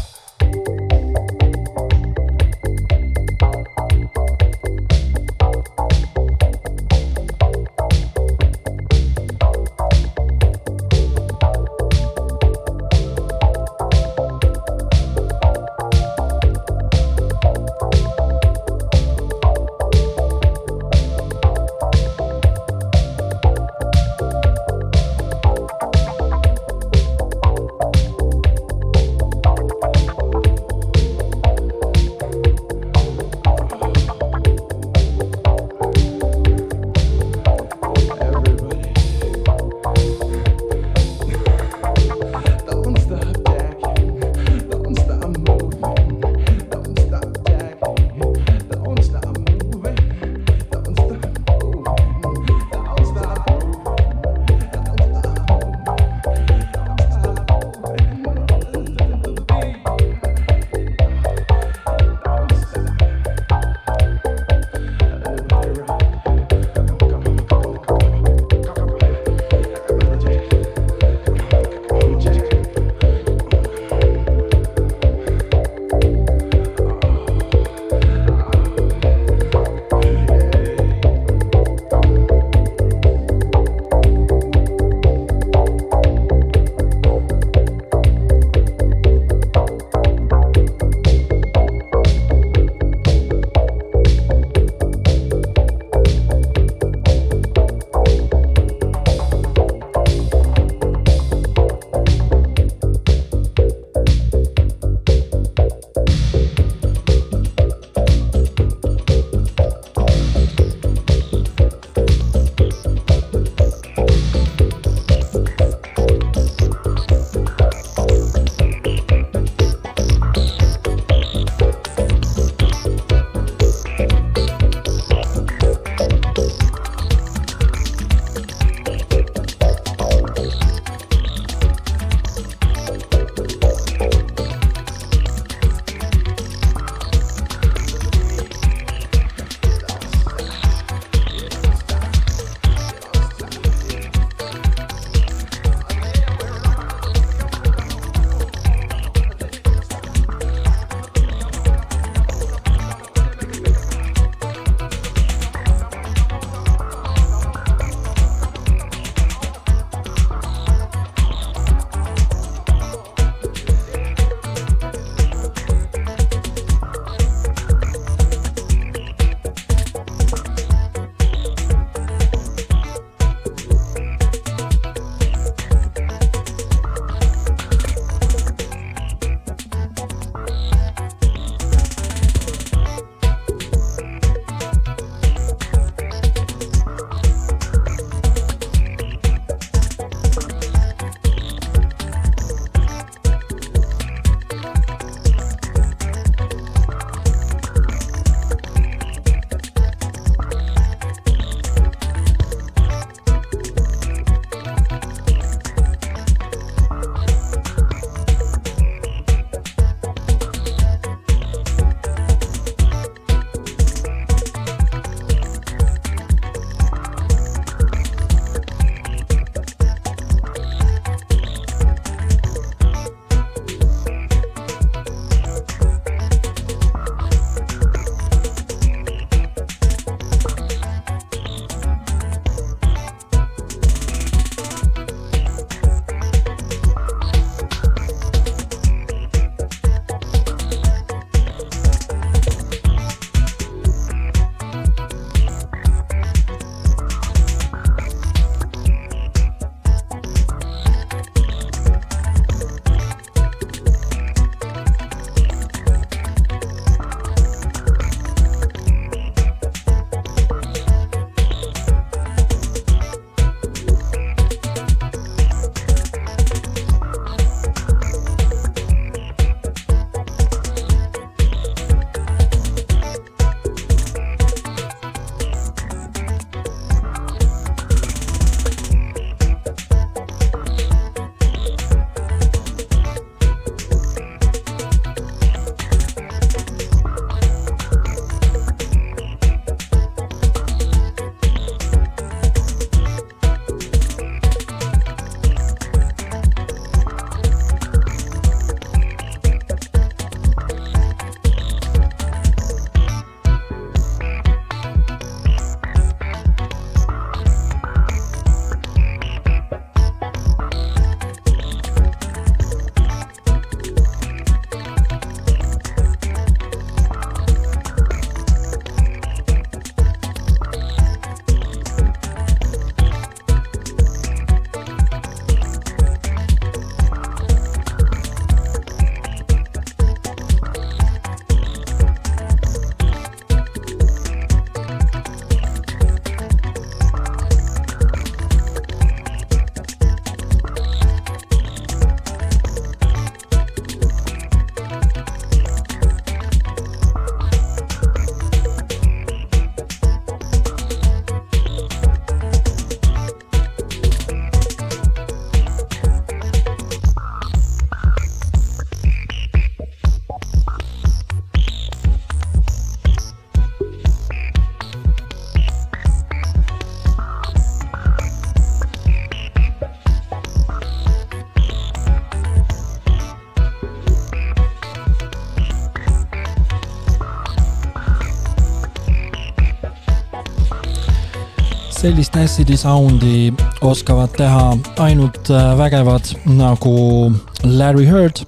Sellist 382.07 382.37
acidi 382.39 382.77
sound'i 382.79 383.49
oskavad 383.83 384.31
teha 384.37 384.77
ainult 385.03 385.49
äh, 385.51 385.73
vägevad 385.75 386.29
nagu 386.47 387.33
Larry 387.65 388.05
Heard. 388.07 388.45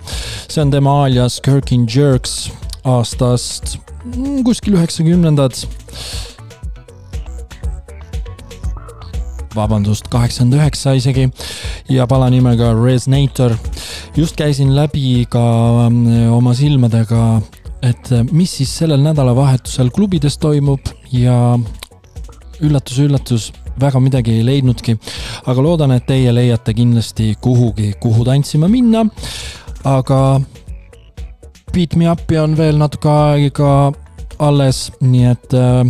see 0.48 0.62
on 0.62 0.72
tema 0.72 0.94
alias 1.04 1.42
Kirkin 1.44 1.84
Jerks 1.84 2.52
aastast 2.88 3.76
kuskil 4.48 4.78
üheksakümnendad. 4.80 5.60
vabandust, 9.56 10.08
kaheksakümmend 10.08 10.56
üheksa 10.62 10.94
isegi 10.96 11.28
ja 11.90 12.08
pala 12.08 12.30
nimega 12.30 12.72
Resonator. 12.80 13.58
just 14.16 14.40
käisin 14.40 14.72
läbi 14.76 15.26
ka 15.28 15.44
mm, 15.90 16.32
oma 16.32 16.56
silmadega, 16.56 17.42
et 17.84 18.14
äh, 18.14 18.24
mis 18.32 18.56
siis 18.62 18.72
sellel 18.78 19.04
nädalavahetusel 19.04 19.92
klubides 19.92 20.40
toimub 20.40 20.96
ja 21.12 21.60
üllatus-üllatus, 22.66 23.52
väga 23.80 24.00
midagi 24.04 24.38
ei 24.40 24.46
leidnudki. 24.46 24.98
aga 25.46 25.62
loodan, 25.62 25.92
et 25.92 26.06
teie 26.08 26.34
leiate 26.36 26.74
kindlasti 26.74 27.36
kuhugi, 27.42 27.94
kuhu 28.00 28.26
tantsima 28.26 28.68
minna. 28.68 29.06
aga 29.84 30.42
Beat 31.74 31.96
Me 31.96 32.10
Up'i 32.12 32.38
on 32.38 32.58
veel 32.58 32.78
natuke 32.78 33.10
aega 33.10 33.92
alles, 34.40 34.90
nii 35.02 35.26
et 35.30 35.54
äh, 35.54 35.86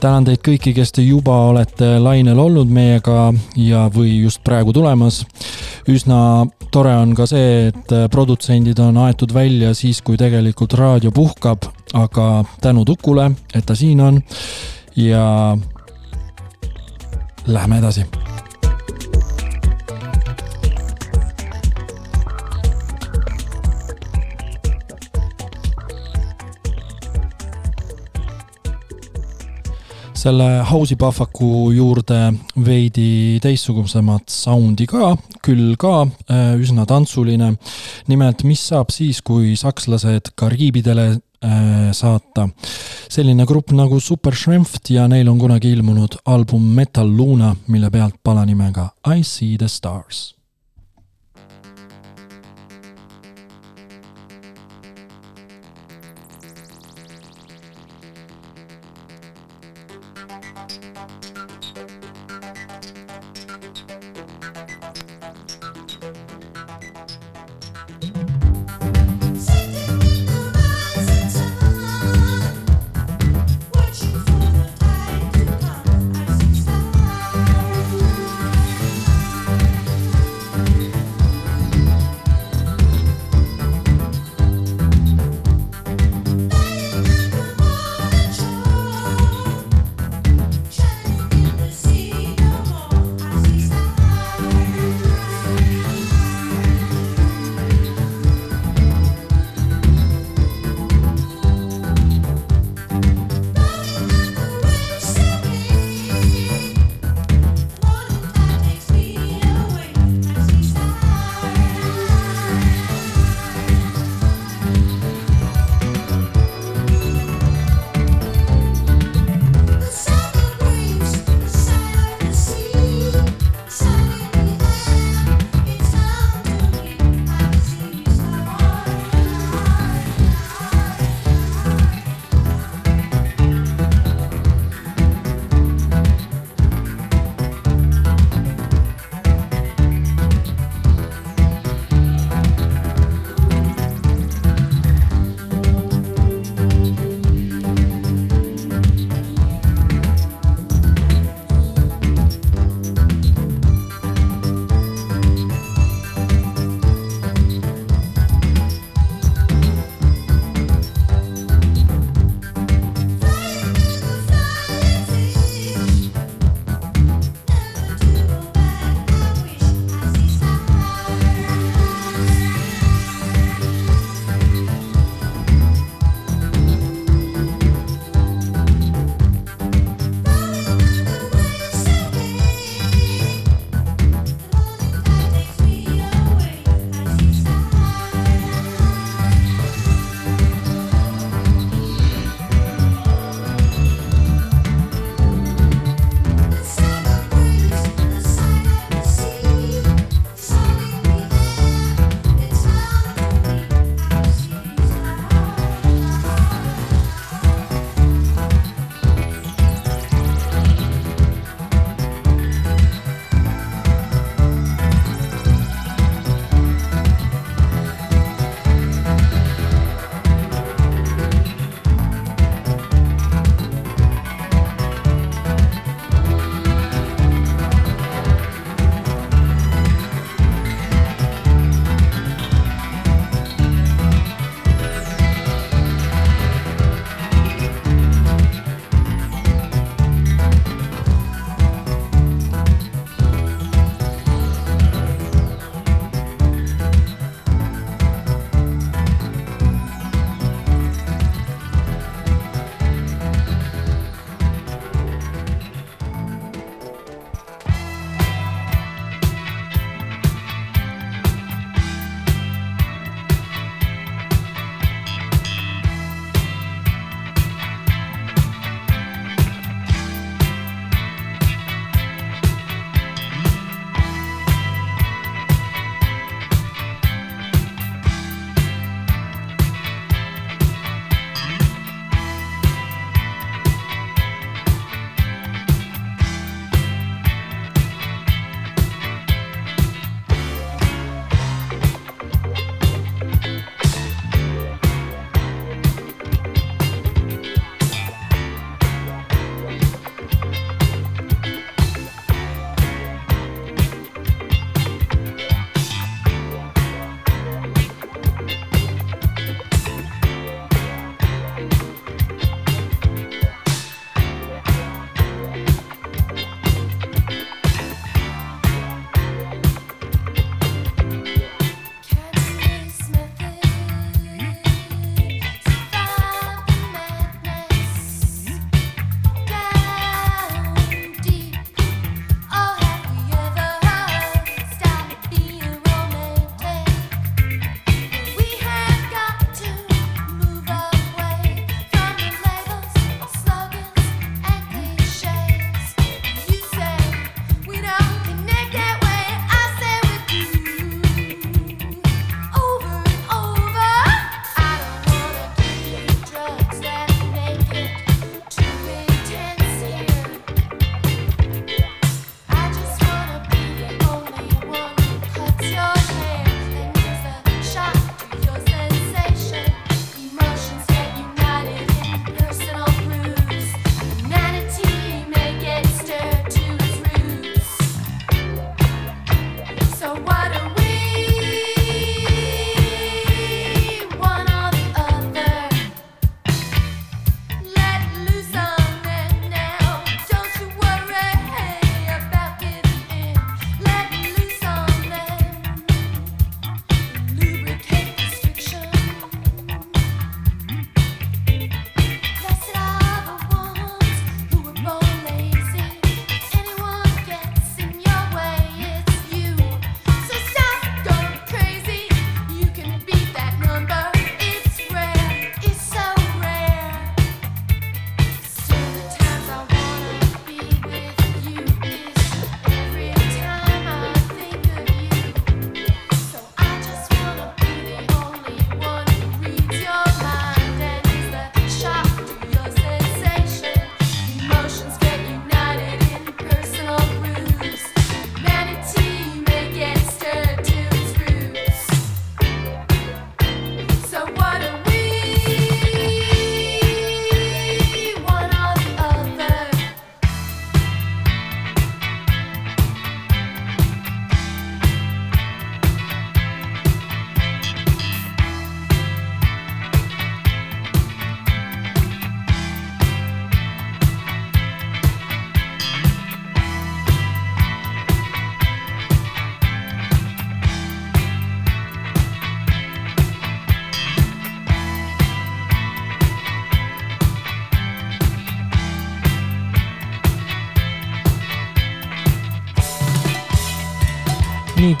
tänan 0.00 0.26
teid 0.28 0.42
kõiki, 0.44 0.72
kes 0.76 0.92
te 0.94 1.02
juba 1.04 1.34
olete 1.50 1.96
lainel 2.02 2.38
olnud 2.38 2.70
meiega 2.70 3.30
ja, 3.56 3.86
või 3.92 4.20
just 4.20 4.44
praegu 4.44 4.72
tulemas. 4.76 5.24
üsna 5.88 6.46
tore 6.70 6.92
on 6.94 7.14
ka 7.16 7.26
see, 7.26 7.70
et 7.70 7.92
äh, 7.96 8.06
produtsendid 8.12 8.78
on 8.78 9.00
aetud 9.06 9.32
välja 9.34 9.74
siis, 9.74 10.02
kui 10.02 10.16
tegelikult 10.20 10.76
raadio 10.78 11.10
puhkab, 11.10 11.66
aga 11.94 12.44
tänu 12.60 12.84
Tukule, 12.84 13.30
et 13.54 13.66
ta 13.66 13.74
siin 13.74 14.00
on 14.00 14.22
ja 14.96 15.56
Lähme 17.50 17.78
edasi. 17.78 18.06
Selle 30.20 30.46
house'i 30.68 30.98
pahvaku 31.00 31.70
juurde 31.72 32.18
veidi 32.64 33.38
teistsugusemat 33.40 34.28
sound'i 34.32 34.86
ka, 34.90 35.14
küll 35.44 35.76
ka 35.80 36.02
äh, 36.04 36.52
üsna 36.60 36.84
tantsuline. 36.88 37.54
nimelt, 38.10 38.44
mis 38.44 38.66
saab 38.68 38.92
siis, 38.92 39.22
kui 39.24 39.54
sakslased 39.56 40.32
Kariibidele 40.36 41.06
äh, 41.14 41.92
saata. 41.96 42.48
selline 43.10 43.46
grupp 43.46 43.72
nagu 43.72 44.00
Super 44.00 44.36
Shrimft 44.36 44.90
ja 44.90 45.08
neil 45.08 45.28
on 45.28 45.38
kunagi 45.38 45.72
ilmunud 45.72 46.20
album 46.24 46.68
Metal 46.74 47.08
Luna, 47.08 47.54
mille 47.68 47.90
pealt 47.90 48.20
pala 48.22 48.44
nimega 48.44 48.90
I 49.06 49.24
see 49.24 49.56
the 49.56 49.68
stars 49.68 50.39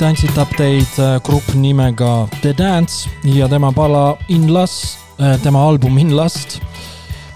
tantsitab 0.00 0.48
teid 0.56 0.96
äh, 0.96 1.18
grupp 1.20 1.50
nimega 1.60 2.24
The 2.40 2.54
Dance 2.56 3.10
ja 3.28 3.48
tema 3.52 3.68
pala 3.72 4.16
In 4.32 4.46
Lust, 4.48 4.96
tema 5.42 5.60
album 5.68 5.98
In 6.00 6.14
Lust. 6.16 6.60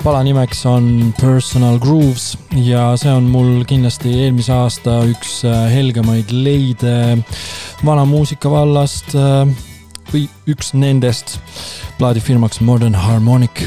pala 0.05 0.23
nimeks 0.25 0.65
on 0.69 1.15
Personal 1.21 1.79
Grooves 1.79 2.39
ja 2.57 2.97
see 3.01 3.13
on 3.13 3.29
mul 3.33 3.65
kindlasti 3.69 4.13
eelmise 4.25 4.53
aasta 4.53 4.99
üks 5.09 5.43
äh, 5.49 5.69
helgemaid 5.73 6.33
leide 6.33 6.97
vana 7.85 8.05
muusika 8.09 8.53
vallast 8.53 9.13
äh, 9.17 9.45
või 10.13 10.27
üks 10.49 10.73
nendest 10.73 11.39
plaadifirmaks 12.01 12.61
Modern 12.65 12.97
Harmonic 12.97 13.67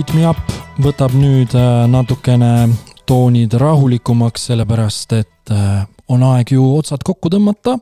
Beat 0.00 0.14
Me 0.16 0.22
Up 0.24 0.52
võtab 0.80 1.12
nüüd 1.12 1.52
äh, 1.52 1.82
natukene 1.92 2.70
toonid 3.04 3.52
rahulikumaks, 3.60 4.46
sellepärast 4.48 5.12
et 5.18 5.52
äh, 5.52 5.82
on 6.08 6.24
aeg 6.24 6.54
ju 6.54 6.64
otsad 6.78 7.04
kokku 7.04 7.28
tõmmata 7.28 7.74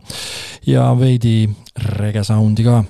ja 0.67 0.89
veidi 0.99 1.45
rege 1.95 2.27
sound'i 2.27 2.67
ka 2.67 2.81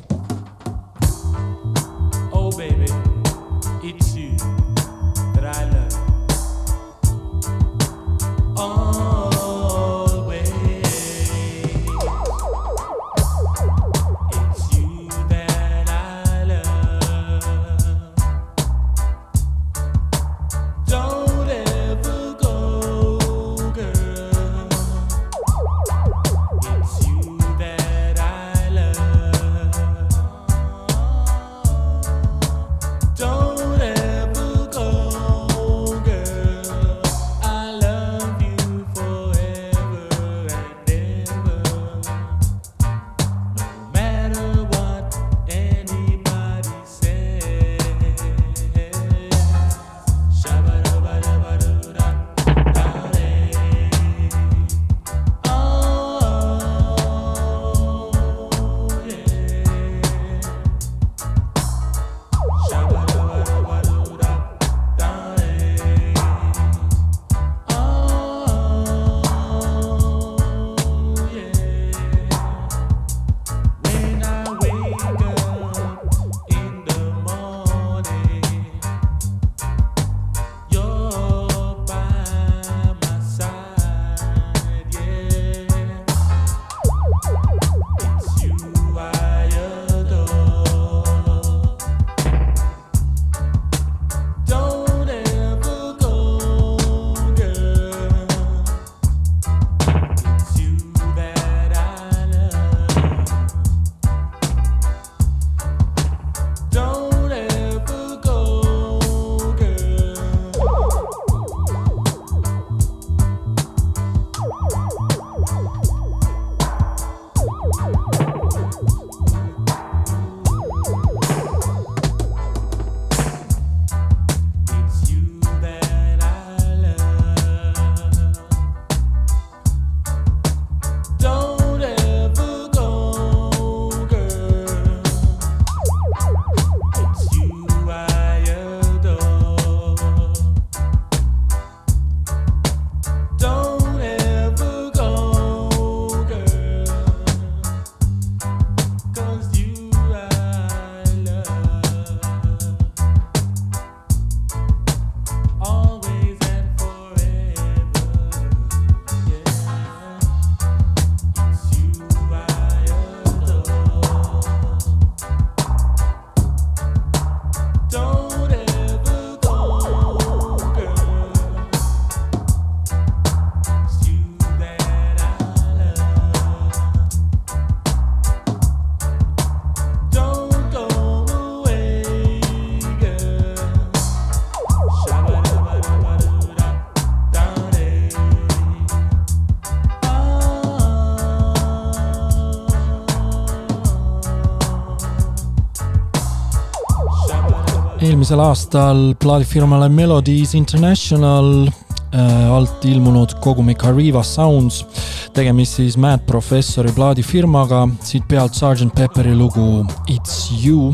eelmisel 198.28 198.44
aastal 198.44 198.98
plaadifirmale 199.22 199.86
Melodies 199.88 200.52
International 200.55 201.64
äh, 202.12 202.50
alt 202.52 202.84
ilmunud 202.84 203.32
kogumik 203.40 203.86
Arriva 203.88 204.20
Sounds, 204.22 204.84
tegemist 205.32 205.78
siis 205.78 205.96
Mad 205.96 206.26
Professori 206.28 206.92
plaadifirmaga, 206.92 207.86
siit 208.05 208.28
pealt 208.28 208.52
Sergeant 208.52 208.92
Pepperi 208.92 209.32
lugu 209.32 209.86
It's 210.12 210.50
you. 210.60 210.92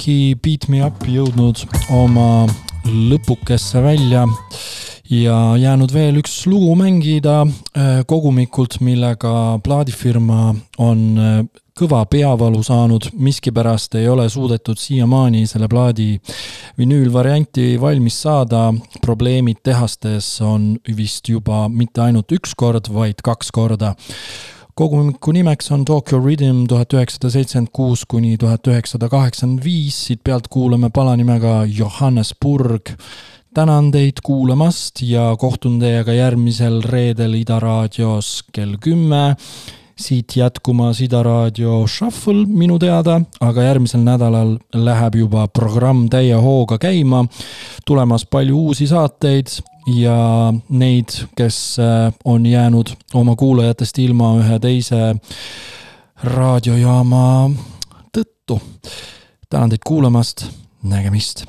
Ongi 0.00 0.34
Beat 0.40 0.64
Me 0.72 0.80
Up 0.80 1.02
jõudnud 1.04 1.60
oma 1.92 2.46
lõpukesse 2.88 3.82
välja 3.84 4.22
ja 5.12 5.34
jäänud 5.60 5.92
veel 5.92 6.16
üks 6.22 6.46
lugu 6.48 6.72
mängida 6.78 7.42
äh, 7.44 8.00
kogumikult, 8.08 8.78
millega 8.80 9.58
plaadifirma 9.60 10.54
on 10.80 11.02
äh, 11.20 11.42
kõva 11.76 12.00
peavalu 12.08 12.62
saanud, 12.64 13.10
miskipärast 13.12 13.98
ei 14.00 14.08
ole 14.08 14.24
suudetud 14.32 14.80
siiamaani 14.80 15.44
selle 15.46 15.68
plaadi 15.68 16.14
vinüülvarianti 16.80 17.74
valmis 17.80 18.22
saada. 18.22 18.72
probleemid 19.04 19.60
tehastes 19.62 20.40
on 20.40 20.78
vist 20.96 21.28
juba 21.28 21.68
mitte 21.68 22.00
ainult 22.00 22.32
üks 22.32 22.56
kord, 22.56 22.88
vaid 22.88 23.20
kaks 23.20 23.52
korda 23.52 23.92
kogumiku 24.80 25.32
nimeks 25.32 25.72
on 25.72 25.84
Tokyo 25.84 26.18
Rhythm 26.24 26.62
tuhat 26.68 26.94
üheksasada 26.96 27.28
seitsekümmend 27.34 27.68
kuus 27.76 28.06
kuni 28.08 28.38
tuhat 28.40 28.64
üheksasada 28.70 29.10
kaheksakümmend 29.12 29.60
viis, 29.64 29.96
siit 30.06 30.22
pealt 30.24 30.46
kuulame 30.48 30.88
pala 30.88 31.16
nimega 31.20 31.66
Johannesburg. 31.68 32.94
tänan 33.54 33.90
teid 33.92 34.22
kuulamast 34.24 35.02
ja 35.02 35.36
kohtun 35.38 35.76
teiega 35.80 36.12
järgmisel 36.12 36.80
reedel 36.82 37.34
Ida 37.34 37.60
raadios 37.60 38.44
kell 38.52 38.78
kümme. 38.80 39.36
siit 39.96 40.36
jätkumas 40.36 41.00
Ida 41.00 41.22
raadio 41.22 41.86
Shuffle 41.86 42.46
minu 42.46 42.78
teada, 42.78 43.20
aga 43.40 43.62
järgmisel 43.62 44.00
nädalal 44.00 44.56
läheb 44.74 45.14
juba 45.14 45.48
programm 45.48 46.08
täie 46.08 46.34
hooga 46.34 46.78
käima. 46.78 47.26
tulemas 47.84 48.26
palju 48.26 48.58
uusi 48.58 48.86
saateid 48.86 49.60
ja 49.96 50.52
neid, 50.68 51.14
kes 51.36 51.78
äh, 51.78 52.12
on 52.24 52.46
jäänud 52.46 52.92
oma 53.14 53.36
kuulajatest 53.36 53.98
ilma 53.98 54.34
ühe 54.40 54.58
teise 54.58 55.14
raadiojaama 56.24 57.50
tõttu. 58.16 58.60
tänan 59.50 59.70
teid 59.70 59.86
kuulamast, 59.86 60.46
nägemist 60.82 61.46